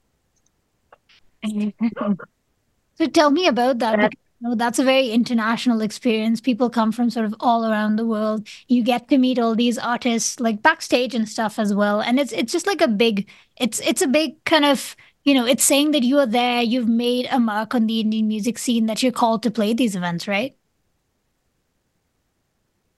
So 2.95 3.07
tell 3.07 3.31
me 3.31 3.47
about 3.47 3.79
that 3.79 3.97
That- 3.99 4.11
because 4.11 4.19
you 4.41 4.49
know, 4.49 4.55
that's 4.55 4.77
a 4.79 4.83
very 4.83 5.09
international 5.11 5.81
experience. 5.81 6.41
People 6.41 6.69
come 6.69 6.91
from 6.91 7.09
sort 7.09 7.25
of 7.25 7.33
all 7.39 7.65
around 7.65 7.95
the 7.95 8.05
world. 8.05 8.45
You 8.67 8.83
get 8.83 9.07
to 9.07 9.17
meet 9.17 9.39
all 9.39 9.55
these 9.55 9.77
artists 9.77 10.39
like 10.41 10.61
backstage 10.61 11.15
and 11.15 11.27
stuff 11.29 11.57
as 11.57 11.73
well. 11.73 12.01
And 12.01 12.19
it's 12.19 12.33
it's 12.33 12.51
just 12.51 12.67
like 12.67 12.81
a 12.81 12.87
big 12.89 13.29
it's 13.57 13.79
it's 13.81 14.01
a 14.01 14.07
big 14.07 14.43
kind 14.43 14.65
of 14.65 14.95
you 15.23 15.33
know, 15.33 15.45
it's 15.45 15.63
saying 15.63 15.91
that 15.91 16.03
you 16.03 16.19
are 16.19 16.25
there, 16.25 16.61
you've 16.61 16.89
made 16.89 17.27
a 17.31 17.39
mark 17.39 17.73
on 17.73 17.87
the 17.87 18.01
Indian 18.01 18.27
music 18.27 18.57
scene 18.57 18.87
that 18.87 19.01
you're 19.01 19.13
called 19.13 19.41
to 19.43 19.51
play 19.51 19.73
these 19.73 19.95
events, 19.95 20.27
right? 20.27 20.53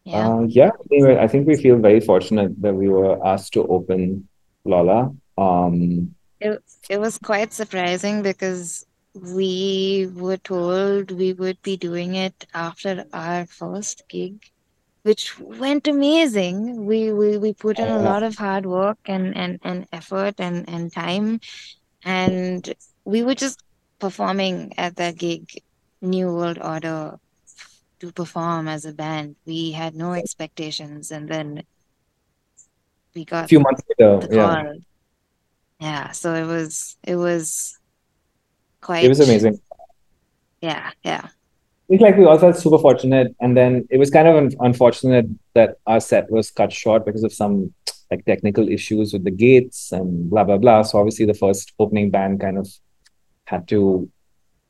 Yeah. 0.05 0.29
Uh, 0.29 0.41
yeah, 0.47 0.71
anyway, 0.91 1.17
I 1.17 1.27
think 1.27 1.47
we 1.47 1.57
feel 1.57 1.77
very 1.77 1.99
fortunate 1.99 2.61
that 2.61 2.75
we 2.75 2.87
were 2.89 3.25
asked 3.25 3.53
to 3.53 3.65
open 3.67 4.27
Lolla. 4.63 5.13
Um, 5.37 6.15
It, 6.39 6.61
it 6.89 6.99
was 6.99 7.17
quite 7.17 7.53
surprising 7.53 8.21
because 8.21 8.85
we 9.15 10.11
were 10.13 10.37
told 10.37 11.09
we 11.11 11.33
would 11.33 11.59
be 11.63 11.77
doing 11.77 12.15
it 12.15 12.45
after 12.53 13.05
our 13.13 13.47
first 13.47 14.03
gig, 14.07 14.43
which 15.03 15.39
went 15.39 15.87
amazing. 15.87 16.85
We 16.85 17.11
we, 17.11 17.37
we 17.37 17.53
put 17.53 17.79
in 17.79 17.87
a 17.87 18.01
lot 18.01 18.21
of 18.21 18.35
hard 18.35 18.65
work 18.65 18.99
and, 19.05 19.35
and, 19.35 19.59
and 19.63 19.87
effort 19.91 20.35
and, 20.37 20.69
and 20.69 20.91
time, 20.93 21.39
and 22.03 22.61
we 23.05 23.23
were 23.23 23.35
just 23.35 23.63
performing 23.99 24.73
at 24.77 24.97
that 24.97 25.17
gig, 25.17 25.49
New 26.01 26.27
World 26.33 26.59
Order, 26.61 27.17
to 28.05 28.13
perform 28.13 28.67
as 28.67 28.85
a 28.85 28.93
band. 28.93 29.35
We 29.45 29.71
had 29.71 29.95
no 29.95 30.13
expectations, 30.13 31.11
and 31.11 31.27
then 31.29 31.63
we 33.13 33.25
got 33.25 33.45
a 33.45 33.47
few 33.47 33.59
months 33.59 33.81
later, 33.89 34.27
yeah, 34.31 34.63
call. 34.63 34.73
Yeah, 35.79 36.11
so 36.11 36.33
it 36.33 36.45
was 36.45 36.97
it 37.03 37.15
was 37.15 37.77
quite. 38.81 39.03
it 39.03 39.09
was 39.09 39.19
amazing. 39.19 39.59
yeah, 40.61 40.91
yeah. 41.03 41.27
It's 41.87 42.01
like 42.01 42.17
we 42.17 42.25
also 42.25 42.51
felt 42.51 42.57
super 42.57 42.79
fortunate, 42.79 43.35
and 43.39 43.55
then 43.55 43.87
it 43.89 43.97
was 43.97 44.09
kind 44.09 44.27
of 44.27 44.35
un 44.35 44.51
unfortunate 44.59 45.27
that 45.53 45.77
our 45.85 45.99
set 45.99 46.29
was 46.31 46.51
cut 46.51 46.73
short 46.73 47.05
because 47.05 47.23
of 47.23 47.33
some 47.33 47.73
like 48.11 48.25
technical 48.25 48.69
issues 48.69 49.13
with 49.13 49.23
the 49.23 49.31
gates 49.31 49.91
and 49.91 50.29
blah 50.29 50.43
blah 50.43 50.57
blah. 50.57 50.81
So 50.83 50.99
obviously 50.99 51.25
the 51.25 51.33
first 51.33 51.73
opening 51.79 52.09
band 52.11 52.39
kind 52.39 52.57
of 52.57 52.67
had 53.45 53.67
to 53.67 54.09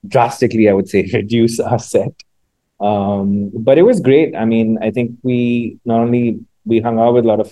drastically, 0.07 0.69
I 0.69 0.73
would 0.73 0.89
say, 0.89 1.09
reduce 1.13 1.59
our 1.59 1.79
set. 1.79 2.13
Um, 2.79 3.51
but 3.53 3.77
it 3.77 3.83
was 3.83 3.99
great. 3.99 4.35
I 4.35 4.45
mean, 4.45 4.77
I 4.81 4.91
think 4.91 5.17
we 5.23 5.77
not 5.85 6.01
only 6.01 6.39
we 6.65 6.79
hung 6.79 6.99
out 6.99 7.13
with 7.13 7.25
a 7.25 7.27
lot 7.27 7.39
of 7.39 7.51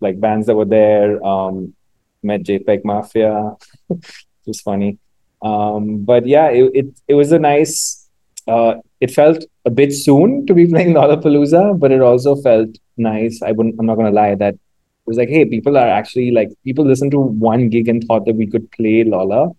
like 0.00 0.20
bands 0.20 0.46
that 0.46 0.56
were 0.56 0.64
there, 0.64 1.22
um, 1.24 1.74
met 2.22 2.42
JPEG 2.42 2.84
Mafia, 2.84 3.52
which 3.88 4.14
was 4.46 4.60
funny. 4.60 4.98
Um, 5.42 6.04
but 6.04 6.26
yeah, 6.26 6.48
it, 6.48 6.70
it 6.74 6.86
it 7.08 7.14
was 7.14 7.32
a 7.32 7.38
nice 7.38 8.08
uh, 8.48 8.74
it 9.00 9.10
felt 9.10 9.44
a 9.64 9.70
bit 9.70 9.92
soon 9.92 10.46
to 10.46 10.54
be 10.54 10.66
playing 10.72 10.94
Lollapalooza, 10.94 11.78
but 11.78 11.92
it 11.92 12.00
also 12.00 12.36
felt 12.36 12.70
nice. 12.96 13.40
I 13.42 13.52
wouldn't, 13.52 13.76
I'm 13.78 13.86
not 13.86 13.96
gonna 13.96 14.10
lie 14.10 14.34
that 14.36 14.54
it 14.54 14.60
was 15.06 15.16
like, 15.16 15.28
hey, 15.28 15.44
people 15.44 15.76
are 15.76 15.88
actually 15.88 16.30
like 16.30 16.48
people 16.64 16.84
listened 16.84 17.10
to 17.12 17.20
one 17.20 17.68
gig 17.68 17.88
and 17.88 18.02
thought 18.04 18.24
that 18.26 18.36
we 18.36 18.46
could 18.46 18.70
play 18.72 19.04
Lolla. 19.04 19.50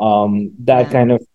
Um, 0.00 0.52
that 0.60 0.86
Yeah. 0.86 0.92
kind 0.92 1.12
of 1.12 1.26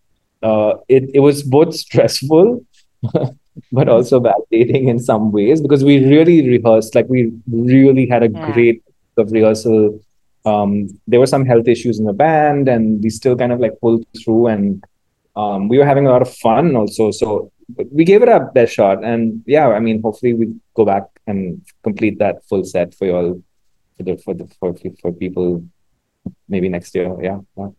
uh, 0.44 0.76
it 0.88 1.10
it 1.14 1.20
was 1.20 1.44
both 1.44 1.74
stressful, 1.86 2.66
but 3.72 3.90
also 3.90 4.20
validating 4.20 4.88
in 4.88 5.00
some 5.00 5.32
ways 5.32 5.62
because 5.62 5.84
we 5.84 6.06
really 6.06 6.48
rehearsed. 6.48 6.96
Like 6.96 7.08
we 7.10 7.32
really 7.50 8.08
had 8.08 8.24
a 8.24 8.30
Yeah. 8.30 8.52
great 8.52 8.84
of 9.18 9.32
rehearsal 9.32 10.00
um, 10.46 10.88
there 11.08 11.20
were 11.20 11.28
some 11.28 11.46
health 11.46 11.68
issues 11.68 12.00
in 12.00 12.06
the 12.06 12.14
band, 12.14 12.68
and 12.68 13.04
we 13.04 13.10
still 13.10 13.36
kind 13.36 13.52
of 13.52 13.60
like 13.60 13.80
pulled 13.80 14.06
through, 14.24 14.48
and 14.48 14.84
um, 15.36 15.68
we 15.68 15.78
were 15.78 15.86
having 15.86 16.08
a 16.08 16.10
lot 16.10 16.22
of 16.22 16.34
fun 16.34 16.76
also. 16.76 17.12
So 17.12 17.52
we 17.92 18.04
gave 18.04 18.24
it 18.24 18.30
our 18.30 18.52
best 18.52 18.74
shot, 18.74 19.04
and 19.04 19.44
yeah, 19.46 19.68
I 19.70 19.80
mean, 19.80 20.02
hopefully 20.02 20.34
we 20.34 20.56
go 20.76 20.86
back 20.86 21.04
and 21.28 21.62
complete 21.84 22.18
that 22.20 22.44
full 22.46 22.64
set 22.64 22.94
for 22.96 23.06
you 23.06 23.16
all 23.16 23.44
for 23.98 24.04
the 24.04 24.18
for 24.18 24.34
the 24.34 24.48
for 24.60 24.74
for 25.02 25.12
people 25.14 25.64
maybe 26.50 26.70
next 26.70 26.96
year. 26.96 27.16
Yeah. 27.22 27.40
yeah. 27.58 27.70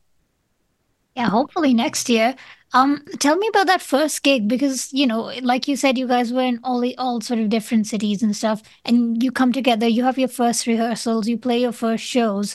Yeah, 1.16 1.28
hopefully 1.28 1.74
next 1.74 2.08
year. 2.08 2.34
Um, 2.74 3.04
tell 3.18 3.36
me 3.36 3.48
about 3.48 3.66
that 3.66 3.82
first 3.82 4.22
gig 4.22 4.48
because, 4.48 4.92
you 4.94 5.06
know, 5.06 5.30
like 5.42 5.68
you 5.68 5.76
said, 5.76 5.98
you 5.98 6.08
guys 6.08 6.32
were 6.32 6.42
in 6.42 6.58
all 6.64 6.82
all 6.96 7.20
sort 7.20 7.38
of 7.40 7.50
different 7.50 7.86
cities 7.86 8.22
and 8.22 8.34
stuff, 8.34 8.62
and 8.84 9.22
you 9.22 9.30
come 9.30 9.52
together, 9.52 9.86
you 9.86 10.04
have 10.04 10.18
your 10.18 10.28
first 10.28 10.66
rehearsals, 10.66 11.28
you 11.28 11.36
play 11.36 11.58
your 11.60 11.72
first 11.72 12.04
shows. 12.04 12.54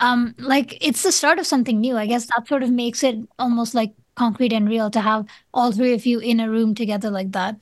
Um, 0.00 0.34
like 0.38 0.76
it's 0.84 1.02
the 1.02 1.12
start 1.12 1.38
of 1.38 1.46
something 1.46 1.80
new. 1.80 1.96
I 1.96 2.06
guess 2.06 2.26
that 2.26 2.46
sort 2.46 2.62
of 2.62 2.70
makes 2.70 3.02
it 3.02 3.16
almost 3.38 3.74
like 3.74 3.94
concrete 4.16 4.52
and 4.52 4.68
real 4.68 4.90
to 4.90 5.00
have 5.00 5.26
all 5.54 5.72
three 5.72 5.94
of 5.94 6.04
you 6.04 6.18
in 6.18 6.40
a 6.40 6.50
room 6.50 6.74
together 6.74 7.10
like 7.10 7.32
that. 7.32 7.56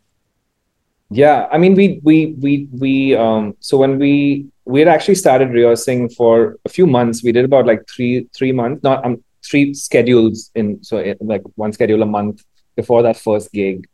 Yeah, 1.11 1.47
I 1.53 1.59
mean, 1.59 1.75
we 1.75 2.01
we 2.03 2.35
we 2.41 2.69
we 2.73 3.15
um. 3.17 3.55
So 3.61 3.77
when 3.77 3.99
we 3.99 4.47
we 4.65 4.81
had 4.81 4.89
actually 4.89 5.17
started 5.17 5.51
rehearsing 5.51 6.09
for 6.09 6.59
a 6.65 6.69
few 6.69 6.87
months, 6.87 7.23
we 7.23 7.33
did 7.33 7.45
about 7.45 7.67
like 7.67 7.87
three 7.89 8.27
three 8.35 8.51
months. 8.51 8.83
Not 8.83 9.05
um 9.05 9.23
three 9.45 9.75
schedules 9.75 10.51
in 10.55 10.83
so 10.83 10.99
it, 10.99 11.19
like 11.21 11.43
one 11.55 11.73
schedule 11.73 12.03
a 12.03 12.07
month 12.07 12.45
before 12.77 13.03
that 13.03 13.17
first 13.17 13.53
gig. 13.53 13.89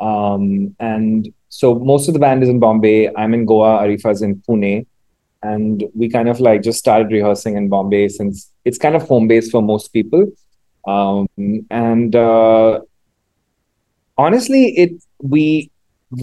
Um, 0.00 0.74
and 0.80 1.32
so 1.48 1.74
most 1.78 2.08
of 2.08 2.14
the 2.14 2.20
band 2.20 2.42
is 2.42 2.48
in 2.48 2.58
bombay. 2.58 3.10
I'm 3.14 3.34
in 3.34 3.44
goa 3.44 3.82
Aarifah's 3.82 4.22
in 4.22 4.36
pune. 4.36 4.86
And 5.42 5.84
we 5.94 6.10
kind 6.10 6.28
of 6.28 6.38
like 6.38 6.62
just 6.62 6.78
started 6.78 7.10
rehearsing 7.10 7.56
in 7.56 7.68
bombay 7.70 8.08
since 8.08 8.50
it's 8.64 8.78
kind 8.78 8.94
of 8.94 9.02
home 9.08 9.26
base 9.26 9.50
for 9.50 9.62
most 9.62 9.88
people. 9.88 10.30
Um, 10.86 11.28
and 11.70 12.14
uh, 12.14 12.80
honestly 14.24 14.64
it 14.82 14.92
we 15.34 15.70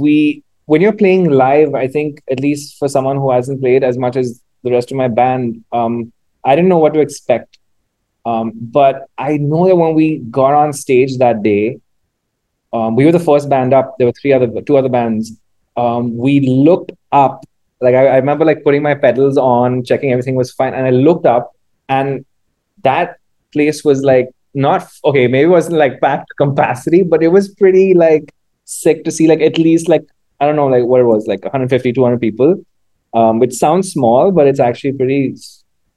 we 0.03 0.43
when 0.65 0.81
you're 0.81 0.99
playing 1.03 1.23
live 1.43 1.73
i 1.83 1.87
think 1.95 2.21
at 2.33 2.39
least 2.45 2.77
for 2.79 2.87
someone 2.95 3.17
who 3.21 3.31
hasn't 3.31 3.61
played 3.63 3.83
as 3.89 3.97
much 4.05 4.15
as 4.21 4.41
the 4.63 4.71
rest 4.71 4.91
of 4.91 4.97
my 4.97 5.07
band 5.07 5.63
um, 5.71 6.11
i 6.45 6.55
didn't 6.55 6.69
know 6.73 6.83
what 6.83 6.93
to 6.93 6.99
expect 6.99 7.56
um, 8.27 8.51
but 8.55 9.09
I 9.17 9.37
know 9.37 9.67
that 9.67 9.77
when 9.77 9.93
we 9.95 10.17
got 10.39 10.53
on 10.53 10.73
stage 10.73 11.17
that 11.19 11.43
day, 11.43 11.79
um, 12.73 12.97
we 12.97 13.05
were 13.05 13.13
the 13.13 13.27
first 13.27 13.47
band 13.47 13.73
up. 13.73 13.95
There 13.97 14.07
were 14.07 14.17
three 14.21 14.33
other, 14.33 14.49
two 14.61 14.75
other 14.75 14.89
bands. 14.89 15.31
Um, 15.77 16.17
we 16.17 16.41
looked 16.41 16.91
up, 17.13 17.45
like 17.79 17.95
I, 17.95 18.07
I, 18.07 18.15
remember, 18.17 18.43
like 18.43 18.65
putting 18.65 18.83
my 18.83 18.95
pedals 18.95 19.37
on, 19.37 19.85
checking 19.85 20.11
everything 20.11 20.35
was 20.35 20.51
fine, 20.51 20.73
and 20.73 20.85
I 20.85 20.89
looked 20.89 21.25
up, 21.25 21.55
and 21.87 22.25
that 22.83 23.15
place 23.53 23.85
was 23.85 24.01
like 24.01 24.27
not 24.53 24.85
okay. 25.05 25.27
Maybe 25.27 25.45
it 25.45 25.55
wasn't 25.59 25.77
like 25.77 26.01
packed 26.01 26.33
capacity, 26.37 27.03
but 27.03 27.23
it 27.23 27.29
was 27.29 27.47
pretty 27.47 27.93
like 27.93 28.33
sick 28.65 29.05
to 29.05 29.11
see. 29.11 29.29
Like 29.29 29.39
at 29.39 29.57
least 29.57 29.87
like 29.87 30.03
I 30.41 30.45
don't 30.45 30.57
know, 30.57 30.67
like 30.67 30.83
what 30.83 30.99
it 30.99 31.05
was, 31.05 31.27
like 31.27 31.43
150, 31.43 31.93
200 31.93 32.19
people, 32.19 32.61
um, 33.13 33.39
which 33.39 33.53
sounds 33.53 33.89
small, 33.89 34.31
but 34.33 34.47
it's 34.47 34.59
actually 34.59 34.91
pretty 34.91 35.33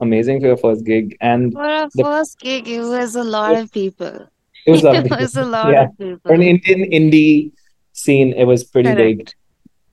amazing 0.01 0.41
for 0.41 0.47
your 0.47 0.57
first 0.57 0.85
gig. 0.85 1.17
And 1.21 1.53
for 1.53 1.65
a 1.65 1.89
the, 1.95 2.03
first 2.03 2.41
gig, 2.41 2.69
it 2.69 2.81
was 2.81 3.17
a 3.17 3.25
lot 3.25 3.55
of 3.55 3.73
people. 3.73 4.29
It 4.67 4.71
was, 4.71 4.85
it 4.85 5.11
was 5.11 5.37
a 5.37 5.45
lot 5.45 5.73
yeah. 5.73 5.85
of 5.85 5.99
people. 5.99 6.21
For 6.25 6.35
an 6.35 6.43
Indian 6.43 6.91
indie 6.91 7.53
scene, 7.93 8.33
it 8.33 8.45
was 8.45 8.65
pretty 8.65 8.93
Correct. 8.93 9.35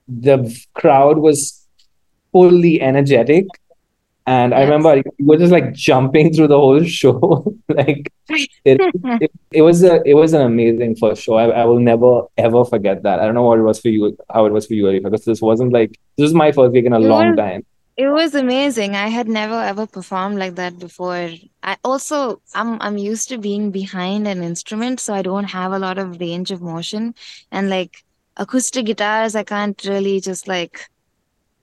big. 0.08 0.22
The 0.24 0.66
crowd 0.74 1.18
was 1.18 1.68
fully 2.32 2.82
energetic. 2.82 3.46
And 4.26 4.52
yes. 4.52 4.60
I 4.60 4.64
remember 4.64 5.10
we 5.20 5.26
were 5.26 5.38
just 5.38 5.54
like 5.54 5.74
jumping 5.74 6.34
through 6.34 6.50
the 6.50 6.58
whole 6.58 6.84
show. 7.00 7.54
like 7.70 8.12
it, 8.30 8.48
it, 8.66 9.32
it, 9.52 9.62
was 9.62 9.84
a 9.84 10.02
it 10.06 10.16
was 10.16 10.34
an 10.34 10.42
amazing 10.42 10.98
first 10.98 11.24
show. 11.24 11.36
I, 11.36 11.46
I 11.62 11.66
will 11.66 11.80
never 11.80 12.24
ever 12.38 12.66
forget 12.66 13.04
that. 13.04 13.20
I 13.20 13.26
don't 13.26 13.36
know 13.36 13.44
what 13.44 13.60
it 13.60 13.64
was 13.64 13.80
for 13.80 13.88
you, 13.88 14.18
how 14.30 14.46
it 14.46 14.52
was 14.52 14.68
for 14.68 14.74
you, 14.74 14.84
Aarifah, 14.84 15.04
because 15.04 15.24
this 15.24 15.42
wasn't 15.42 15.72
like 15.72 15.92
this 16.18 16.24
was 16.24 16.34
my 16.34 16.52
first 16.52 16.74
gig 16.74 16.86
in 16.86 16.92
a 16.92 17.00
it 17.00 17.08
long 17.08 17.30
was, 17.30 17.38
time 17.38 17.66
it 17.98 18.10
was 18.10 18.36
amazing. 18.36 18.96
I 18.96 19.08
had 19.08 19.28
never 19.28 19.60
ever 19.60 19.88
performed 19.88 20.38
like 20.38 20.56
that 20.56 20.78
before. 20.80 21.32
I 21.64 21.78
also 21.84 22.42
I'm 22.54 22.80
I'm 22.82 22.98
used 22.98 23.30
to 23.30 23.38
being 23.40 23.72
behind 23.72 24.28
an 24.28 24.44
instrument, 24.44 25.00
so 25.00 25.14
I 25.16 25.24
don't 25.24 25.46
have 25.46 25.72
a 25.74 25.80
lot 25.80 25.98
of 25.98 26.20
range 26.20 26.52
of 26.52 26.62
motion. 26.62 27.16
And 27.52 27.70
like 27.70 28.04
acoustic 28.38 28.86
guitars, 28.86 29.36
I 29.36 29.44
can't 29.44 29.84
really 29.86 30.22
just 30.22 30.48
like 30.48 30.82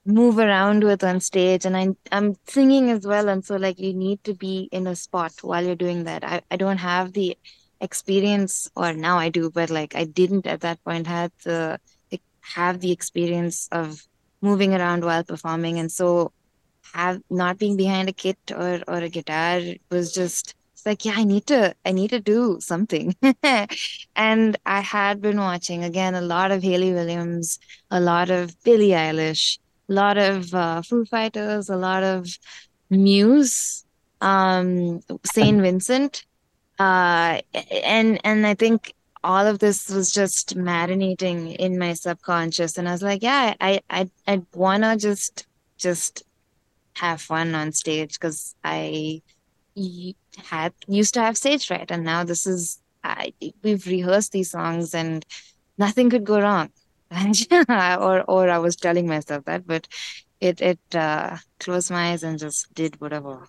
move 0.07 0.39
around 0.39 0.85
with 0.85 1.05
on 1.05 1.21
stage. 1.21 1.65
And 1.67 1.77
I 1.77 1.89
I'm 2.13 2.37
singing 2.49 2.91
as 2.91 3.07
well, 3.07 3.29
and 3.29 3.45
so 3.45 3.57
like 3.57 3.79
you 3.79 3.95
need 3.95 4.25
to 4.25 4.35
be 4.35 4.69
in 4.73 4.87
a 4.89 4.97
spot 4.97 5.35
while 5.43 5.65
you're 5.65 5.77
doing 5.77 6.05
that. 6.05 6.25
I, 6.25 6.43
I 6.51 6.57
don't 6.57 6.79
have 6.79 7.13
the 7.13 7.39
experience 7.81 8.71
or 8.77 8.93
now 8.93 9.19
I 9.19 9.29
do, 9.31 9.51
but 9.51 9.71
like 9.71 9.95
I 9.97 10.05
didn't 10.05 10.47
at 10.47 10.63
that 10.63 10.83
point 10.85 11.07
have 11.07 11.33
the 11.45 11.79
have 12.41 12.81
the 12.81 12.93
experience 12.93 13.69
of 13.73 14.07
moving 14.45 14.75
around 14.75 15.05
while 15.05 15.25
performing. 15.25 15.79
And 15.79 15.91
so 15.91 16.33
have 16.93 17.21
not 17.31 17.59
being 17.59 17.77
behind 17.77 18.09
a 18.09 18.13
kit 18.13 18.39
or 18.55 18.81
or 18.87 18.99
a 18.99 19.09
guitar 19.09 19.61
was 19.91 20.13
just 20.13 20.55
it's 20.73 20.87
like 20.87 21.05
yeah 21.05 21.15
i 21.17 21.25
need 21.25 21.47
to 21.47 21.75
i 21.85 21.93
need 21.93 22.11
to 22.11 22.21
do 22.21 22.59
something. 22.61 23.15
And 24.17 24.57
i 24.65 24.81
had 24.81 25.21
been 25.21 25.39
watching 25.39 25.85
again 25.85 26.15
a 26.15 26.21
lot 26.21 26.51
of 26.53 26.63
Hayley 26.63 26.93
Williams 26.93 27.59
a 27.91 28.01
lot 28.01 28.31
of 28.31 28.55
billie 28.65 28.95
eilish 29.05 29.59
a 29.89 29.93
lot 29.93 30.19
of 30.19 30.55
uh, 30.55 30.83
foo 30.83 31.05
fighters 31.05 31.69
a 31.69 31.77
lot 31.77 32.03
of 32.03 32.29
muse 32.91 33.85
um 34.21 35.01
saint 35.25 35.61
vincent. 35.61 36.25
Uh 36.79 37.41
and 37.95 38.21
and 38.25 38.47
i 38.47 38.55
think 38.55 38.95
all 39.25 39.47
of 39.47 39.59
this 39.59 39.89
was 39.89 40.13
just 40.13 40.57
marinating 40.57 41.57
in 41.57 41.79
my 41.79 41.95
subconscious. 41.95 42.79
And 42.79 42.89
i 42.89 42.93
was 42.93 43.03
like 43.03 43.23
yeah 43.23 43.55
i 43.61 43.81
i 43.91 44.11
i 44.27 44.43
wanna 44.55 44.97
just 44.97 45.47
just 45.79 46.23
have 46.97 47.21
fun 47.21 47.55
on 47.55 47.73
stage 47.73 48.15
because 48.15 48.55
i 48.63 49.23
had 50.37 50.73
used 50.87 51.15
to 51.15 51.21
have 51.21 51.37
stage 51.37 51.67
fright. 51.67 51.91
And 51.91 52.05
now 52.05 52.25
this 52.25 52.47
is 52.47 52.81
I, 53.03 53.35
we've 53.63 53.87
rehearsed 53.87 54.33
these 54.33 54.51
songs 54.51 54.95
and 54.95 55.25
nothing 55.79 56.11
could 56.11 56.25
go 56.25 56.41
wrong. 56.41 56.71
Or 57.69 58.23
or 58.23 58.51
i 58.51 58.59
was 58.59 58.77
telling 58.77 59.07
myself 59.07 59.45
that 59.45 59.67
but 59.67 59.87
it 60.41 60.61
it 60.61 60.81
uh, 60.95 61.37
closed 61.61 61.91
my 61.91 62.11
eyes 62.13 62.23
and 62.23 62.39
just 62.39 62.73
did 62.75 63.01
whatever 63.01 63.49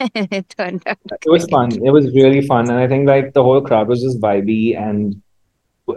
it 0.00 0.48
turned 0.56 0.82
out. 0.86 0.98
It 1.24 1.30
was 1.30 1.46
fun. 1.46 1.72
It 1.84 1.90
was 1.90 2.06
really 2.14 2.46
fun, 2.46 2.70
and 2.70 2.78
I 2.78 2.88
think 2.88 3.06
like 3.06 3.34
the 3.34 3.42
whole 3.42 3.60
crowd 3.60 3.88
was 3.88 4.02
just 4.02 4.20
vibey, 4.20 4.78
and 4.78 5.22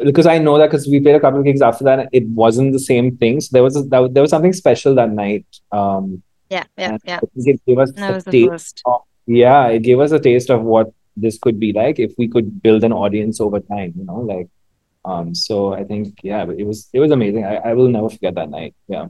because 0.04 0.26
I 0.26 0.38
know 0.38 0.58
that 0.58 0.68
because 0.68 0.88
we 0.88 1.00
played 1.00 1.16
a 1.16 1.20
couple 1.20 1.40
of 1.40 1.46
gigs 1.46 1.62
after 1.62 1.84
that, 1.86 2.10
it 2.12 2.26
wasn't 2.28 2.74
the 2.74 2.80
same 2.80 3.18
thing. 3.18 3.42
So 3.42 3.50
there 3.52 3.64
was 3.64 3.76
a, 3.76 3.84
that, 3.84 4.14
there 4.14 4.22
was 4.22 4.30
something 4.30 4.54
special 4.54 4.96
that 4.96 5.12
night. 5.12 5.46
Um, 5.72 6.24
yeah, 6.50 6.64
yeah, 6.78 6.98
yeah. 7.06 7.20
it 7.36 7.62
gave 7.66 7.80
us 7.80 7.92
that 7.94 8.28
a 8.28 8.32
taste. 8.32 8.82
Of, 8.86 9.02
yeah, 9.26 9.68
it 9.68 9.80
gave 9.80 10.00
us 10.00 10.12
a 10.12 10.20
taste 10.20 10.50
of 10.50 10.64
what 10.64 10.92
this 11.16 11.38
could 11.38 11.60
be 11.60 11.74
like 11.74 12.00
if 12.00 12.14
we 12.18 12.28
could 12.28 12.62
build 12.62 12.84
an 12.84 12.94
audience 12.94 13.40
over 13.40 13.60
time. 13.60 13.94
You 13.96 14.06
know, 14.06 14.20
like 14.20 14.50
um. 15.06 15.34
So 15.36 15.74
I 15.74 15.84
think 15.84 16.20
yeah, 16.24 16.44
it 16.44 16.66
was 16.66 16.90
it 16.94 17.00
was 17.00 17.12
amazing. 17.12 17.46
I, 17.46 17.56
I 17.58 17.74
will 17.74 17.88
never 17.88 18.10
forget 18.10 18.36
that 18.36 18.50
night. 18.50 18.76
Yeah. 18.88 19.08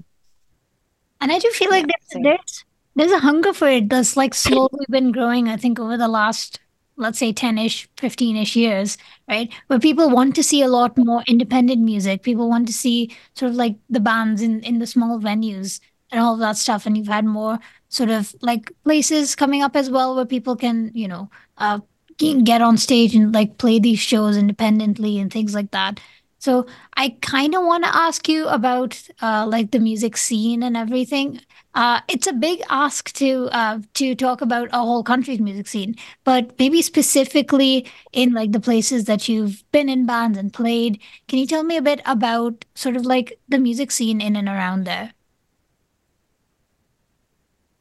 And 1.20 1.32
I 1.32 1.38
do 1.38 1.52
feel 1.52 1.70
like 1.70 1.86
there's, 1.86 2.24
there's 2.24 2.66
there's 2.96 3.12
a 3.12 3.20
hunger 3.20 3.54
for 3.54 3.68
it 3.68 3.90
that's 3.90 4.18
like 4.18 4.34
slowly 4.34 4.86
been 4.90 5.12
growing, 5.12 5.48
I 5.48 5.58
think, 5.58 5.80
over 5.80 5.98
the 5.98 6.08
last, 6.08 6.60
let's 6.98 7.20
say, 7.20 7.32
10 7.34 7.58
ish, 7.58 7.88
15 7.98 8.36
ish 8.38 8.56
years, 8.56 8.98
right? 9.28 9.52
Where 9.68 9.80
people 9.80 10.10
want 10.10 10.36
to 10.36 10.44
see 10.44 10.62
a 10.62 10.68
lot 10.68 10.98
more 10.98 11.24
independent 11.28 11.82
music. 11.82 12.24
People 12.24 12.50
want 12.50 12.68
to 12.68 12.74
see 12.74 13.16
sort 13.36 13.52
of 13.52 13.56
like 13.56 13.76
the 13.90 14.00
bands 14.00 14.42
in, 14.42 14.62
in 14.64 14.80
the 14.80 14.88
small 14.88 15.20
venues 15.20 15.80
and 16.12 16.20
all 16.22 16.38
that 16.38 16.58
stuff. 16.58 16.86
And 16.86 16.98
you've 16.98 17.08
had 17.08 17.26
more 17.26 17.60
sort 17.90 18.10
of 18.10 18.36
like 18.42 18.72
places 18.84 19.36
coming 19.36 19.62
up 19.62 19.76
as 19.76 19.90
well 19.90 20.16
where 20.16 20.26
people 20.26 20.56
can, 20.56 20.92
you 20.94 21.08
know, 21.08 21.30
uh, 21.58 21.80
get 22.18 22.62
on 22.62 22.78
stage 22.78 23.16
and 23.16 23.34
like 23.34 23.58
play 23.58 23.80
these 23.80 24.00
shows 24.00 24.38
independently 24.38 25.18
and 25.20 25.32
things 25.32 25.56
like 25.56 25.72
that. 25.72 26.00
So 26.42 26.66
I 26.98 27.10
kind 27.22 27.54
of 27.54 27.64
want 27.64 27.84
to 27.84 27.96
ask 27.96 28.28
you 28.28 28.48
about 28.48 29.00
uh, 29.22 29.46
like 29.48 29.70
the 29.70 29.80
music 29.80 30.18
scene 30.18 30.64
and 30.64 30.76
everything. 30.76 31.40
Uh, 31.76 32.02
it's 32.10 32.26
a 32.26 32.34
big 32.34 32.64
ask 32.68 33.14
to 33.14 33.48
uh, 33.52 33.78
to 33.94 34.16
talk 34.16 34.42
about 34.42 34.70
a 34.74 34.80
whole 34.80 35.04
country's 35.04 35.40
music 35.40 35.68
scene, 35.68 35.96
but 36.24 36.58
maybe 36.58 36.82
specifically 36.82 37.86
in 38.12 38.34
like 38.34 38.54
the 38.54 38.60
places 38.60 39.06
that 39.06 39.30
you've 39.30 39.64
been 39.72 39.88
in 39.88 40.08
bands 40.08 40.36
and 40.36 40.52
played. 40.52 41.00
Can 41.28 41.38
you 41.38 41.46
tell 41.46 41.62
me 41.62 41.78
a 41.78 41.82
bit 41.82 42.02
about 42.08 42.66
sort 42.74 42.96
of 42.96 43.06
like 43.06 43.38
the 43.48 43.60
music 43.60 43.92
scene 43.92 44.20
in 44.20 44.36
and 44.36 44.48
around 44.48 44.86
there? 44.86 45.14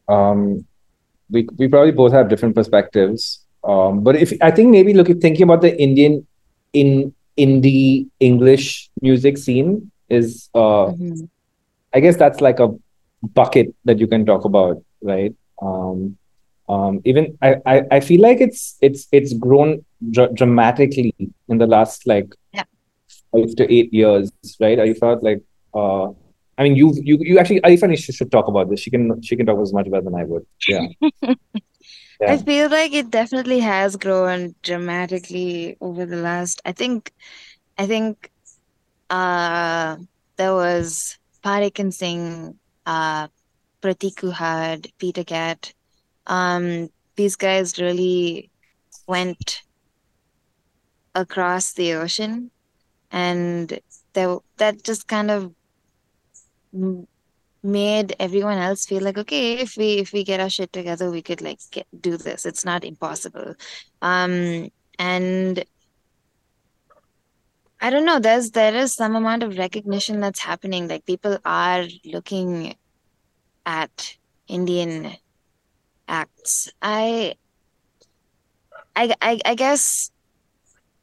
Um, 0.06 0.66
we 1.30 1.48
we 1.56 1.66
probably 1.66 1.92
both 1.92 2.12
have 2.12 2.28
different 2.28 2.54
perspectives. 2.54 3.40
Um, 3.64 4.04
but 4.04 4.16
if 4.16 4.34
I 4.42 4.50
think 4.50 4.68
maybe 4.68 4.92
look 4.92 5.08
at 5.08 5.22
thinking 5.22 5.44
about 5.44 5.62
the 5.62 5.72
Indian 5.80 6.26
in 6.74 7.14
indie 7.38 8.08
English 8.20 8.90
music 9.00 9.38
scene 9.38 9.90
is 10.08 10.48
uh 10.54 10.86
mm-hmm. 10.92 11.24
I 11.94 12.00
guess 12.00 12.16
that's 12.16 12.40
like 12.40 12.60
a 12.60 12.68
bucket 13.34 13.74
that 13.84 13.98
you 13.98 14.06
can 14.06 14.24
talk 14.26 14.44
about, 14.44 14.82
right? 15.02 15.34
Um 15.62 16.16
Um, 16.70 17.02
even 17.10 17.24
I, 17.46 17.48
I, 17.66 17.76
I 17.96 17.98
feel 18.08 18.20
like 18.22 18.40
it's 18.40 18.76
it's 18.88 19.00
it's 19.10 19.32
grown 19.44 19.70
dr- 20.16 20.34
dramatically 20.40 21.12
in 21.52 21.58
the 21.62 21.66
last 21.66 22.06
like 22.06 22.28
Yeah. 22.56 22.66
five 23.32 23.50
to 23.58 23.64
eight 23.76 23.90
years, 24.00 24.30
right? 24.64 24.78
I 24.78 24.94
felt 24.94 25.24
like 25.28 25.40
uh, 25.74 26.06
I 26.58 26.62
mean, 26.64 26.76
you 26.80 26.94
you 27.08 27.18
you 27.30 27.38
actually 27.40 27.60
Aarifah 27.66 27.90
should, 27.98 28.14
should 28.14 28.30
talk 28.30 28.46
about 28.52 28.70
this. 28.70 28.78
She 28.84 28.90
can 28.94 29.20
she 29.26 29.34
can 29.34 29.46
talk 29.50 29.58
as 29.66 29.72
much 29.78 29.90
better 29.90 30.06
than 30.08 30.14
I 30.22 30.24
would. 30.30 30.46
Yeah. 30.68 30.86
I 32.26 32.36
feel 32.38 32.70
like 32.70 32.92
it 32.92 33.10
definitely 33.10 33.60
has 33.60 33.96
grown 33.96 34.54
dramatically 34.62 35.76
over 35.80 36.06
the 36.06 36.16
last. 36.16 36.60
I 36.64 36.72
think, 36.72 37.12
I 37.78 37.86
think, 37.86 38.30
uh, 39.10 39.96
there 40.36 40.54
was 40.54 41.18
Parekh 41.44 41.78
and 41.78 41.94
Singh, 41.94 42.58
uh, 42.86 43.28
Prateek 43.82 44.14
Kuhad, 44.16 44.90
Peter 44.98 45.24
Cat. 45.24 45.72
Um, 46.26 46.90
these 47.16 47.36
guys 47.36 47.78
really 47.80 48.50
went 49.06 49.62
across 51.14 51.72
the 51.72 51.94
ocean, 51.94 52.50
and 53.10 53.80
they, 54.14 54.36
that 54.58 54.82
just 54.84 55.08
kind 55.08 55.30
of 55.30 55.52
made 57.62 58.14
everyone 58.18 58.58
else 58.58 58.86
feel 58.86 59.02
like 59.02 59.18
okay 59.18 59.58
if 59.58 59.76
we 59.76 59.98
if 59.98 60.12
we 60.12 60.24
get 60.24 60.40
our 60.40 60.48
shit 60.48 60.72
together 60.72 61.10
we 61.10 61.22
could 61.22 61.42
like 61.42 61.58
get 61.70 61.86
do 62.00 62.16
this. 62.16 62.46
It's 62.46 62.64
not 62.64 62.84
impossible. 62.84 63.54
Um 64.02 64.68
and 64.98 65.64
i 67.80 67.88
don't 67.88 68.04
know 68.04 68.18
there's 68.18 68.50
there 68.50 68.74
is 68.74 68.94
some 68.94 69.16
amount 69.16 69.42
of 69.42 69.58
recognition 69.58 70.20
that's 70.20 70.40
happening. 70.40 70.88
Like 70.88 71.06
people 71.06 71.38
are 71.44 71.84
looking 72.04 72.74
at 73.66 74.16
indian 74.48 75.12
acts. 76.08 76.70
I 76.82 77.34
i 78.96 79.14
i, 79.20 79.40
I 79.44 79.54
guess 79.54 80.10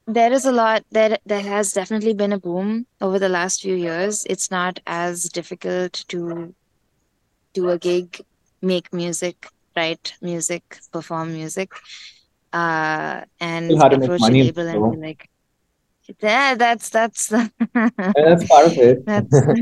there 0.08 0.32
is 0.32 0.46
a 0.46 0.52
lot 0.52 0.84
there 0.92 1.18
there 1.26 1.42
has 1.42 1.74
definitely 1.74 2.14
been 2.14 2.32
a 2.34 2.40
boom 2.40 2.86
over 3.02 3.20
the 3.20 3.30
last 3.30 3.62
few 3.62 3.76
years 3.76 4.26
it's 4.30 4.50
not 4.50 4.80
as 4.88 5.24
difficult 5.26 5.94
to 6.08 6.56
do 7.54 7.70
a 7.70 7.78
gig 7.78 8.22
make 8.62 8.92
music 8.94 9.48
write 9.76 10.14
music 10.22 10.80
perform 10.92 11.34
music 11.34 11.72
uh 12.54 13.22
and 13.42 13.72
approach 13.72 14.22
a 14.22 14.32
label 14.32 14.68
and 14.68 14.92
be 14.94 14.98
like 15.08 15.30
yeah 16.22 16.56
that's 16.56 16.90
that's 16.90 17.28
that's 17.74 18.48
part 18.48 18.68
of 18.68 18.78
it. 18.78 19.06
that's 19.06 19.42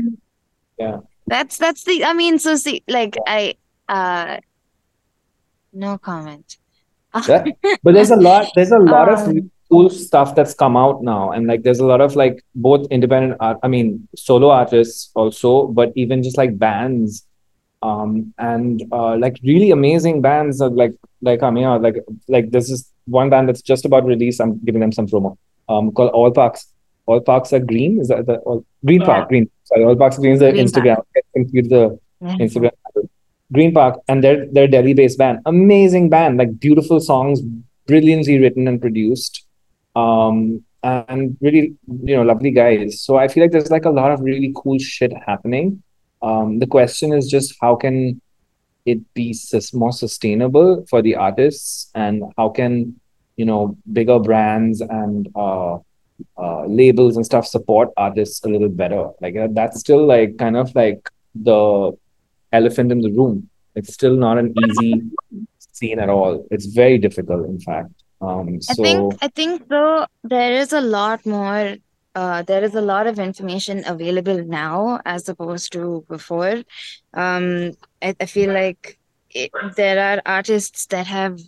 Yeah. 0.78 0.98
that's 1.26 1.56
that's 1.56 1.84
the 1.84 2.04
i 2.04 2.12
mean 2.12 2.38
so 2.38 2.54
see 2.56 2.84
like 2.86 3.16
i 3.26 3.54
uh 3.88 4.38
no 5.72 5.98
comment 5.98 6.56
Yeah. 7.28 7.44
But 7.82 7.94
there's 7.94 8.10
a 8.10 8.16
lot 8.16 8.48
there's 8.54 8.72
a 8.72 8.78
lot 8.78 9.08
of 9.08 9.20
Um, 9.20 9.28
really 9.28 9.50
cool 9.70 9.90
stuff 9.90 10.34
that's 10.34 10.54
come 10.54 10.76
out 10.76 11.02
now. 11.02 11.32
And 11.32 11.46
like 11.46 11.62
there's 11.62 11.80
a 11.80 11.86
lot 11.86 12.00
of 12.00 12.16
like 12.16 12.44
both 12.54 12.86
independent 12.90 13.36
art, 13.40 13.58
I 13.62 13.68
mean 13.68 14.08
solo 14.16 14.50
artists 14.50 15.10
also, 15.14 15.66
but 15.66 15.92
even 15.96 16.22
just 16.22 16.36
like 16.36 16.58
bands. 16.58 17.26
Um 17.82 18.32
and 18.38 18.82
uh 18.92 19.16
like 19.16 19.38
really 19.42 19.70
amazing 19.70 20.22
bands 20.22 20.60
are 20.60 20.70
like 20.70 20.94
like 21.20 21.40
coming 21.40 21.64
out. 21.64 21.82
Like 21.82 21.96
like 22.28 22.50
this 22.50 22.70
is 22.70 22.90
one 23.06 23.30
band 23.30 23.48
that's 23.48 23.62
just 23.62 23.84
about 23.84 24.04
release. 24.04 24.40
I'm 24.40 24.58
giving 24.64 24.80
them 24.80 24.92
some 24.92 25.06
promo. 25.06 25.36
Um 25.68 25.92
called 25.92 26.10
All 26.10 26.30
Parks. 26.30 26.72
All 27.06 27.20
Parks 27.20 27.52
are 27.52 27.60
green. 27.60 28.00
Is 28.00 28.08
that 28.08 28.26
the 28.26 28.38
all, 28.38 28.64
Green 28.84 29.00
Yeah. 29.00 29.06
Park? 29.06 29.28
Green. 29.28 29.50
Sorry, 29.64 29.84
All 29.84 29.96
Parks 29.96 30.18
are 30.18 30.20
green 30.20 30.32
is 30.34 30.40
the 30.40 30.50
Green 30.52 30.70
Park. 30.70 30.84
Instagram. 30.84 30.96
Get 31.14 31.24
confused 31.34 31.70
the 31.70 31.98
yeah. 32.20 32.36
Instagram. 32.36 32.70
Green 33.52 33.72
Park, 33.72 34.00
and 34.08 34.24
they're 34.24 34.46
they're 34.50 34.66
Delhi 34.66 34.92
based 34.94 35.18
band. 35.18 35.40
Amazing 35.46 36.08
band, 36.08 36.36
like 36.36 36.58
beautiful 36.58 36.98
songs, 36.98 37.40
brilliantly 37.86 38.40
written 38.40 38.66
and 38.66 38.80
produced. 38.80 39.45
Um 39.96 40.64
and 40.82 41.36
really, 41.40 41.74
you 42.04 42.16
know, 42.16 42.22
lovely 42.22 42.52
guys. 42.52 43.00
So 43.00 43.16
I 43.16 43.26
feel 43.26 43.42
like 43.42 43.50
there's 43.50 43.70
like 43.72 43.86
a 43.86 43.90
lot 43.90 44.12
of 44.12 44.20
really 44.20 44.52
cool 44.54 44.78
shit 44.78 45.12
happening. 45.26 45.82
Um, 46.22 46.60
the 46.60 46.66
question 46.66 47.12
is 47.12 47.28
just 47.28 47.54
how 47.60 47.74
can 47.74 48.20
it 48.84 49.00
be 49.14 49.32
sus- 49.32 49.74
more 49.74 49.92
sustainable 49.92 50.86
for 50.88 51.02
the 51.02 51.16
artists 51.16 51.90
and 51.96 52.22
how 52.36 52.50
can, 52.50 53.00
you 53.36 53.44
know, 53.44 53.76
bigger 53.92 54.20
brands 54.20 54.80
and 54.80 55.28
uh 55.34 55.78
uh, 56.38 56.64
labels 56.66 57.16
and 57.16 57.26
stuff 57.26 57.46
support 57.46 57.90
artists 57.96 58.44
a 58.44 58.48
little 58.48 58.68
better. 58.68 59.10
Like 59.20 59.36
that's 59.50 59.80
still 59.80 60.06
like 60.06 60.38
kind 60.38 60.56
of 60.56 60.74
like 60.74 61.08
the 61.34 61.92
elephant 62.52 62.92
in 62.92 63.00
the 63.00 63.10
room. 63.10 63.50
It's 63.74 63.92
still 63.92 64.16
not 64.16 64.38
an 64.38 64.54
easy 64.64 65.02
scene 65.58 65.98
at 65.98 66.08
all. 66.08 66.46
It's 66.50 66.66
very 66.66 66.98
difficult, 66.98 67.46
in 67.46 67.60
fact. 67.60 67.90
Um, 68.20 68.58
I 68.68 68.74
think 68.74 69.06
I 69.20 69.28
think 69.28 69.68
though 69.68 70.06
there 70.24 70.52
is 70.52 70.72
a 70.72 70.80
lot 70.80 71.26
more 71.26 71.76
uh 72.14 72.42
there 72.42 72.64
is 72.64 72.74
a 72.74 72.80
lot 72.80 73.06
of 73.06 73.18
information 73.18 73.82
available 73.86 74.42
now 74.44 75.00
as 75.04 75.28
opposed 75.28 75.72
to 75.72 76.04
before. 76.08 76.62
Um 77.14 77.72
I, 78.02 78.14
I 78.20 78.26
feel 78.26 78.52
like 78.52 78.98
it, 79.30 79.50
there 79.76 79.98
are 80.00 80.22
artists 80.24 80.86
that 80.86 81.06
have 81.06 81.38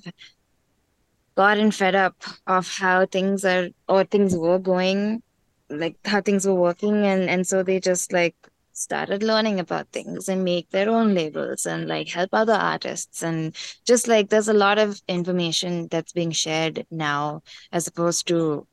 gotten 1.37 1.71
fed 1.71 1.95
up 1.95 2.17
of 2.47 2.69
how 2.69 3.07
things 3.07 3.45
are 3.45 3.69
or 3.89 4.05
things 4.05 4.37
were 4.37 4.59
going, 4.59 5.23
like 5.71 5.97
how 6.05 6.21
things 6.21 6.47
were 6.47 6.55
working 6.55 7.07
and 7.07 7.29
and 7.31 7.47
so 7.47 7.63
they 7.63 7.81
just 7.81 8.13
like 8.13 8.37
started 8.79 9.23
learning 9.23 9.61
about 9.61 9.89
things 9.89 10.29
and 10.29 10.45
make 10.45 10.71
their 10.71 10.89
own 10.89 11.15
labels 11.15 11.67
and 11.67 11.89
like 11.89 12.09
help 12.09 12.31
other 12.33 12.55
artists. 12.55 13.23
And 13.23 13.55
just 13.85 14.09
like 14.09 14.29
there's 14.29 14.49
a 14.49 14.55
lot 14.55 14.79
of 14.79 15.01
information 15.09 15.89
that's 15.89 16.13
being 16.13 16.31
shared 16.31 16.87
now 16.91 17.43
as 17.73 17.87
opposed 17.87 18.27
to 18.29 18.67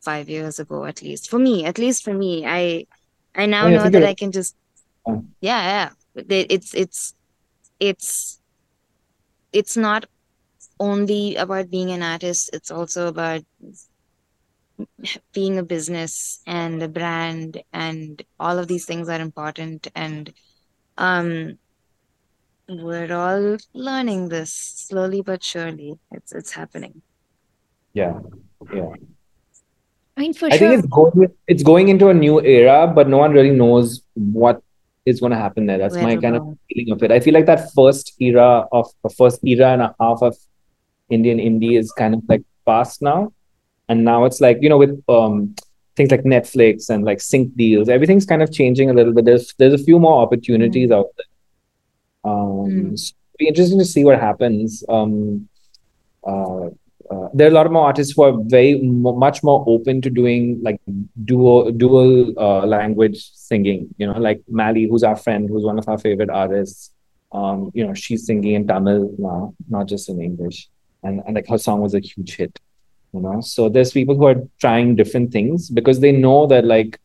five 0.00 0.28
years 0.28 0.58
ago 0.58 0.84
at 0.84 1.02
least. 1.02 1.30
For 1.30 1.38
me 1.38 1.64
at 1.64 1.78
least 1.78 2.02
for 2.04 2.12
me 2.12 2.44
i 2.44 2.86
i 3.34 3.46
now 3.46 3.64
oh, 3.64 3.68
I 3.68 3.70
know 3.70 3.88
that 3.88 4.02
i 4.02 4.14
can 4.14 4.32
just 4.32 4.56
oh. 5.06 5.24
Yeah. 5.40 5.62
yeah. 5.62 5.84
Yeah 5.84 5.90
it's 6.14 6.74
it's 6.74 7.14
it's 7.80 8.40
it's 9.52 9.76
not 9.76 10.06
only 10.78 11.36
about 11.36 11.70
being 11.70 11.90
an 11.90 12.02
artist 12.02 12.50
it's 12.52 12.70
also 12.70 13.08
about 13.08 13.42
being 15.32 15.58
a 15.58 15.62
business 15.62 16.40
and 16.46 16.82
a 16.82 16.88
brand 16.88 17.62
and 17.72 18.22
all 18.38 18.58
of 18.58 18.68
these 18.68 18.84
things 18.84 19.08
are 19.08 19.20
important 19.20 19.88
and 19.94 20.32
um 20.98 21.58
we're 22.68 23.12
all 23.12 23.56
learning 23.74 24.28
this 24.28 24.52
slowly 24.52 25.20
but 25.20 25.42
surely 25.42 25.98
it's 26.10 26.32
it's 26.32 26.52
happening 26.52 27.02
yeah, 27.92 28.18
yeah. 28.72 28.94
I 30.16 30.20
mean, 30.20 30.34
for 30.34 30.46
I 30.46 30.56
sure. 30.56 30.58
think 30.58 30.78
it's 30.78 30.88
going 30.88 31.28
it's 31.46 31.62
going 31.62 31.88
into 31.88 32.08
a 32.08 32.14
new 32.14 32.40
era, 32.40 32.86
but 32.86 33.08
no 33.08 33.18
one 33.18 33.32
really 33.32 33.50
knows 33.50 34.02
what 34.14 34.62
is 35.04 35.20
going 35.20 35.32
to 35.32 35.38
happen 35.38 35.66
there. 35.66 35.78
That's 35.78 35.94
Where 35.94 36.04
my 36.04 36.14
to 36.16 36.20
kind 36.20 36.36
of 36.36 36.58
feeling 36.68 36.92
of 36.92 37.02
it. 37.02 37.10
I 37.10 37.20
feel 37.20 37.34
like 37.34 37.46
that 37.46 37.70
first 37.74 38.14
era 38.20 38.66
of 38.72 38.88
the 39.02 39.10
first 39.10 39.40
era 39.44 39.72
and 39.72 39.82
a 39.82 39.94
half 40.00 40.22
of 40.22 40.36
Indian 41.10 41.38
indie 41.38 41.78
is 41.78 41.90
kind 41.92 42.14
of 42.14 42.22
like 42.28 42.42
past 42.66 43.02
now. 43.02 43.32
And 43.92 44.04
now 44.08 44.18
it's 44.30 44.40
like, 44.46 44.58
you 44.64 44.70
know, 44.72 44.78
with 44.82 44.94
um 45.18 45.38
things 45.96 46.10
like 46.16 46.22
Netflix 46.34 46.88
and 46.96 47.04
like 47.10 47.20
sync 47.30 47.54
deals, 47.62 47.88
everything's 47.96 48.26
kind 48.34 48.42
of 48.44 48.52
changing 48.58 48.90
a 48.90 48.94
little 48.98 49.12
bit. 49.18 49.24
There's 49.30 49.48
there's 49.62 49.74
a 49.80 49.84
few 49.88 49.98
more 50.04 50.14
opportunities 50.26 50.90
out 50.98 51.10
there. 51.16 51.30
Um 52.32 52.50
Mm. 52.72 52.98
so 52.98 53.12
it'll 53.14 53.38
be 53.44 53.48
interesting 53.48 53.78
to 53.84 53.90
see 53.94 54.04
what 54.10 54.20
happens. 54.28 54.84
Um 54.88 55.12
uh, 56.32 56.66
uh, 57.12 57.28
there 57.34 57.46
are 57.46 57.50
a 57.50 57.54
lot 57.54 57.66
of 57.66 57.72
more 57.76 57.84
artists 57.86 58.12
who 58.16 58.22
are 58.26 58.34
very 58.56 58.72
mo 58.80 59.12
much 59.22 59.42
more 59.48 59.56
open 59.72 60.00
to 60.04 60.10
doing 60.18 60.44
like 60.66 60.78
dual 61.30 61.70
dual 61.82 62.32
uh, 62.46 62.64
language 62.74 63.18
singing. 63.34 63.80
You 63.98 64.06
know, 64.06 64.18
like 64.18 64.40
Mali, 64.48 64.84
who's 64.88 65.02
our 65.10 65.16
friend, 65.24 65.48
who's 65.48 65.64
one 65.70 65.78
of 65.78 65.88
our 65.88 65.98
favorite 65.98 66.30
artists. 66.30 66.90
Um, 67.40 67.70
you 67.74 67.84
know, 67.86 67.94
she's 67.94 68.24
singing 68.28 68.54
in 68.58 68.66
Tamil 68.70 69.02
now, 69.18 69.54
not 69.68 69.86
just 69.92 70.08
in 70.08 70.20
English, 70.28 70.58
and 71.02 71.20
and 71.26 71.34
like 71.34 71.48
her 71.48 71.58
song 71.58 71.80
was 71.80 71.94
a 71.94 72.00
huge 72.00 72.36
hit. 72.36 72.54
You 73.12 73.20
know, 73.20 73.40
so 73.40 73.68
there's 73.68 73.92
people 73.92 74.16
who 74.16 74.24
are 74.24 74.42
trying 74.58 74.96
different 74.96 75.32
things 75.32 75.68
because 75.68 76.00
they 76.00 76.12
know 76.12 76.46
that 76.46 76.64
like 76.64 76.98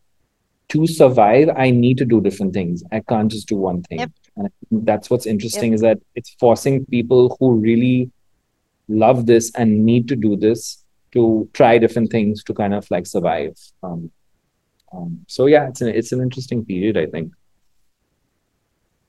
to 0.70 0.88
survive, 0.88 1.50
I 1.56 1.72
need 1.72 1.98
to 1.98 2.06
do 2.06 2.22
different 2.22 2.54
things. 2.54 2.84
I 2.92 3.02
can't 3.02 3.32
just 3.32 3.48
do 3.48 3.56
one 3.56 3.84
thing. 3.84 4.00
Yep. 4.00 4.12
And 4.36 4.48
I 4.48 4.50
think 4.70 4.86
that's 4.86 5.10
what's 5.10 5.26
interesting 5.26 5.74
is 5.74 5.82
that 5.82 6.00
it's 6.16 6.36
forcing 6.40 6.86
people 6.86 7.36
who 7.40 7.56
really 7.56 8.12
love 8.88 9.26
this 9.26 9.52
and 9.56 9.86
need 9.86 10.08
to 10.10 10.16
do 10.16 10.36
this 10.36 10.84
to 11.14 11.50
try 11.54 11.78
different 11.78 12.12
things 12.12 12.44
to 12.44 12.54
kind 12.54 12.74
of 12.74 12.90
like 12.92 13.06
survive. 13.06 13.58
Um, 13.84 14.12
um, 14.94 15.26
so 15.28 15.46
yeah, 15.46 15.68
it's 15.68 15.82
an 15.82 15.90
it's 15.90 16.12
an 16.12 16.22
interesting 16.22 16.64
period, 16.64 16.98
I 16.98 17.06
think. 17.08 17.34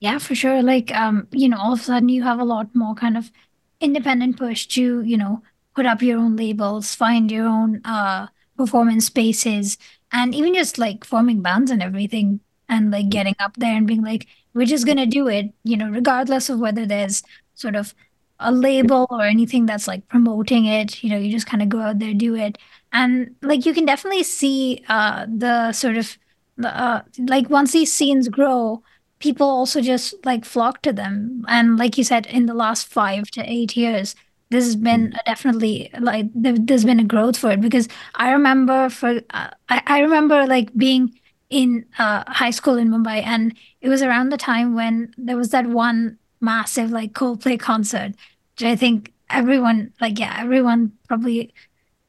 Yeah, 0.01 0.19
for 0.19 0.35
sure. 0.35 0.63
Like, 0.63 0.95
um, 0.95 1.27
you 1.33 1.49
know, 1.49 1.59
all 1.59 1.73
of 1.73 1.81
a 1.81 1.83
sudden 1.83 2.09
you 2.09 2.23
have 2.23 2.39
a 2.39 2.45
lot 2.45 2.75
more 2.75 2.95
kind 2.95 3.17
of 3.17 3.33
independent 3.81 4.37
push 4.37 4.67
to, 4.67 5.03
you 5.03 5.17
know, 5.17 5.43
put 5.79 5.87
up 5.87 6.03
your 6.03 6.19
own 6.19 6.37
labels, 6.37 6.95
find 6.95 7.31
your 7.31 7.47
own 7.47 7.81
uh 7.85 8.27
performance 8.57 9.07
spaces, 9.07 9.79
and 10.13 10.35
even 10.35 10.55
just 10.55 10.79
like 10.79 11.05
forming 11.05 11.43
bands 11.43 11.71
and 11.71 11.83
everything, 11.83 12.41
and 12.69 12.91
like 12.91 13.09
getting 13.11 13.37
up 13.41 13.57
there 13.57 13.77
and 13.77 13.87
being 13.87 14.03
like, 14.03 14.27
we're 14.55 14.67
just 14.75 14.87
gonna 14.87 15.07
do 15.07 15.29
it, 15.29 15.53
you 15.65 15.77
know, 15.77 15.89
regardless 15.91 16.49
of 16.51 16.59
whether 16.61 16.87
there's 16.87 17.23
sort 17.55 17.77
of 17.77 17.95
a 18.41 18.53
label 18.53 19.07
or 19.11 19.23
anything 19.23 19.67
that's 19.67 19.89
like 19.89 20.07
promoting 20.09 20.65
it. 20.67 21.03
You 21.03 21.11
know, 21.11 21.19
you 21.19 21.31
just 21.33 21.47
kind 21.47 21.63
of 21.63 21.69
go 21.69 21.81
out 21.81 21.99
there, 21.99 22.15
do 22.15 22.35
it. 22.37 22.59
And 22.93 23.35
like 23.43 23.67
you 23.67 23.75
can 23.75 23.85
definitely 23.85 24.23
see 24.25 24.85
uh 24.89 25.27
the 25.29 25.73
sort 25.73 25.97
of 25.97 26.17
uh 26.65 27.03
like 27.19 27.51
once 27.51 27.73
these 27.73 27.93
scenes 27.93 28.29
grow, 28.29 28.83
people 29.19 29.49
also 29.49 29.81
just 29.81 30.15
like 30.25 30.45
flock 30.45 30.83
to 30.83 30.93
them. 30.93 31.45
And 31.49 31.79
like 31.79 31.99
you 31.99 32.05
said, 32.05 32.27
in 32.27 32.47
the 32.47 32.55
last 32.55 32.89
five 32.89 33.31
to 33.33 33.43
eight 33.51 33.77
years, 33.77 34.15
this 34.51 34.65
has 34.65 34.77
been 34.77 35.13
a 35.15 35.23
definitely 35.27 35.91
like 36.01 36.27
there, 36.35 36.55
there's 36.59 36.85
been 36.85 37.01
a 37.01 37.05
growth 37.05 37.37
for 37.37 37.51
it 37.51 37.61
because 37.61 37.89
I 38.15 38.33
remember 38.33 38.89
for 38.89 39.21
uh, 39.31 39.51
I, 39.69 39.83
I 39.87 40.01
remember 40.01 40.47
like 40.47 40.75
being 40.77 41.19
in 41.51 41.87
uh, 41.99 42.25
high 42.27 42.51
school 42.51 42.77
in 42.77 42.89
Mumbai 42.91 43.23
and 43.25 43.55
it 43.81 43.89
was 43.89 44.03
around 44.03 44.31
the 44.31 44.37
time 44.37 44.75
when 44.75 45.15
there 45.17 45.37
was 45.37 45.51
that 45.51 45.67
one 45.67 46.19
massive 46.41 46.91
like 46.91 47.13
Coldplay 47.13 47.59
concert, 47.59 48.13
which 48.57 48.65
I 48.67 48.77
think 48.77 49.13
everyone 49.31 49.93
like 50.01 50.19
yeah 50.19 50.37
everyone 50.39 50.93
probably 51.09 51.53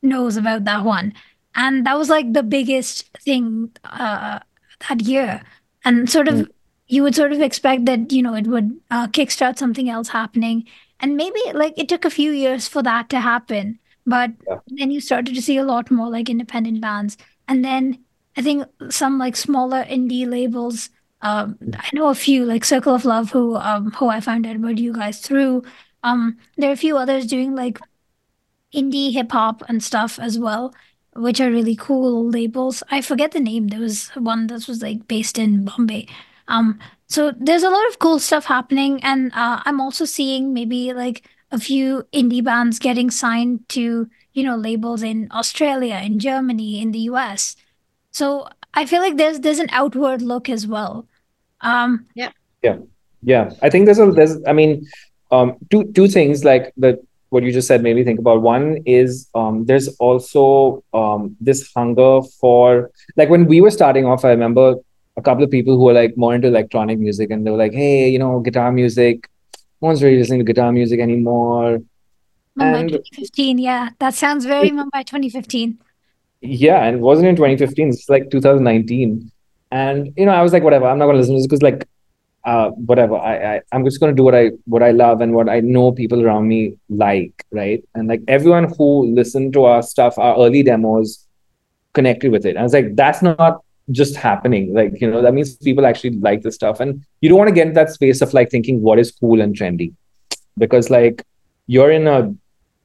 knows 0.02 0.38
about 0.38 0.66
that 0.66 0.84
one, 0.86 1.14
and 1.56 1.86
that 1.86 1.98
was 1.98 2.10
like 2.10 2.34
the 2.34 2.44
biggest 2.44 3.10
thing 3.20 3.72
uh, 3.84 4.40
that 4.88 5.02
year, 5.02 5.42
and 5.86 6.10
sort 6.10 6.28
of 6.28 6.48
you 6.88 7.04
would 7.04 7.16
sort 7.16 7.32
of 7.32 7.42
expect 7.42 7.86
that 7.86 8.12
you 8.12 8.22
know 8.22 8.34
it 8.36 8.48
would 8.48 8.80
uh, 8.92 9.08
kickstart 9.08 9.58
something 9.58 9.90
else 9.90 10.10
happening, 10.10 10.66
and 11.00 11.16
maybe 11.18 11.39
like 11.54 11.74
it 11.78 11.89
took 11.89 12.06
a 12.06 12.10
few 12.10 12.32
years 12.32 12.68
for 12.68 12.84
that 12.84 13.10
to 13.10 13.20
happen, 13.20 13.80
but 14.06 14.32
Yeah. 14.47 14.60
then 14.68 14.91
you 14.91 15.02
started 15.02 15.36
to 15.36 15.41
see 15.41 15.58
a 15.58 15.64
lot 15.64 15.91
more 15.91 16.10
like 16.10 16.30
independent 16.30 16.82
bands, 16.82 17.18
and 17.47 17.64
then 17.64 18.04
I 18.38 18.41
think 18.41 18.66
some 18.89 19.18
like 19.18 19.36
smaller 19.36 19.84
indie 19.86 20.28
labels. 20.28 20.89
Um, 21.22 21.60
I 21.78 21.89
know 21.93 22.10
a 22.10 22.16
few 22.16 22.45
like 22.45 22.64
Circle 22.66 22.95
of 22.95 23.06
Love 23.06 23.32
who 23.32 23.56
um 23.56 23.91
who 23.91 24.08
I 24.10 24.20
found 24.22 24.45
out 24.47 24.56
about 24.56 24.78
you 24.78 24.93
guys 24.93 25.20
through. 25.20 25.64
Um, 26.04 26.38
there 26.58 26.70
are 26.70 26.74
a 26.74 26.78
few 26.78 26.97
others 26.97 27.26
doing 27.28 27.56
like 27.56 27.80
indie 28.74 29.14
hip 29.14 29.32
hop 29.32 29.64
and 29.68 29.84
stuff 29.84 30.20
as 30.20 30.38
well, 30.39 30.74
which 31.16 31.41
are 31.41 31.50
really 31.52 31.76
cool 31.76 32.30
labels. 32.30 32.84
I 32.91 33.02
forget 33.02 33.32
the 33.32 33.39
name. 33.39 33.68
There 33.68 33.80
was 33.80 34.10
one 34.16 34.47
that 34.47 34.68
was 34.68 34.82
like 34.82 35.08
based 35.08 35.38
in 35.39 35.66
Bombay. 35.66 36.08
So 37.10 37.32
there's 37.32 37.64
a 37.64 37.70
lot 37.70 37.88
of 37.89 37.99
cool 37.99 38.20
stuff 38.20 38.45
happening, 38.45 38.99
and 39.03 39.32
uh, 39.34 39.62
I'm 39.66 39.82
also 39.82 40.05
seeing 40.05 40.53
maybe 40.53 40.93
like 40.93 41.28
a 41.51 41.60
few 41.60 42.03
indie 42.14 42.43
bands 42.43 42.78
getting 42.78 43.10
signed 43.10 43.68
to, 43.70 44.07
you 44.34 44.43
know, 44.43 44.55
labels 44.55 45.01
in 45.01 45.28
Australia, 45.32 45.99
in 46.03 46.20
Germany, 46.20 46.80
in 46.82 46.91
the 46.91 46.99
US. 47.12 47.55
So 48.12 48.47
I 48.74 48.86
feel 48.86 49.01
like 49.01 49.18
there's 49.18 49.39
there's 49.39 49.60
an 49.60 49.70
outward 49.72 50.22
look 50.22 50.49
as 50.49 50.68
well. 50.68 51.07
Um, 51.62 52.05
Yeah. 52.14 52.32
Yeah, 52.62 52.78
yeah. 53.24 53.51
I 53.62 53.70
think 53.70 53.86
there's 53.86 53.99
a 53.99 54.12
there's 54.12 54.38
I 54.45 54.53
mean, 54.53 54.86
um, 55.32 55.55
two 55.72 55.91
two 55.93 56.07
things 56.07 56.43
like 56.43 56.74
the 56.78 56.99
what 57.30 57.43
you 57.43 57.51
just 57.51 57.68
said 57.68 57.82
made 57.84 57.95
me 57.95 58.03
think 58.03 58.20
about. 58.20 58.41
One 58.41 58.78
is 58.86 59.28
um, 59.34 59.66
there's 59.66 59.88
also 59.97 60.84
um, 60.93 61.36
this 61.39 61.72
hunger 61.76 62.22
for 62.39 62.91
like 63.16 63.30
when 63.30 63.45
we 63.45 63.62
were 63.62 63.72
starting 63.72 64.05
off. 64.05 64.26
I 64.26 64.30
remember 64.30 64.76
a 65.20 65.22
couple 65.28 65.43
of 65.43 65.51
people 65.51 65.76
who 65.78 65.86
were 65.89 65.97
like 66.01 66.17
more 66.17 66.34
into 66.36 66.47
electronic 66.47 66.99
music, 66.99 67.32
and 67.32 67.45
they 67.45 67.51
were 67.51 67.61
like, 67.65 67.74
"Hey, 67.74 68.09
you 68.09 68.20
know, 68.20 68.39
guitar 68.39 68.72
music. 68.72 69.30
No 69.82 69.88
one's 69.89 70.03
really 70.03 70.20
listening 70.24 70.45
to 70.45 70.49
guitar 70.53 70.72
music 70.72 70.99
anymore." 71.07 71.80
Mumbai 72.57 72.80
And 72.80 72.89
2015, 72.89 73.57
yeah, 73.57 73.89
that 73.99 74.13
sounds 74.13 74.45
very 74.45 74.72
Mumbai 74.72 75.05
2015. 75.05 75.78
Yeah, 76.41 76.84
and 76.84 76.97
it 76.97 77.01
wasn't 77.01 77.28
in 77.28 77.36
2015, 77.36 77.89
it's 77.89 78.09
like 78.09 78.30
2019. 78.32 79.32
And 79.72 80.13
you 80.17 80.26
know, 80.26 80.32
I 80.32 80.41
was 80.41 80.53
like, 80.53 80.63
whatever, 80.63 80.88
I'm 80.88 80.97
not 80.97 81.05
gonna 81.05 81.20
listen 81.20 81.36
to 81.36 81.39
this 81.39 81.47
because 81.47 81.61
like 81.61 81.88
uh 82.45 82.70
whatever. 82.91 83.15
I, 83.15 83.55
I 83.55 83.61
I'm 83.72 83.84
just 83.86 83.99
gonna 83.99 84.13
do 84.13 84.24
what 84.24 84.36
I 84.36 84.51
what 84.65 84.82
I 84.82 84.91
love 84.91 85.22
and 85.22 85.34
what 85.34 85.49
I 85.49 85.59
know 85.59 85.91
people 85.91 86.26
around 86.26 86.47
me 86.47 86.76
like, 86.89 87.45
right? 87.51 87.84
And 87.93 88.07
like 88.07 88.22
everyone 88.28 88.72
who 88.78 89.13
listened 89.13 89.53
to 89.53 89.65
our 89.65 89.82
stuff, 89.84 90.17
our 90.17 90.36
early 90.38 90.63
demos 90.63 91.26
connected 91.93 92.32
with 92.32 92.45
it. 92.45 92.51
And 92.51 92.59
I 92.59 92.63
was 92.63 92.74
like, 92.74 92.95
that's 92.95 93.22
not 93.22 93.61
just 93.92 94.16
happening. 94.16 94.74
Like, 94.74 95.00
you 95.02 95.10
know, 95.10 95.22
that 95.22 95.34
means 95.34 95.56
people 95.56 95.86
actually 95.86 96.12
like 96.12 96.42
the 96.42 96.52
stuff. 96.52 96.80
And 96.80 97.04
you 97.22 97.30
don't 97.30 97.38
want 97.38 97.50
to 97.50 97.56
get 97.56 97.74
that 97.74 97.90
space 97.90 98.22
of 98.22 98.34
like 98.34 98.50
thinking 98.50 98.82
what 98.82 99.00
is 99.00 99.12
cool 99.12 99.42
and 99.42 99.56
trendy. 99.56 99.94
Because 100.58 100.90
like 100.90 101.24
you're 101.68 101.92
in 101.92 102.08
a 102.08 102.34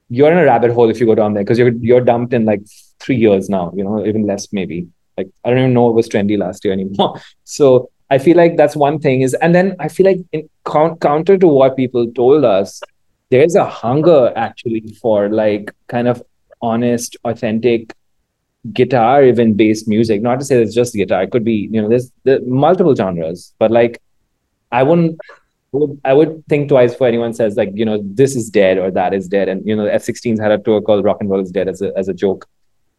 you're 0.09 0.31
in 0.31 0.37
a 0.37 0.45
rabbit 0.45 0.71
hole 0.71 0.89
if 0.89 0.99
you 0.99 1.05
go 1.05 1.15
down 1.15 1.33
there 1.33 1.43
because 1.43 1.57
you're 1.57 1.73
you're 1.73 2.01
dumped 2.01 2.33
in 2.33 2.45
like 2.45 2.61
three 2.99 3.15
years 3.15 3.49
now, 3.49 3.73
you 3.75 3.83
know, 3.83 4.05
even 4.05 4.25
less 4.25 4.51
maybe. 4.53 4.87
Like 5.17 5.29
I 5.43 5.49
don't 5.49 5.59
even 5.59 5.73
know 5.73 5.83
what 5.83 5.95
was 5.95 6.09
trendy 6.09 6.37
last 6.37 6.63
year 6.63 6.73
anymore. 6.73 7.19
So 7.43 7.89
I 8.09 8.19
feel 8.19 8.37
like 8.37 8.55
that's 8.55 8.75
one 8.75 8.99
thing 8.99 9.21
is, 9.21 9.33
and 9.35 9.55
then 9.55 9.75
I 9.79 9.87
feel 9.87 10.05
like 10.05 10.19
in 10.31 10.47
count, 10.65 11.01
counter 11.01 11.37
to 11.37 11.47
what 11.47 11.75
people 11.75 12.11
told 12.11 12.45
us, 12.45 12.81
there's 13.31 13.55
a 13.55 13.65
hunger 13.65 14.31
actually 14.35 14.95
for 15.01 15.29
like 15.29 15.73
kind 15.87 16.07
of 16.07 16.21
honest, 16.61 17.17
authentic 17.23 17.95
guitar 18.73 19.23
even 19.23 19.53
based 19.53 19.87
music. 19.87 20.21
Not 20.21 20.39
to 20.39 20.45
say 20.45 20.61
it's 20.61 20.73
just 20.75 20.93
guitar, 20.93 21.23
it 21.23 21.31
could 21.31 21.43
be, 21.43 21.69
you 21.71 21.81
know, 21.81 21.89
there's 21.89 22.11
the 22.23 22.39
multiple 22.41 22.95
genres, 22.95 23.53
but 23.59 23.71
like 23.71 24.01
I 24.71 24.83
wouldn't 24.83 25.19
I 26.05 26.13
would 26.13 26.43
think 26.47 26.69
twice 26.69 26.95
for 26.95 27.05
anyone 27.05 27.33
says 27.33 27.57
like 27.57 27.69
you 27.73 27.83
know 27.85 27.99
this 28.01 28.35
is 28.35 28.49
dead 28.49 28.77
or 28.77 28.91
that 28.91 29.13
is 29.13 29.27
dead 29.27 29.49
and 29.49 29.65
you 29.67 29.75
know 29.75 29.83
F16s 29.83 30.39
had 30.39 30.51
a 30.51 30.57
tour 30.57 30.81
called 30.81 31.03
Rock 31.03 31.17
and 31.19 31.29
Roll 31.29 31.41
is 31.41 31.51
Dead 31.51 31.67
as 31.67 31.81
a 31.81 31.91
as 31.97 32.07
a 32.07 32.13
joke, 32.13 32.47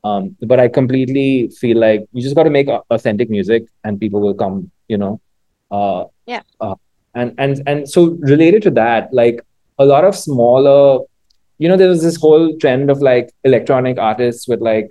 um, 0.04 0.36
but 0.42 0.60
I 0.60 0.68
completely 0.68 1.48
feel 1.48 1.78
like 1.78 2.06
you 2.12 2.22
just 2.22 2.36
got 2.36 2.42
to 2.42 2.50
make 2.50 2.68
authentic 2.90 3.30
music 3.30 3.64
and 3.84 3.98
people 3.98 4.20
will 4.20 4.34
come 4.34 4.70
you 4.88 4.98
know, 4.98 5.20
uh, 5.70 6.04
Yeah. 6.26 6.42
uh, 6.60 6.74
and 7.14 7.34
and 7.38 7.62
and 7.66 7.88
so 7.88 8.10
related 8.20 8.62
to 8.64 8.70
that 8.72 9.12
like 9.12 9.40
a 9.78 9.84
lot 9.86 10.04
of 10.04 10.14
smaller, 10.14 11.04
you 11.58 11.68
know 11.68 11.76
there 11.76 11.88
was 11.88 12.02
this 12.02 12.16
whole 12.16 12.56
trend 12.58 12.90
of 12.90 13.00
like 13.00 13.30
electronic 13.44 13.98
artists 13.98 14.46
with 14.46 14.60
like 14.60 14.90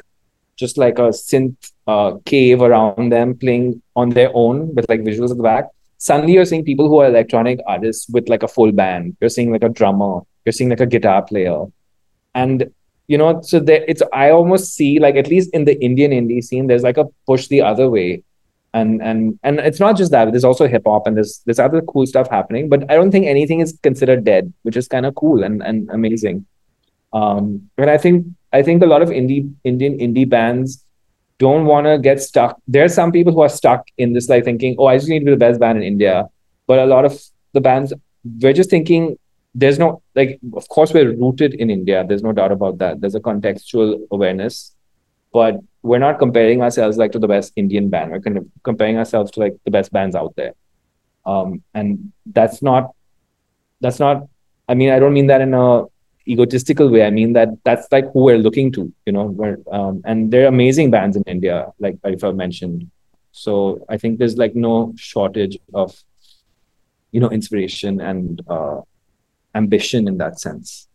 just 0.56 0.78
like 0.78 1.00
a 1.00 1.10
synth 1.10 1.72
uh, 1.88 2.14
cave 2.26 2.62
around 2.62 3.12
them 3.12 3.36
playing 3.36 3.82
on 3.96 4.10
their 4.10 4.32
own 4.34 4.74
with 4.76 4.88
like 4.90 5.02
visuals 5.02 5.32
at 5.32 5.38
the 5.38 5.44
back 5.44 5.66
suddenly 5.98 6.34
you're 6.34 6.46
seeing 6.46 6.64
people 6.64 6.88
who 6.88 7.00
are 7.00 7.08
electronic 7.08 7.60
artists 7.66 8.08
with 8.10 8.30
like 8.30 8.44
a 8.44 8.48
full 8.48 8.72
band. 8.72 9.16
You're 9.20 9.30
seeing 9.30 9.52
like 9.52 9.64
a 9.64 9.70
drummer. 9.70 10.22
You're 10.46 10.54
seeing 10.54 10.70
like 10.70 10.80
a 10.80 10.86
guitar 10.86 11.24
player, 11.24 11.66
and 12.34 12.70
you 13.08 13.18
know, 13.18 13.42
so 13.42 13.60
there 13.60 13.84
it's. 13.88 14.04
I 14.14 14.30
almost 14.30 14.76
see 14.76 15.00
like 15.00 15.16
at 15.16 15.28
least 15.28 15.50
in 15.54 15.66
the 15.66 15.82
Indian 15.84 16.12
indie 16.12 16.44
scene, 16.44 16.68
there's 16.68 16.84
like 16.84 16.98
a 16.98 17.06
push 17.26 17.48
the 17.48 17.62
other 17.62 17.90
way, 17.90 18.24
and 18.74 19.02
and 19.02 19.40
and 19.44 19.60
it's 19.60 19.80
not 19.80 19.98
just 19.98 20.12
that. 20.12 20.32
There's 20.32 20.44
also 20.44 20.68
hip 20.68 20.84
hop 20.86 21.08
and 21.08 21.18
there's 21.18 21.42
there's 21.46 21.60
other 21.60 21.82
cool 21.82 22.06
stuff 22.06 22.30
happening. 22.30 22.70
But 22.70 22.90
I 22.92 22.96
don't 22.96 23.12
think 23.12 23.26
anything 23.26 23.60
is 23.62 23.78
considered 23.82 24.24
dead, 24.24 24.54
which 24.62 24.78
is 24.78 24.88
kind 24.88 25.08
of 25.08 25.16
cool 25.16 25.44
and 25.44 25.64
and 25.64 25.90
amazing. 25.90 26.46
Um, 27.16 27.70
but 27.78 27.90
I 27.90 27.98
think 27.98 28.28
I 28.52 28.62
think 28.62 28.84
a 28.84 28.86
lot 28.94 29.02
of 29.02 29.10
indie 29.10 29.52
Indian 29.64 29.98
indie 30.06 30.30
bands 30.30 30.86
don't 31.38 31.66
want 31.66 31.88
to 31.88 31.98
get 31.98 32.22
stuck. 32.22 32.62
There 32.68 32.84
are 32.84 32.90
some 32.90 33.12
people 33.12 33.34
who 33.34 33.42
are 33.42 33.50
stuck 33.50 33.88
in 33.98 34.14
this, 34.14 34.30
like 34.30 34.46
thinking, 34.46 34.76
oh, 34.80 34.86
I 34.86 34.98
just 34.98 35.10
need 35.10 35.20
to 35.20 35.26
be 35.26 35.32
the 35.32 35.38
best 35.38 35.60
band 35.60 35.78
in 35.78 35.84
India. 35.84 36.30
But 36.68 36.80
a 36.80 36.86
lot 36.86 37.06
of 37.06 37.22
the 37.54 37.62
bands, 37.62 37.94
we're 38.42 38.54
just 38.54 38.70
thinking, 38.70 39.18
there's 39.54 39.78
no, 39.78 40.02
like, 40.16 40.40
of 40.54 40.68
course, 40.70 40.94
we're 40.94 41.16
rooted 41.16 41.54
in 41.56 41.70
India. 41.70 42.06
There's 42.08 42.24
no 42.24 42.32
doubt 42.32 42.52
about 42.52 42.78
that. 42.78 43.02
There's 43.02 43.16
a 43.16 43.20
contextual 43.20 44.08
awareness. 44.12 44.74
But 45.34 45.60
we're 45.82 46.00
not 46.00 46.20
comparing 46.20 46.62
ourselves 46.62 46.98
like 46.98 47.12
to 47.12 47.20
the 47.20 47.28
best 47.28 47.52
Indian 47.58 47.90
band. 47.90 48.12
We're 48.12 48.22
kind 48.22 48.38
of 48.38 48.48
comparing 48.64 48.98
ourselves 48.98 49.32
to 49.32 49.42
like 49.42 49.58
the 49.66 49.72
best 49.72 49.92
bands 49.92 50.16
out 50.16 50.34
there. 50.38 50.54
Um, 51.26 51.64
and 51.74 52.14
that's 52.26 52.62
not, 52.62 52.96
that's 53.82 54.00
not, 54.00 54.28
I 54.70 54.74
mean, 54.74 54.92
I 54.92 55.00
don't 55.00 55.14
mean 55.14 55.28
that 55.28 55.42
in 55.42 55.54
a 55.54 55.84
egotistical 56.28 56.90
way. 56.90 57.04
I 57.06 57.10
mean 57.10 57.34
that 57.34 57.50
that's 57.64 57.88
like 57.92 58.12
who 58.12 58.24
we're 58.24 58.38
looking 58.38 58.72
to, 58.74 58.92
you 59.06 59.14
know. 59.14 59.26
We're, 59.26 59.58
um, 59.72 60.02
and 60.06 60.32
there 60.32 60.44
are 60.44 60.48
amazing 60.48 60.92
bands 60.92 61.16
in 61.16 61.24
India, 61.24 61.68
like 61.80 61.96
Aarifah 61.98 62.36
mentioned. 62.36 62.90
So 63.32 63.86
I 63.90 63.98
think 63.98 64.20
there's 64.20 64.38
like 64.38 64.56
no 64.56 64.94
shortage 64.96 65.58
of, 65.74 65.96
you 67.12 67.20
know, 67.20 67.30
inspiration 67.30 68.02
and 68.02 68.42
uh, 68.48 68.82
ambition 69.54 70.08
in 70.08 70.18
that 70.18 70.40
sense. 70.40 70.88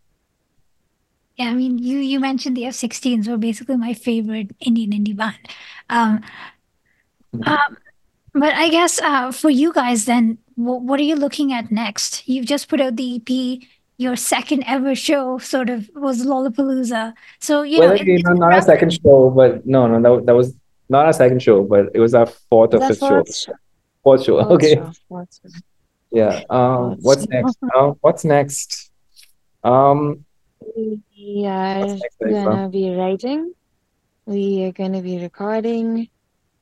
Yeah, 1.37 1.51
I 1.51 1.55
mean, 1.55 1.79
you 1.79 1.99
you 1.99 2.21
mentioned 2.21 2.57
the 2.57 2.65
F16s 2.65 3.29
were 3.29 3.39
basically 3.39 3.77
my 3.77 3.95
favorite 3.95 4.51
Indian 4.61 4.93
indie 4.93 5.17
band. 5.17 5.39
Um, 5.89 6.23
um, 7.47 7.79
but 8.35 8.55
I 8.55 8.69
guess 8.69 9.01
uh, 9.01 9.33
for 9.33 9.51
you 9.51 9.73
guys, 9.73 10.05
then, 10.05 10.39
wh- 10.55 10.85
what 10.85 11.01
are 11.01 11.09
you 11.09 11.17
looking 11.17 11.53
at 11.53 11.73
next? 11.73 12.29
You've 12.29 12.47
just 12.47 12.69
put 12.69 12.81
out 12.81 12.97
the 12.97 13.17
EP. 13.17 13.63
Your 14.05 14.17
second 14.17 14.65
ever 14.67 14.95
show 14.95 15.37
sort 15.39 15.69
of 15.69 15.89
was 15.95 16.25
Lollapalooza. 16.25 17.13
So, 17.39 17.63
you 17.63 17.79
know, 17.81 17.87
Well, 17.89 17.95
it- 17.97 18.01
again, 18.01 18.15
it's 18.17 18.25
not, 18.29 18.39
not 18.39 18.53
our 18.55 18.63
second 18.63 18.91
show, 18.95 19.29
but 19.31 19.67
no, 19.67 19.87
no, 19.87 19.97
that, 20.01 20.27
that 20.27 20.35
was 20.35 20.55
not 20.89 21.05
our 21.07 21.13
second 21.13 21.43
show, 21.43 21.63
but 21.65 21.91
it 21.95 22.01
was 22.01 22.15
our 22.15 22.27
fourth 22.49 22.73
or 22.75 22.81
fifth 22.89 22.99
show. 23.01 23.09
fourth 23.09 23.35
show? 23.37 23.53
Fourth 24.03 24.23
show. 24.25 24.37
Fourth 24.43 24.51
Okay. 24.57 24.75
show, 24.77 24.93
fourth 25.09 25.33
show. 25.43 25.51
Yeah. 26.21 26.41
Um, 26.49 26.97
Fourth 26.97 26.99
what's 27.03 27.23
show. 27.25 27.29
next? 27.31 27.59
Uh, 27.77 27.93
what's 28.01 28.25
next? 28.25 28.91
Um, 29.63 30.25
We 30.77 31.45
are 31.47 31.81
what's 31.87 32.03
next, 32.03 32.17
gonna 32.45 32.69
be 32.71 32.95
writing. 32.97 33.53
We 34.25 34.65
are 34.65 34.73
gonna 34.73 35.03
be 35.03 35.19
recording. 35.21 36.09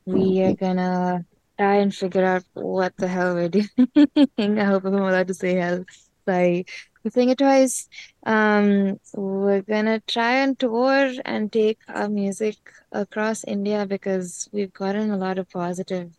We 0.07 0.43
are 0.43 0.55
gonna 0.55 1.25
try 1.59 1.77
and 1.77 1.95
figure 1.95 2.25
out 2.25 2.43
what 2.55 2.97
the 2.97 3.07
hell 3.07 3.35
we're 3.35 3.49
doing. 3.59 4.59
I 4.59 4.65
hope 4.65 4.85
I'm 4.85 4.95
allowed 4.95 5.29
to 5.29 5.35
say 5.35 5.55
hell. 5.55 5.85
Sorry. 6.27 6.67
Think 7.11 7.31
it 7.33 7.39
twice. 7.39 7.89
Um, 8.25 8.99
we're 9.15 9.63
gonna 9.63 10.01
try 10.07 10.33
and 10.43 10.59
tour 10.59 11.13
and 11.25 11.53
take 11.53 11.79
our 11.89 12.09
music 12.09 12.57
across 12.93 13.45
India 13.45 13.87
because 13.87 14.49
we've 14.53 14.73
gotten 14.73 15.11
a 15.11 15.17
lot 15.17 15.39
of 15.39 15.51
positive 15.51 16.13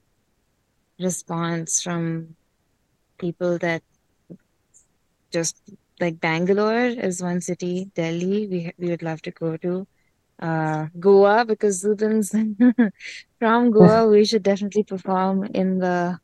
response 1.00 1.82
from 1.82 2.36
people 3.20 3.58
that 3.60 3.82
just 5.32 5.62
like 6.00 6.20
Bangalore 6.20 6.86
is 6.86 7.22
one 7.22 7.42
city, 7.42 7.92
Delhi 7.96 8.48
we 8.48 8.72
we 8.78 8.90
would 8.90 9.04
love 9.04 9.22
to 9.24 9.32
go 9.32 9.58
to. 9.58 9.88
Uh, 10.42 10.88
Goa 11.00 11.46
because 11.46 11.82
Zubin's 11.82 12.32
from 13.40 13.72
Goa. 13.72 14.08
We 14.10 14.26
should 14.26 14.44
definitely 14.44 14.84
perform 14.84 15.46
in 15.54 15.80
the 15.80 16.20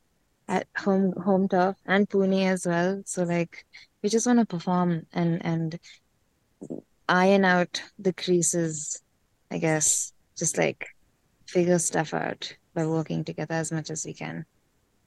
at 0.47 0.67
home 0.77 1.13
home 1.25 1.47
turf 1.47 1.75
and 1.85 2.09
Pune 2.09 2.45
as 2.45 2.65
well. 2.65 3.01
So 3.05 3.23
like 3.23 3.65
we 4.05 4.09
just 4.09 4.27
want 4.27 4.37
to 4.37 4.45
perform 4.45 5.07
and 5.13 5.43
and 5.43 5.79
iron 7.09 7.43
out 7.43 7.81
the 7.97 8.13
creases, 8.13 9.01
I 9.49 9.57
guess. 9.57 10.13
Just 10.37 10.59
like 10.59 10.85
figure 11.47 11.79
stuff 11.79 12.13
out 12.13 12.55
by 12.75 12.85
working 12.85 13.23
together 13.23 13.55
as 13.55 13.71
much 13.71 13.89
as 13.89 14.05
we 14.05 14.13
can. 14.13 14.45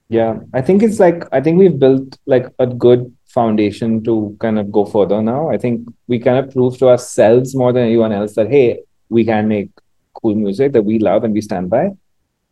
Yeah, 0.08 0.40
I 0.52 0.62
think 0.62 0.82
it's 0.82 0.98
like 0.98 1.22
I 1.30 1.40
think 1.40 1.60
we've 1.60 1.78
built 1.78 2.18
like 2.26 2.46
a 2.58 2.66
good 2.66 3.14
foundation 3.28 4.02
to 4.02 4.36
kind 4.40 4.58
of 4.58 4.72
go 4.72 4.84
further 4.84 5.22
now. 5.22 5.48
I 5.48 5.58
think 5.58 5.86
we 6.08 6.18
kind 6.18 6.44
of 6.44 6.52
prove 6.52 6.78
to 6.78 6.88
ourselves 6.88 7.54
more 7.54 7.72
than 7.72 7.84
anyone 7.84 8.10
else 8.10 8.34
that 8.34 8.50
hey, 8.50 8.80
we 9.10 9.24
can 9.24 9.46
make 9.46 9.70
cool 10.14 10.34
music 10.34 10.72
that 10.72 10.82
we 10.82 10.98
love 10.98 11.22
and 11.22 11.34
we 11.34 11.40
stand 11.40 11.70
by. 11.70 11.90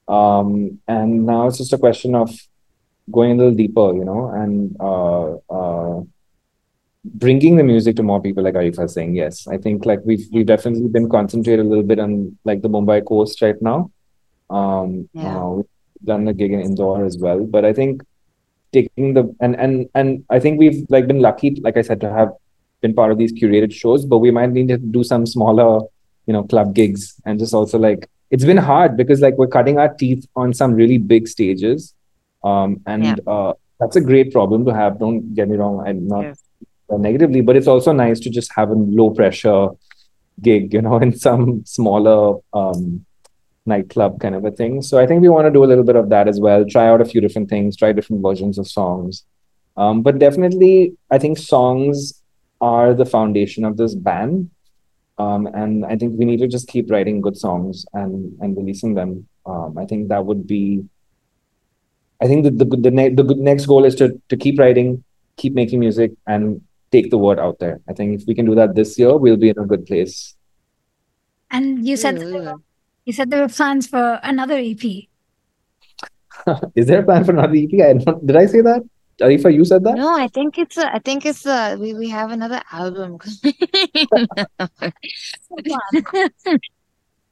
Um, 0.07 0.79
and 0.87 1.27
now 1.27 1.49
it's 1.49 1.59
just 1.59 1.73
a 1.73 1.79
question 1.79 2.15
of 2.15 2.31
going 3.11 3.33
a 3.33 3.35
little 3.35 3.55
deeper, 3.55 3.93
you 3.95 4.05
know, 4.05 4.29
and 4.29 4.77
uh, 4.79 5.33
uh, 5.51 6.05
bringing 7.15 7.57
the 7.57 7.63
music 7.63 7.97
to 7.97 8.03
more 8.03 8.21
people, 8.21 8.43
like 8.43 8.55
Aarifah 8.55 8.79
was 8.83 8.95
saying. 8.95 9.15
Yes, 9.15 9.47
I 9.47 9.57
think 9.59 9.87
like 9.87 10.01
we've 10.05 10.27
we've 10.33 10.47
definitely 10.47 10.89
been 10.89 11.09
concentrated 11.09 11.65
a 11.65 11.69
little 11.69 11.85
bit 11.85 11.99
on 11.99 12.37
like 12.45 12.63
the 12.63 12.69
Mumbai 12.69 13.05
coast 13.07 13.41
right 13.43 13.61
now. 13.61 13.91
Um, 14.51 15.09
Yeah. 15.13 15.39
uh, 15.39 15.49
we've 15.51 15.67
done 16.05 16.25
the 16.25 16.35
gig 16.35 16.53
in 16.53 16.61
Indore 16.61 17.05
as 17.05 17.19
well, 17.19 17.45
but 17.45 17.65
I 17.65 17.73
think 17.73 18.03
taking 18.73 19.15
the 19.15 19.35
and 19.41 19.57
and 19.57 19.89
and 19.95 20.25
I 20.31 20.39
think 20.41 20.59
we've 20.59 20.85
like 20.89 21.07
been 21.07 21.21
lucky, 21.21 21.55
like 21.63 21.77
I 21.77 21.83
said, 21.83 22.01
to 22.03 22.11
have 22.11 22.31
been 22.83 22.95
part 22.95 23.13
of 23.13 23.19
these 23.19 23.33
curated 23.33 23.73
shows, 23.73 24.05
but 24.05 24.19
we 24.19 24.31
might 24.31 24.51
need 24.51 24.69
to 24.69 24.79
do 24.79 25.03
some 25.03 25.27
smaller, 25.27 25.81
you 26.27 26.33
know, 26.33 26.45
club 26.45 26.75
gigs 26.75 27.15
and 27.25 27.39
just 27.39 27.55
also 27.55 27.79
like 27.79 28.09
it's 28.31 28.45
been 28.45 28.57
hard 28.57 28.97
because 28.97 29.21
like 29.21 29.37
we're 29.39 29.47
cutting 29.47 29.79
our 29.79 29.93
teeth 29.95 30.27
on 30.37 30.53
some 30.53 30.75
really 30.75 30.99
big 30.99 31.29
stages. 31.29 31.95
Um, 32.45 32.81
and 32.87 33.05
Yeah. 33.05 33.17
uh, 33.27 33.53
that's 33.81 33.97
a 33.97 34.01
great 34.01 34.33
problem 34.33 34.65
to 34.67 34.75
have. 34.75 34.99
Don't 34.99 35.35
get 35.35 35.49
me 35.49 35.57
wrong. 35.57 35.83
I'm 35.87 36.07
not 36.07 36.25
Yes. 36.25 36.43
Negatively, 36.91 37.41
but 37.41 37.57
it's 37.57 37.67
also 37.67 37.93
nice 37.93 38.21
to 38.21 38.31
just 38.31 38.53
have 38.55 38.71
a 38.71 38.75
low 38.75 39.11
pressure 39.11 39.69
gig, 40.41 40.73
you 40.73 40.83
know, 40.83 40.99
in 41.07 41.17
some 41.17 41.65
smaller 41.65 42.39
um, 42.53 43.05
nightclub 43.67 44.21
kind 44.21 44.35
of 44.35 44.45
a 44.45 44.51
thing. 44.51 44.83
So 44.83 44.99
I 44.99 45.07
think 45.07 45.23
we 45.23 45.29
want 45.29 45.47
to 45.47 45.51
do 45.51 45.65
a 45.65 45.67
little 45.67 45.85
bit 45.85 45.97
of 45.97 46.09
that 46.11 46.29
as 46.29 46.41
well. 46.41 46.65
Try 46.65 46.89
out 46.89 47.01
a 47.01 47.05
few 47.05 47.21
different 47.21 47.49
things, 47.49 47.77
try 47.77 47.93
different 47.93 48.23
versions 48.23 48.59
of 48.59 48.69
songs. 48.69 49.25
Um, 49.77 50.03
but 50.03 50.19
definitely, 50.19 50.97
I 51.11 51.19
think 51.19 51.39
songs 51.39 52.23
are 52.61 52.95
the 52.95 53.05
foundation 53.05 53.65
of 53.65 53.77
this 53.77 53.95
band. 53.95 54.51
Um, 55.19 55.47
and 55.47 55.85
I 55.85 55.97
think 55.97 56.19
we 56.19 56.25
need 56.25 56.41
to 56.41 56.49
just 56.49 56.69
keep 56.69 56.91
writing 56.91 57.21
good 57.21 57.37
songs 57.37 57.87
and 57.95 58.37
and 58.41 58.57
releasing 58.57 58.95
them. 58.95 59.27
Um, 59.47 59.77
I 59.79 59.87
think 59.87 60.09
that 60.09 60.25
would 60.27 60.47
be. 60.47 60.85
I 62.21 62.27
think 62.27 62.45
the 62.45 62.51
the 62.51 62.65
the, 62.65 62.91
ne- 62.91 63.15
the 63.15 63.23
good 63.23 63.39
next 63.39 63.67
goal 63.67 63.85
is 63.85 63.95
to 63.97 64.21
to 64.29 64.37
keep 64.37 64.59
writing, 64.59 65.05
keep 65.37 65.55
making 65.55 65.81
music, 65.81 66.13
and 66.27 66.61
take 66.93 67.11
the 67.11 67.19
word 67.19 67.39
out 67.39 67.59
there. 67.59 67.81
I 67.89 67.93
think 67.93 68.21
if 68.21 68.27
we 68.27 68.35
can 68.35 68.47
do 68.47 68.55
that 68.55 68.75
this 68.75 68.99
year, 68.99 69.17
we'll 69.17 69.37
be 69.37 69.51
in 69.51 69.59
a 69.59 69.65
good 69.67 69.87
place. 69.87 70.35
And 71.51 71.87
you 71.87 71.97
said 71.97 72.17
Ooh, 72.17 72.19
that 72.19 72.25
there 72.31 72.41
ooh. 72.43 72.45
were, 72.45 72.55
you 73.05 73.13
said 73.13 73.31
there 73.31 73.41
were 73.43 73.49
plans 73.49 73.87
for 73.87 74.19
another 74.23 74.57
EP. 74.59 74.83
Is 76.75 76.87
there 76.87 77.01
a 77.01 77.05
plan 77.05 77.25
for 77.25 77.33
another 77.33 77.55
EP? 77.57 77.71
I 77.83 77.93
don't, 77.95 78.27
did 78.27 78.37
I 78.37 78.47
say 78.47 78.61
that? 78.63 78.83
Aarifah, 79.21 79.55
you 79.55 79.65
said 79.65 79.83
that? 79.85 79.95
No, 79.97 80.15
I 80.15 80.29
think 80.29 80.59
it's 80.59 80.77
a, 80.77 80.95
I 80.95 80.99
think 80.99 81.25
it's 81.25 81.47
a, 81.47 81.77
we, 81.77 81.95
we 81.95 82.09
have 82.11 82.31
another 82.31 82.61
album. 82.71 83.19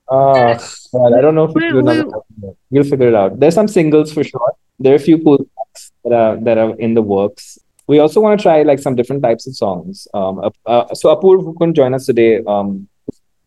Uh, 0.07 0.59
well, 0.92 1.14
I 1.14 1.22
don't 1.22 1.34
know 1.34 1.44
if 1.44 1.55
we 1.55 1.62
We- 1.62 1.68
can 1.68 1.72
do 1.72 1.78
another 1.78 2.05
we- 2.07 2.12
album 2.12 2.22
yet. 2.42 2.57
We'll 2.70 2.84
figure 2.84 3.09
it 3.09 3.14
out. 3.14 3.40
There's 3.40 3.55
some 3.55 3.68
singles 3.68 4.12
for 4.12 4.22
sure. 4.22 4.52
There 4.78 4.92
are 4.92 4.96
a 4.96 4.98
few 4.98 5.16
cool 5.22 5.38
tracks 5.38 5.92
that 6.05 6.12
are 6.12 6.36
that 6.44 6.59
are 6.59 6.76
in 6.78 6.92
the 6.92 7.00
works. 7.00 7.59
We 7.87 7.99
also 7.99 8.20
want 8.20 8.39
to 8.39 8.43
try 8.43 8.62
like 8.62 8.78
some 8.78 8.95
different 8.97 9.22
types 9.22 9.47
of 9.47 9.55
songs. 9.57 10.09
Um, 10.14 10.41
uh, 10.66 10.95
so 10.95 11.14
Apurv, 11.14 11.43
who 11.45 11.55
couldn't 11.59 11.74
join 11.74 11.93
us 11.95 12.07
today, 12.07 12.43
um, 12.47 12.89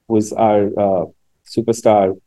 was 0.08 0.32
our 0.34 0.66
uh, 0.80 1.06
superstar 1.46 2.20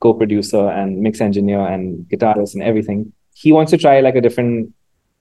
co-producer 0.00 0.68
and 0.68 0.98
mix 1.00 1.20
engineer 1.20 1.60
and 1.60 2.06
guitarist 2.08 2.54
and 2.54 2.62
everything. 2.62 3.12
He 3.34 3.52
wants 3.52 3.70
to 3.72 3.78
try 3.78 4.00
like 4.00 4.16
a 4.16 4.20
different 4.20 4.72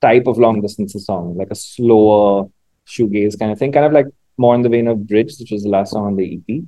type 0.01 0.27
of 0.27 0.37
long 0.37 0.61
distance 0.61 0.95
song, 1.05 1.35
like 1.37 1.51
a 1.51 1.55
slower 1.55 2.49
shoegaze 2.87 3.37
kind 3.37 3.51
of 3.51 3.59
thing, 3.59 3.71
kind 3.73 3.85
of 3.85 3.91
like 3.91 4.07
more 4.37 4.55
in 4.55 4.61
the 4.61 4.69
vein 4.69 4.87
of 4.87 5.05
Bridge, 5.07 5.33
which 5.39 5.51
was 5.51 5.63
the 5.63 5.69
last 5.69 5.91
song 5.91 6.05
on 6.05 6.15
the 6.15 6.39
EP. 6.47 6.61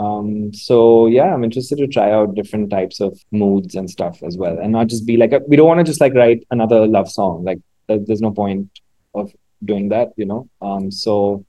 Um, 0.00 0.52
so 0.54 1.06
yeah, 1.06 1.32
I'm 1.34 1.44
interested 1.44 1.76
to 1.78 1.86
try 1.86 2.10
out 2.10 2.34
different 2.34 2.70
types 2.70 2.98
of 3.00 3.18
moods 3.30 3.74
and 3.74 3.88
stuff 3.90 4.22
as 4.22 4.38
well, 4.38 4.58
and 4.58 4.72
not 4.72 4.86
just 4.88 5.06
be 5.06 5.18
like 5.18 5.32
a, 5.32 5.40
we 5.46 5.56
don't 5.56 5.68
want 5.68 5.78
to 5.80 5.84
just 5.84 6.00
like 6.00 6.14
write 6.14 6.44
another 6.50 6.86
love 6.86 7.10
song. 7.10 7.44
Like 7.44 7.58
there- 7.88 7.98
there's 7.98 8.22
no 8.22 8.30
point 8.30 8.70
of 9.14 9.32
doing 9.64 9.88
that, 9.90 10.12
you 10.16 10.24
know. 10.26 10.48
Um, 10.60 10.90
so 10.90 11.44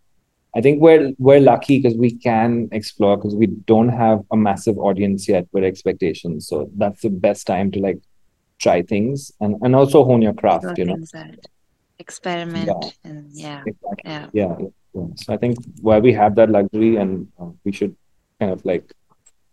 I 0.56 0.62
think 0.62 0.82
we're 0.82 1.12
we're 1.18 1.40
lucky 1.40 1.80
because 1.80 1.98
we 1.98 2.12
can 2.16 2.70
explore 2.72 3.18
because 3.18 3.36
we 3.36 3.48
don't 3.48 3.90
have 3.90 4.24
a 4.32 4.38
massive 4.38 4.78
audience 4.78 5.28
yet 5.28 5.48
with 5.52 5.64
expectations. 5.64 6.48
So 6.48 6.70
that's 6.78 7.02
the 7.02 7.10
best 7.10 7.48
time 7.48 7.72
to 7.72 7.80
like 7.80 8.00
try 8.60 8.82
things 8.84 9.32
and 9.40 9.56
and 9.64 9.76
also 9.76 10.04
hone 10.04 10.22
your 10.22 10.34
craft, 10.34 10.66
Figure 10.66 10.76
you 10.78 10.86
know. 10.86 10.96
things 10.96 11.14
out. 11.16 11.36
Experiment 12.00 12.98
and 13.04 13.32
yeah, 13.32 13.64
Exactly. 13.66 14.02
yeah. 14.12 14.28
Yeah, 14.34 14.56
yeah, 14.60 14.68
yeah. 14.94 15.08
So 15.16 15.34
I 15.34 15.38
think 15.38 15.58
while 15.82 16.02
we 16.02 16.14
have 16.14 16.36
that 16.36 16.50
luxury 16.50 16.98
and 16.98 17.28
uh, 17.40 17.50
we 17.64 17.72
should 17.72 17.96
kind 18.40 18.52
of 18.52 18.64
like 18.66 18.94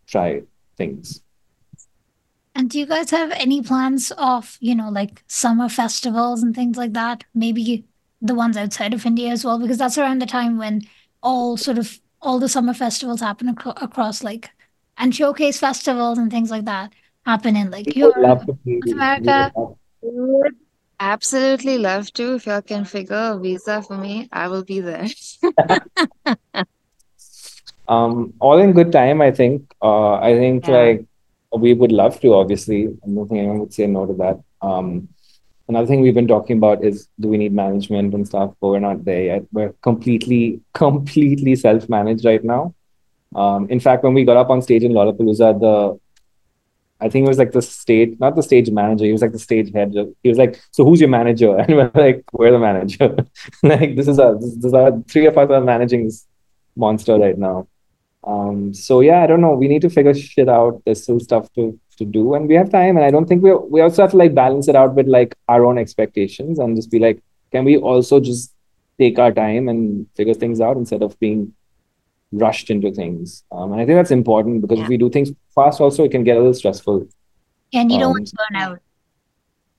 try 0.06 0.42
things. 0.76 1.22
And 2.54 2.68
do 2.68 2.78
you 2.78 2.86
guys 2.86 3.10
have 3.10 3.30
any 3.32 3.62
plans 3.62 4.10
of, 4.18 4.58
you 4.60 4.74
know, 4.74 4.90
like 4.90 5.22
summer 5.28 5.68
festivals 5.68 6.42
and 6.42 6.54
things 6.54 6.76
like 6.76 6.92
that? 6.94 7.24
Maybe 7.32 7.84
the 8.20 8.34
ones 8.34 8.56
outside 8.56 8.94
of 8.94 9.06
India 9.06 9.30
as 9.30 9.44
well, 9.44 9.58
because 9.58 9.78
that's 9.78 9.98
around 9.98 10.20
the 10.20 10.26
time 10.26 10.58
when 10.58 10.82
all 11.22 11.56
sort 11.56 11.78
of 11.78 12.00
all 12.22 12.38
the 12.38 12.48
summer 12.48 12.74
festivals 12.74 13.20
happen 13.20 13.48
acro- 13.48 13.72
across 13.80 14.22
like 14.22 14.50
and 14.98 15.14
showcase 15.14 15.58
festivals 15.58 16.18
and 16.18 16.30
things 16.30 16.50
like 16.50 16.64
that 16.66 16.92
happen 17.24 17.56
in 17.56 17.70
like 17.70 17.86
We 17.86 18.02
would 18.04 18.16
Europe, 18.16 18.22
love 18.22 18.46
to 18.46 18.58
see- 18.64 18.72
North 18.72 18.84
we 18.84 18.92
would 18.92 18.96
America. 18.96 19.52
would 20.02 20.56
absolutely 21.00 21.78
love 21.78 22.12
to. 22.14 22.34
If 22.34 22.46
y'all 22.46 22.60
can 22.62 22.84
figure 22.84 23.32
a 23.34 23.38
visa 23.38 23.80
for 23.82 23.96
me, 23.96 24.28
I 24.32 24.48
will 24.48 24.64
be 24.64 24.80
there. 24.80 25.06
Um, 27.88 28.34
all 28.38 28.58
in 28.58 28.72
good 28.72 28.92
time, 28.92 29.20
I 29.20 29.32
think. 29.32 29.74
Uh, 29.82 30.14
I 30.14 30.34
think 30.34 30.66
Yeah. 30.68 30.76
like 30.78 31.06
we 31.56 31.74
would 31.74 31.90
love 31.90 32.20
to, 32.20 32.34
obviously. 32.34 32.86
I 32.86 33.06
don't 33.06 33.26
think 33.28 33.38
anyone 33.40 33.58
would 33.60 33.74
say 33.74 33.86
no 33.88 34.06
to 34.06 34.12
that. 34.14 34.40
Um, 34.62 35.08
another 35.70 35.86
thing 35.86 36.00
we've 36.00 36.20
been 36.20 36.28
talking 36.28 36.58
about 36.58 36.84
is 36.84 37.08
do 37.20 37.28
we 37.28 37.38
need 37.38 37.52
management 37.52 38.12
and 38.12 38.26
stuff, 38.26 38.52
but 38.60 38.68
we're 38.68 38.80
not 38.80 39.04
there 39.04 39.22
yet. 39.22 39.42
We're 39.52 39.72
completely, 39.88 40.60
completely 40.74 41.56
self-managed 41.56 42.24
right 42.24 42.44
now. 42.44 42.74
Um, 43.34 43.68
in 43.70 43.80
fact, 43.80 44.02
when 44.02 44.14
we 44.14 44.24
got 44.24 44.36
up 44.36 44.50
on 44.50 44.60
stage 44.60 44.82
in 44.82 44.92
Lollapalooza, 44.92 45.60
the 45.60 46.00
I 47.02 47.08
think 47.08 47.24
it 47.24 47.28
was 47.28 47.38
like 47.38 47.52
the 47.52 47.62
stage, 47.62 48.18
not 48.20 48.36
the 48.36 48.42
stage 48.42 48.70
manager. 48.70 49.06
He 49.06 49.12
was 49.12 49.22
like 49.22 49.32
the 49.32 49.38
stage 49.38 49.72
head. 49.72 49.94
He 50.22 50.28
was 50.28 50.36
like, 50.36 50.60
"So 50.70 50.84
who's 50.84 51.00
your 51.00 51.08
manager?" 51.08 51.56
And 51.60 51.76
we're 51.76 51.90
like, 51.94 52.24
"We're 52.32 52.52
the 52.52 52.58
manager." 52.58 53.16
like 53.62 53.96
this 53.96 54.08
is 54.08 54.18
our, 54.18 54.34
this, 54.38 54.54
this 54.56 54.66
is 54.66 54.74
our 54.74 54.90
three 55.08 55.26
of 55.26 55.38
us 55.38 55.50
are 55.50 55.62
managing 55.62 56.04
this 56.04 56.26
monster 56.76 57.16
right 57.16 57.38
now. 57.38 57.68
Um, 58.24 58.74
so 58.74 59.00
yeah, 59.00 59.22
I 59.22 59.26
don't 59.26 59.40
know. 59.40 59.54
We 59.54 59.68
need 59.68 59.82
to 59.82 59.90
figure 59.90 60.12
shit 60.14 60.48
out. 60.48 60.82
There's 60.84 61.02
still 61.04 61.20
stuff 61.20 61.50
to 61.54 61.78
to 62.00 62.04
do, 62.04 62.34
and 62.34 62.48
we 62.48 62.54
have 62.60 62.70
time. 62.70 62.96
And 62.96 63.04
I 63.06 63.10
don't 63.10 63.26
think 63.30 63.42
we 63.42 63.54
we 63.76 63.80
also 63.86 64.02
have 64.02 64.12
to 64.12 64.20
like 64.22 64.34
balance 64.34 64.68
it 64.72 64.76
out 64.82 64.94
with 65.00 65.08
like 65.16 65.36
our 65.48 65.64
own 65.70 65.78
expectations 65.84 66.58
and 66.58 66.76
just 66.76 66.90
be 66.90 66.98
like, 67.06 67.22
can 67.52 67.64
we 67.70 67.76
also 67.92 68.20
just 68.20 68.52
take 68.98 69.18
our 69.18 69.32
time 69.32 69.68
and 69.68 70.06
figure 70.16 70.34
things 70.34 70.60
out 70.60 70.76
instead 70.76 71.02
of 71.02 71.18
being 71.20 71.52
rushed 72.32 72.70
into 72.70 72.92
things? 72.92 73.44
Um, 73.52 73.72
and 73.72 73.80
I 73.80 73.86
think 73.86 73.98
that's 73.98 74.10
important 74.22 74.62
because 74.62 74.80
if 74.80 74.88
we 74.88 74.96
do 74.96 75.10
things 75.10 75.32
fast, 75.54 75.80
also 75.80 76.04
it 76.04 76.10
can 76.10 76.24
get 76.24 76.36
a 76.36 76.40
little 76.40 76.54
stressful. 76.54 77.06
And 77.72 77.90
you 77.92 77.98
don't 77.98 78.08
Um, 78.10 78.12
want 78.18 78.28
to 78.28 78.36
burn 78.42 78.62
out. 78.62 78.80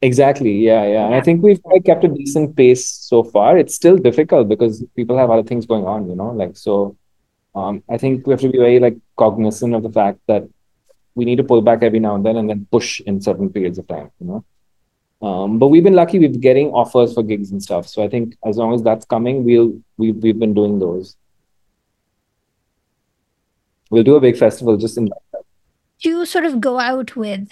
Exactly. 0.02 0.54
Yeah, 0.66 0.86
yeah. 0.88 1.06
And 1.06 1.16
I 1.16 1.22
think 1.22 1.44
we've 1.44 1.62
like 1.66 1.86
kept 1.86 2.04
a 2.04 2.08
decent 2.08 2.56
pace 2.56 2.86
so 2.90 3.24
far. 3.24 3.58
It's 3.58 3.76
still 3.76 3.98
difficult 3.98 4.48
because 4.48 4.84
people 4.96 5.18
have 5.18 5.30
other 5.30 5.44
things 5.44 5.66
going 5.66 5.86
on, 5.86 6.10
you 6.10 6.16
know, 6.16 6.32
like 6.32 6.58
so 6.58 6.96
um 7.54 7.84
I 7.90 7.98
think 7.98 8.26
we 8.26 8.32
have 8.34 8.42
to 8.42 8.50
be 8.50 8.58
very 8.58 8.80
like 8.80 8.98
cognizant 9.18 9.76
of 9.76 9.84
the 9.84 9.92
fact 9.92 10.20
that 10.28 10.44
we 11.16 11.26
need 11.26 11.38
to 11.38 11.44
pull 11.44 11.62
back 11.62 11.84
every 11.84 12.00
now 12.00 12.16
and 12.16 12.26
then 12.26 12.38
and 12.38 12.50
then 12.50 12.68
push 12.72 13.00
in 13.02 13.22
certain 13.22 13.50
periods 13.50 13.78
of 13.78 13.88
time, 13.88 14.12
you 14.20 14.28
know. 14.28 14.46
Um, 15.22 15.60
but 15.60 15.68
we've 15.68 15.84
been 15.84 15.94
lucky. 15.94 16.18
We've 16.18 16.32
been 16.32 16.42
getting 16.42 16.70
offers 16.70 17.14
for 17.14 17.22
gigs 17.22 17.52
and 17.52 17.62
stuff. 17.62 17.88
So 17.88 18.04
I 18.04 18.08
think 18.08 18.36
as 18.44 18.58
long 18.58 18.74
as 18.74 18.82
that's 18.82 19.06
coming, 19.06 19.44
we'll 19.44 19.80
we 19.98 20.12
we've 20.12 20.40
been 20.40 20.54
doing 20.54 20.80
those. 20.80 21.16
We'll 23.92 24.04
do 24.04 24.16
a 24.16 24.22
big 24.22 24.38
festival 24.38 24.78
just 24.78 24.98
in. 24.98 25.10
To 26.04 26.26
sort 26.26 26.46
of 26.46 26.60
go 26.60 26.80
out 26.80 27.16
with, 27.16 27.50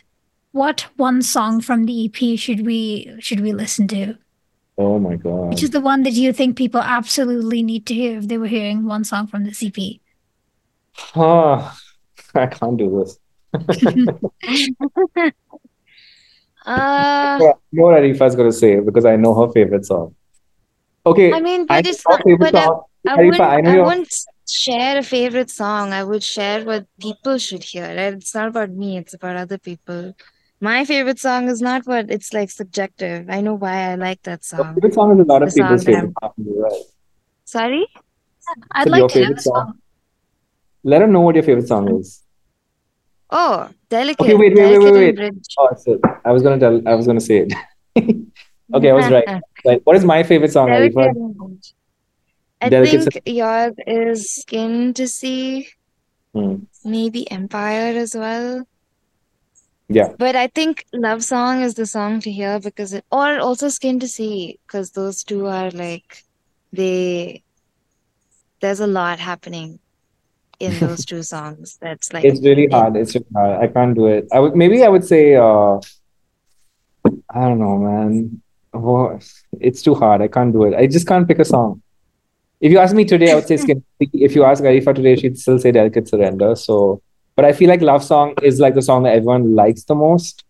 what 0.51 0.87
one 0.95 1.21
song 1.21 1.61
from 1.61 1.85
the 1.85 2.05
EP 2.05 2.39
should 2.39 2.65
we 2.65 3.15
should 3.19 3.41
we 3.41 3.51
listen 3.51 3.87
to? 3.89 4.17
Oh 4.77 4.97
my 4.97 5.15
god! 5.17 5.49
Which 5.49 5.61
is 5.61 5.69
the 5.69 5.81
one 5.81 6.03
that 6.03 6.13
you 6.13 6.33
think 6.33 6.57
people 6.57 6.81
absolutely 6.81 7.61
need 7.61 7.85
to 7.87 7.93
hear 7.93 8.17
if 8.17 8.27
they 8.27 8.39
were 8.39 8.47
hearing 8.47 8.85
one 8.85 9.03
song 9.03 9.27
from 9.27 9.43
the 9.43 9.51
EP? 9.61 9.99
Ah, 11.15 11.77
I 12.33 12.47
can't 12.47 12.77
do 12.77 12.99
this. 12.99 13.19
Uh, 16.65 17.39
I 17.39 17.53
what 17.71 17.95
Aarifah's 17.95 18.35
gonna 18.35 18.51
say 18.51 18.79
because 18.79 19.05
I 19.05 19.15
know 19.15 19.33
her 19.45 19.51
favorite 19.51 19.85
song. 19.85 20.15
Okay, 21.05 21.31
I 21.31 21.39
mean, 21.41 21.65
but 21.65 21.85
know 21.85 21.89
it's 21.89 22.05
not, 22.07 22.21
but 22.37 22.55
I. 22.55 22.67
I 23.07 23.17
Aarifah, 23.17 23.17
wouldn't, 23.17 23.41
I 23.41 23.61
I 23.63 23.79
wouldn't 23.79 24.13
share 24.47 24.97
a 24.97 25.03
favorite 25.03 25.49
song. 25.49 25.93
I 25.93 26.03
would 26.03 26.23
share 26.23 26.63
what 26.65 26.85
people 26.99 27.37
should 27.37 27.63
hear. 27.63 27.85
right? 27.87 28.13
It's 28.13 28.35
not 28.35 28.49
about 28.49 28.71
me, 28.71 28.97
it's 28.97 29.13
about 29.13 29.37
other 29.37 29.57
people. 29.57 30.13
My 30.59 30.83
favorite 30.85 31.19
song 31.19 31.47
is 31.47 31.61
not 31.61 31.87
what 31.87 32.11
it's 32.11 32.33
like 32.33 32.51
subjective. 32.51 33.29
I 33.29 33.41
know 33.41 33.53
why 33.55 33.91
I 33.91 33.95
like 33.95 34.21
that 34.23 34.43
your 34.57 34.65
song. 34.65 34.73
favorite 34.75 34.93
song 34.93 35.13
is 35.19 35.19
a 35.25 35.27
lot 35.27 35.43
The 35.43 35.49
of 35.49 35.53
people's 35.53 35.83
favorite. 35.83 36.13
Right. 36.37 36.83
sorry? 37.45 37.87
I'd 38.71 38.87
So 38.87 38.89
like 38.89 38.99
your 38.99 39.09
to 39.09 39.13
favorite 39.19 39.35
the 39.35 39.41
song. 39.41 39.65
song. 39.67 39.79
Let 40.83 41.01
her 41.01 41.07
know 41.07 41.21
what 41.21 41.35
your 41.35 41.43
favorite 41.43 41.67
song 41.67 41.99
is. 41.99 42.23
Oh, 43.31 43.63
Okay, 43.63 43.73
Delicate, 43.89 44.37
wait, 44.37 44.55
wait, 44.55 44.79
wait, 44.79 44.79
wait, 44.79 45.19
and 45.19 45.19
wait. 45.19 45.47
Oh, 45.57 45.69
so 45.77 45.99
I 46.25 46.31
was 46.31 46.43
gonna 46.43 46.59
tell. 46.59 46.81
I 46.87 46.95
was 46.95 47.05
gonna 47.07 47.21
say 47.21 47.45
it. 47.47 47.53
Okay, 48.73 48.89
I 48.91 48.93
was 48.93 49.09
right. 49.09 49.27
Right. 49.65 49.81
What 49.83 49.95
is 49.95 50.05
my 50.05 50.23
favorite 50.23 50.51
song, 50.53 50.67
Delicate 50.67 50.95
Aarifah? 50.95 51.09
and 51.09 51.37
Bridge. 51.37 51.73
I 52.61 52.69
Delicate. 52.69 53.13
think 53.13 53.23
yours 53.25 53.73
is 53.87 54.29
Skin 54.35 54.93
to 54.93 55.07
See, 55.07 55.67
Hmm. 56.33 56.55
maybe 56.85 57.29
Empire 57.31 57.97
as 57.97 58.13
well. 58.15 58.63
Yeah. 59.89 60.13
But 60.19 60.35
I 60.35 60.47
think 60.47 60.85
Love 60.93 61.23
Song 61.23 61.61
is 61.61 61.73
the 61.73 61.85
song 61.87 62.19
to 62.21 62.31
hear 62.31 62.59
because 62.59 62.93
it, 62.93 63.05
or 63.11 63.39
also 63.39 63.69
Skin 63.69 63.99
to 64.01 64.07
See, 64.07 64.59
because 64.67 64.91
those 64.91 65.23
two 65.23 65.47
are 65.47 65.71
like, 65.71 66.23
they, 66.71 67.41
there's 68.61 68.79
a 68.79 68.87
lot 68.87 69.19
happening 69.19 69.79
in 70.59 70.77
those 70.79 71.05
two 71.05 71.23
songs. 71.23 71.77
That's 71.81 72.13
like, 72.13 72.25
It's 72.25 72.41
really 72.41 72.67
hard. 72.67 72.95
It's 72.95 73.15
really 73.15 73.25
hard. 73.33 73.63
I 73.63 73.67
can't 73.67 73.95
do 73.95 74.07
it. 74.07 74.27
I 74.31 74.39
would 74.39 74.55
maybe 74.55 74.83
I 74.83 74.89
would 74.89 75.05
say 75.05 75.35
uh 75.35 75.79
I 77.29 77.41
don't 77.41 77.59
know, 77.59 77.77
man. 77.77 78.41
Oh, 78.73 79.19
it's 79.59 79.81
too 79.81 79.95
hard. 79.95 80.21
I 80.21 80.27
can't 80.27 80.53
do 80.53 80.63
it. 80.65 80.75
I 80.75 80.87
just 80.87 81.07
can't 81.07 81.27
pick 81.27 81.39
a 81.39 81.45
song. 81.45 81.81
If 82.59 82.71
you 82.71 82.79
ask 82.79 82.93
me 82.93 83.05
today, 83.05 83.31
I 83.31 83.35
would 83.35 83.47
say. 83.47 83.57
If 83.99 84.35
you 84.35 84.43
ask 84.43 84.63
Aarifah 84.63 84.95
today, 84.95 85.15
she'd 85.15 85.37
still 85.37 85.59
say 85.59 85.71
Delicate 85.71 86.07
Surrender. 86.07 86.55
So, 86.55 87.01
but 87.35 87.45
I 87.45 87.53
feel 87.53 87.69
like 87.69 87.81
Love 87.81 88.03
Song 88.03 88.33
is 88.41 88.59
like 88.59 88.75
the 88.75 88.81
song 88.81 89.03
that 89.03 89.13
everyone 89.13 89.55
likes 89.55 89.83
the 89.83 89.95
most 89.95 90.43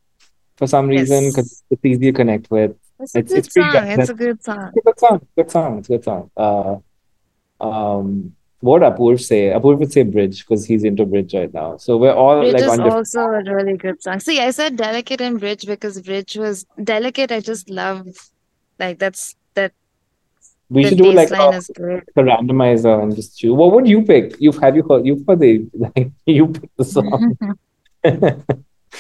for 0.57 0.67
some 0.67 0.87
reason 0.87 1.29
because 1.29 1.49
yes. 1.51 1.63
it's 1.71 1.85
easy 1.85 2.11
to 2.11 2.13
connect 2.13 2.49
with. 2.51 2.75
It's 2.99 3.15
a 3.15 3.21
good 3.21 3.37
it's 3.37 3.53
song. 3.53 3.75
It's 3.75 4.09
a 4.09 4.13
good 4.13 4.43
song. 4.43 4.71
It's 4.75 4.77
a 4.77 4.81
good 4.81 4.99
song. 4.99 5.27
Good 5.35 5.51
song. 5.51 5.77
It's 5.77 5.89
a 5.89 5.91
good 5.91 6.03
song. 6.03 6.31
Uh, 6.35 6.75
um, 7.61 8.35
what 8.61 8.81
would 8.81 8.93
Apurv 8.93 9.19
say? 9.21 9.47
Apurv 9.47 9.79
would 9.79 9.91
say 9.93 10.03
Bridge 10.03 10.39
because 10.45 10.65
he's 10.65 10.83
into 10.83 11.05
Bridge 11.05 11.33
right 11.33 11.53
now. 11.53 11.77
So 11.77 11.97
we're 11.97 12.13
all 12.13 12.41
Bridge 12.41 12.53
like 12.53 12.63
is 12.63 12.77
different. 12.77 12.91
also 12.91 13.21
a 13.21 13.43
really 13.43 13.77
good 13.77 14.01
song. 14.01 14.19
See, 14.19 14.39
I 14.41 14.51
said 14.51 14.75
Delicate 14.75 15.21
and 15.21 15.39
Bridge 15.39 15.65
because 15.65 16.01
Bridge 16.01 16.35
was 16.37 16.65
Delicate. 16.83 17.31
I 17.31 17.39
just 17.39 17.69
love, 17.69 18.07
like, 18.79 18.99
that's 18.99 19.35
that 19.53 19.73
We 20.69 20.83
should 20.85 20.97
do 20.97 21.11
like 21.11 21.31
a, 21.31 21.35
line 21.35 21.53
is 21.53 21.69
great. 21.75 22.03
a 22.15 22.21
randomizer 22.21 23.01
and 23.01 23.15
just 23.15 23.37
choose. 23.39 23.53
What 23.53 23.71
would 23.73 23.87
you 23.87 24.03
pick? 24.03 24.35
You've 24.39 24.57
have 24.59 24.75
you 24.75 24.83
heard? 24.89 25.05
You've 25.05 25.23
heard 25.27 25.39
the 25.39 25.67
like 25.73 26.11
you 26.25 26.47
pick 26.47 26.69
the 26.77 26.85
song. 26.85 27.37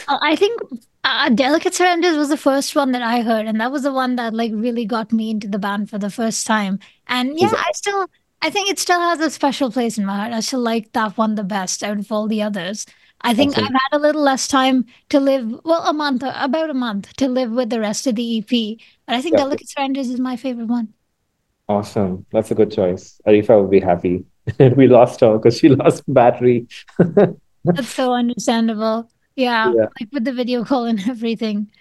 Uh, 0.07 0.19
I 0.21 0.35
think 0.35 0.61
uh, 1.03 1.29
Delicate 1.29 1.73
Surrenders 1.73 2.15
was 2.15 2.29
the 2.29 2.37
first 2.37 2.75
one 2.75 2.91
that 2.91 3.01
I 3.01 3.21
heard, 3.21 3.47
and 3.47 3.59
that 3.59 3.71
was 3.71 3.81
the 3.81 3.91
one 3.91 4.17
that 4.17 4.35
like 4.35 4.51
really 4.53 4.85
got 4.85 5.11
me 5.11 5.31
into 5.31 5.47
the 5.47 5.57
band 5.57 5.89
for 5.89 5.97
the 5.97 6.11
first 6.11 6.45
time. 6.45 6.77
And 7.07 7.29
yeah, 7.39 7.45
Exactly. 7.47 7.65
I 7.67 7.71
still, 7.73 8.07
I 8.41 8.49
think 8.49 8.69
it 8.69 8.79
still 8.79 8.99
has 9.01 9.19
a 9.19 9.29
special 9.29 9.71
place 9.71 9.97
in 9.97 10.05
my 10.05 10.15
heart. 10.17 10.33
I 10.33 10.39
still 10.39 10.61
like 10.61 10.91
that 10.93 11.17
one 11.17 11.35
the 11.35 11.43
best 11.43 11.83
out 11.83 11.99
of 11.99 12.11
all 12.11 12.27
the 12.27 12.41
others. 12.41 12.85
I 13.21 13.33
think 13.33 13.57
I've 13.57 13.65
had 13.65 13.91
a 13.91 13.99
little 13.99 14.21
less 14.21 14.47
time 14.47 14.85
to 15.09 15.19
live, 15.19 15.59
well, 15.65 15.83
a 15.85 15.91
month, 15.93 16.23
about 16.25 16.69
a 16.69 16.73
month 16.73 17.13
to 17.17 17.27
live 17.27 17.51
with 17.51 17.69
the 17.69 17.81
rest 17.81 18.07
of 18.07 18.15
the 18.15 18.37
EP, 18.39 18.79
but 19.05 19.15
I 19.15 19.21
think 19.21 19.33
Yeah. 19.33 19.43
Delicate 19.43 19.67
Surrenders 19.69 20.09
is 20.09 20.19
my 20.21 20.37
favorite 20.37 20.67
one. 20.67 20.93
Awesome. 21.67 22.25
That's 22.31 22.49
a 22.51 22.55
good 22.55 22.71
choice. 22.71 23.21
Aarifah 23.27 23.61
would 23.61 23.71
be 23.71 23.79
happy. 23.81 24.25
We 24.75 24.87
lost 24.87 25.19
her 25.21 25.37
because 25.37 25.57
she 25.59 25.69
lost 25.69 26.03
battery. 26.07 26.67
That's 27.65 27.89
so 27.89 28.13
understandable. 28.13 29.11
Yeah, 29.35 29.73
Yeah. 29.75 29.87
like 29.99 30.09
with 30.11 30.23
the 30.25 30.33
video 30.33 30.63
call 30.65 30.85
and 30.85 30.99
everything. 31.09 31.71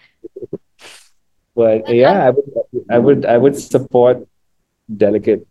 But 1.54 1.88
yeah, 1.94 2.28
um, 2.28 2.28
I 2.28 2.30
would 2.30 2.50
I 2.90 2.98
would 2.98 3.26
I 3.26 3.38
would 3.38 3.56
support 3.58 4.28
Delicate. 4.94 5.47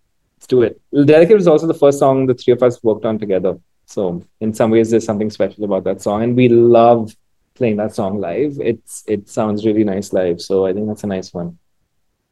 Do 0.47 0.61
it. 0.61 0.81
Delicate 0.91 1.35
was 1.35 1.47
also 1.47 1.67
the 1.67 1.73
first 1.73 1.99
song 1.99 2.25
the 2.25 2.33
three 2.33 2.53
of 2.53 2.63
us 2.63 2.81
worked 2.83 3.05
on 3.05 3.19
together. 3.19 3.57
So 3.85 4.23
in 4.39 4.53
some 4.53 4.71
ways 4.71 4.91
there's 4.91 5.05
something 5.05 5.29
special 5.29 5.63
about 5.63 5.83
that 5.85 6.01
song. 6.01 6.23
And 6.23 6.35
we 6.35 6.49
love 6.49 7.15
playing 7.55 7.77
that 7.77 7.93
song 7.93 8.19
live. 8.19 8.57
It's 8.59 9.03
it 9.07 9.29
sounds 9.29 9.65
really 9.65 9.83
nice 9.83 10.13
live. 10.13 10.41
So 10.41 10.65
I 10.65 10.73
think 10.73 10.87
that's 10.87 11.03
a 11.03 11.07
nice 11.07 11.33
one. 11.33 11.57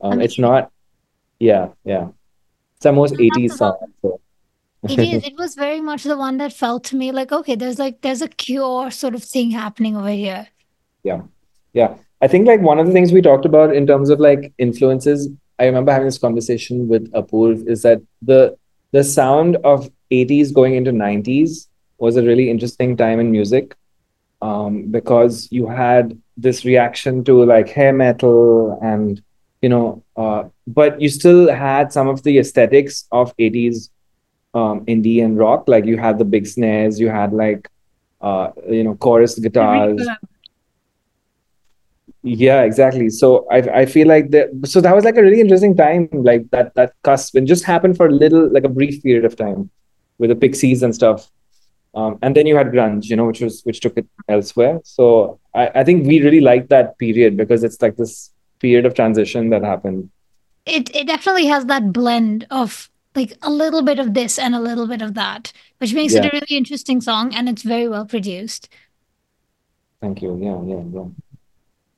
Um 0.02 0.22
it's 0.22 0.40
not 0.40 0.72
yeah, 1.40 1.70
yeah. 1.84 2.10
It's 2.78 2.86
our 2.86 2.94
most 2.94 3.16
80s 3.16 3.34
the 3.36 3.48
song. 3.50 3.78
So 4.02 4.22
It 4.84 5.00
is. 5.00 5.26
It 5.32 5.38
was 5.38 5.56
very 5.56 5.82
much 5.82 6.04
the 6.04 6.18
one 6.18 6.38
that 6.38 6.54
felt 6.54 6.84
to 6.86 6.96
me 6.96 7.12
like, 7.12 7.32
okay, 7.32 7.56
there's 7.56 7.80
like 7.80 8.02
there's 8.02 8.22
a 8.22 8.28
cure 8.28 8.92
sort 8.92 9.16
of 9.16 9.24
thing 9.24 9.52
happening 9.52 9.96
over 9.98 10.10
here. 10.10 10.48
Yeah. 11.04 11.22
Yeah. 11.74 11.96
I 12.22 12.28
think 12.28 12.48
like 12.48 12.62
one 12.62 12.80
of 12.80 12.88
the 12.88 12.94
things 12.94 13.12
we 13.12 13.22
talked 13.22 13.46
about 13.46 13.76
in 13.76 13.86
terms 13.86 14.10
of 14.10 14.20
like 14.20 14.54
influences, 14.58 15.30
I 15.60 15.66
remember 15.66 15.92
having 15.92 16.08
this 16.08 16.18
conversation 16.18 16.88
with 16.88 17.12
Apurv, 17.14 17.68
is 17.68 17.82
that 17.84 18.02
the 18.22 18.58
the 18.92 19.04
sound 19.04 19.58
of 19.58 19.90
80s 20.12 20.54
going 20.54 20.76
into 20.76 20.92
90s 20.92 21.68
was 21.98 22.16
a 22.16 22.24
really 22.24 22.50
interesting 22.50 22.96
time 22.96 23.20
in 23.20 23.32
music. 23.32 23.76
Um, 24.42 24.92
because 24.92 25.48
you 25.52 25.68
had 25.68 26.20
this 26.38 26.66
reaction 26.66 27.24
to 27.24 27.44
like 27.46 27.70
hair 27.70 27.94
metal 27.94 28.78
and 28.82 29.22
you 29.62 29.70
know, 29.70 30.04
uh, 30.16 30.44
but 30.68 31.02
you 31.02 31.10
still 31.10 31.52
had 31.52 31.92
some 31.92 32.08
of 32.08 32.22
the 32.24 32.38
aesthetics 32.38 33.06
of 33.12 33.36
80s 33.38 33.90
um, 34.54 34.86
indie 34.86 35.24
and 35.24 35.40
rock. 35.40 35.68
Like 35.68 35.86
you 35.86 35.98
had 35.98 36.20
the 36.20 36.26
big 36.26 36.46
snares, 36.46 37.00
you 37.00 37.10
had 37.10 37.34
like 37.34 37.68
uh, 38.22 38.52
you 38.70 38.84
know, 38.84 38.96
chorus 38.96 39.40
guitars. 39.40 40.08
Yeah, 42.26 42.64
exactly. 42.64 43.10
So 43.12 43.46
I 43.52 43.58
I 43.82 43.86
feel 43.86 44.08
like 44.08 44.32
that 44.32 44.50
so 44.66 44.82
that 44.82 44.96
was 44.96 45.06
like 45.06 45.16
a 45.16 45.22
really 45.22 45.40
interesting 45.40 45.78
time, 45.78 46.10
like 46.12 46.50
that 46.50 46.74
that 46.74 46.94
cusp 47.04 47.36
and 47.36 47.46
just 47.46 47.64
happened 47.64 47.98
for 47.98 48.08
a 48.08 48.12
little 48.12 48.52
like 48.52 48.64
a 48.64 48.70
brief 48.78 49.04
period 49.04 49.26
of 49.26 49.36
time 49.36 49.70
with 50.18 50.32
the 50.32 50.36
Pixies 50.36 50.82
and 50.82 50.96
stuff. 50.96 51.30
Um, 51.94 52.18
and 52.24 52.36
then 52.36 52.48
you 52.48 52.56
had 52.56 52.72
grunge, 52.72 53.06
you 53.06 53.16
know, 53.16 53.26
which 53.26 53.42
was 53.42 53.62
which 53.62 53.80
took 53.80 53.96
it 53.96 54.08
elsewhere. 54.28 54.82
So 54.84 55.40
I, 55.54 55.68
I 55.76 55.84
think 55.84 56.08
we 56.08 56.20
really 56.20 56.42
liked 56.42 56.70
that 56.70 56.98
period 56.98 57.38
because 57.38 57.64
it's 57.64 57.80
like 57.80 57.96
this 57.96 58.32
period 58.60 58.88
of 58.88 58.96
transition 58.96 59.52
that 59.52 59.64
happened. 59.64 60.10
It 60.66 60.90
it 60.96 61.06
definitely 61.06 61.46
has 61.46 61.68
that 61.68 61.94
blend 61.94 62.48
of 62.50 62.90
like 63.16 63.38
a 63.44 63.52
little 63.52 63.84
bit 63.84 64.00
of 64.00 64.16
this 64.16 64.40
and 64.40 64.56
a 64.56 64.60
little 64.60 64.88
bit 64.88 65.04
of 65.04 65.14
that, 65.14 65.54
which 65.78 65.94
makes 65.94 66.16
it 66.16 66.26
a 66.26 66.32
really 66.34 66.58
interesting 66.58 67.02
song 67.02 67.36
and 67.36 67.48
it's 67.48 67.62
very 67.62 67.88
well 67.88 68.06
produced. 68.06 68.68
thank 70.02 70.22
you. 70.22 70.38
Yeah, 70.38 70.62
yeah, 70.72 70.84
yeah. 70.94 71.08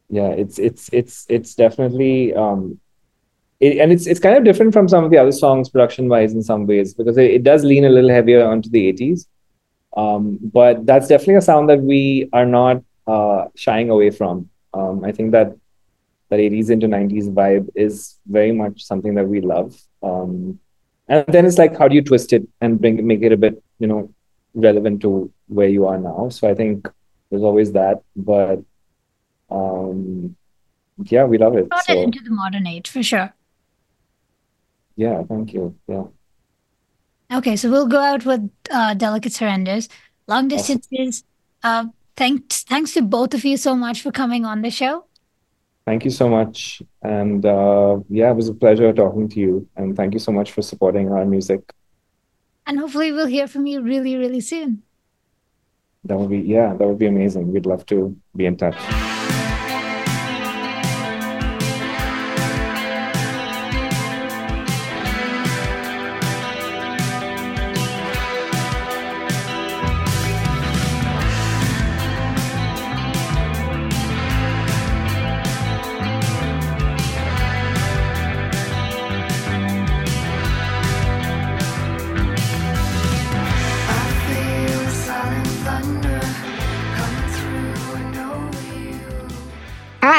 Yeah, 0.10 0.30
it's 0.30 0.58
it's 0.60 0.89
it's 0.93 1.26
it's 1.30 1.55
definitely 1.55 2.34
um 2.34 2.80
it, 3.60 3.80
and 3.80 3.91
it's 3.91 4.08
it's 4.08 4.20
kind 4.20 4.38
of 4.38 4.43
different 4.43 4.74
from 4.74 4.88
some 4.88 5.03
of 5.03 5.12
the 5.12 5.18
other 5.18 5.32
songs 5.32 5.70
production 5.70 6.10
wise 6.10 6.34
in 6.34 6.43
some 6.43 6.66
ways 6.68 6.93
because 6.93 7.18
it, 7.18 7.32
it 7.32 7.43
does 7.43 7.64
lean 7.64 7.86
a 7.86 7.89
little 7.89 8.10
heavier 8.10 8.45
onto 8.45 8.70
the 8.70 8.88
80s. 8.88 9.28
Um, 9.95 10.39
but 10.41 10.86
that's 10.86 11.08
definitely 11.08 11.36
a 11.36 11.41
sound 11.41 11.70
that 11.70 11.82
we 11.82 12.30
are 12.34 12.45
not 12.45 12.84
uh 13.08 13.45
shying 13.55 13.89
away 13.89 14.12
from. 14.12 14.49
Um, 14.74 15.03
I 15.03 15.12
think 15.12 15.32
that 15.32 15.55
that 16.30 16.39
80s 16.39 16.70
into 16.70 16.88
90s 16.88 17.30
vibe 17.30 17.70
is 17.76 18.18
very 18.28 18.51
much 18.51 18.84
something 18.84 19.16
that 19.16 19.28
we 19.28 19.41
love. 19.41 19.76
Um, 20.03 20.60
and 21.08 21.26
then 21.28 21.45
it's 21.45 21.58
like 21.58 21.78
how 21.78 21.88
do 21.88 21.95
you 21.95 22.01
twist 22.03 22.34
it 22.34 22.47
and 22.62 22.80
bring 22.80 23.05
make 23.08 23.22
it 23.24 23.32
a 23.32 23.38
bit, 23.38 23.62
you 23.80 23.88
know, 23.88 24.14
relevant 24.53 25.01
to 25.01 25.32
where 25.47 25.70
you 25.70 25.88
are 25.88 25.97
now. 25.97 26.30
So 26.30 26.49
I 26.49 26.53
think 26.53 26.88
there's 27.30 27.43
always 27.43 27.72
that, 27.74 28.01
but 28.16 28.62
um, 29.50 30.36
yeah, 31.04 31.26
we 31.26 31.38
love 31.38 31.56
it. 31.56 31.68
So. 31.86 31.93
into 31.93 32.22
the 32.24 32.32
modern 32.32 32.68
age 32.68 32.89
for 32.89 33.04
sure. 33.04 33.34
Yeah, 34.95 35.24
thank 35.24 35.54
you. 35.54 35.76
Yeah. 35.88 36.06
Okay, 37.32 37.56
so 37.56 37.70
we'll 37.70 37.88
go 37.88 38.00
out 38.00 38.26
with 38.26 38.50
uh, 38.72 38.93
delicate 38.93 39.34
surrenders, 39.34 39.89
long 40.28 40.48
distances. 40.48 41.24
Awesome. 41.64 41.88
Uh, 41.88 41.91
thanks, 42.16 42.64
thanks 42.64 42.93
to 42.93 43.02
both 43.02 43.34
of 43.34 43.45
you 43.45 43.58
so 43.58 43.76
much 43.76 44.02
for 44.02 44.12
coming 44.12 44.45
on 44.45 44.62
the 44.62 44.72
show. 44.72 45.06
Thank 45.86 46.04
you 46.04 46.12
so 46.12 46.28
much, 46.28 46.82
and 47.02 47.45
uh, 47.45 48.00
yeah, 48.10 48.32
it 48.32 48.36
was 48.36 48.50
a 48.50 48.54
pleasure 48.54 48.91
talking 48.91 49.30
to 49.30 49.39
you, 49.39 49.70
and 49.78 49.95
thank 49.95 50.14
you 50.14 50.20
so 50.20 50.34
much 50.34 50.52
for 50.52 50.62
supporting 50.62 51.10
our 51.12 51.24
music. 51.24 51.62
And 52.66 52.78
hopefully, 52.78 53.14
we'll 53.14 53.28
hear 53.28 53.48
from 53.48 53.68
you 53.68 53.82
really, 53.82 54.18
really 54.18 54.41
soon. 54.41 54.84
That 56.04 56.18
would 56.18 56.30
be 56.30 56.39
yeah, 56.39 56.74
that 56.74 56.86
would 56.86 57.00
be 57.00 57.08
amazing. 57.08 57.54
We'd 57.54 57.66
love 57.66 57.86
to 57.86 58.18
be 58.36 58.45
in 58.45 58.58
touch. 58.58 58.76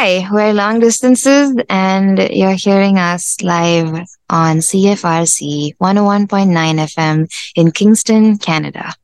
Hi, 0.08 0.26
we're 0.32 0.54
Long 0.54 0.80
Distances, 0.80 1.54
and 1.68 2.18
you're 2.30 2.54
hearing 2.54 2.96
us 2.96 3.36
live 3.42 4.06
on 4.30 4.56
CFRC 4.60 5.76
101.9 5.76 6.48
FM 6.48 7.28
in 7.54 7.72
Kingston, 7.72 8.38
Canada. 8.38 8.94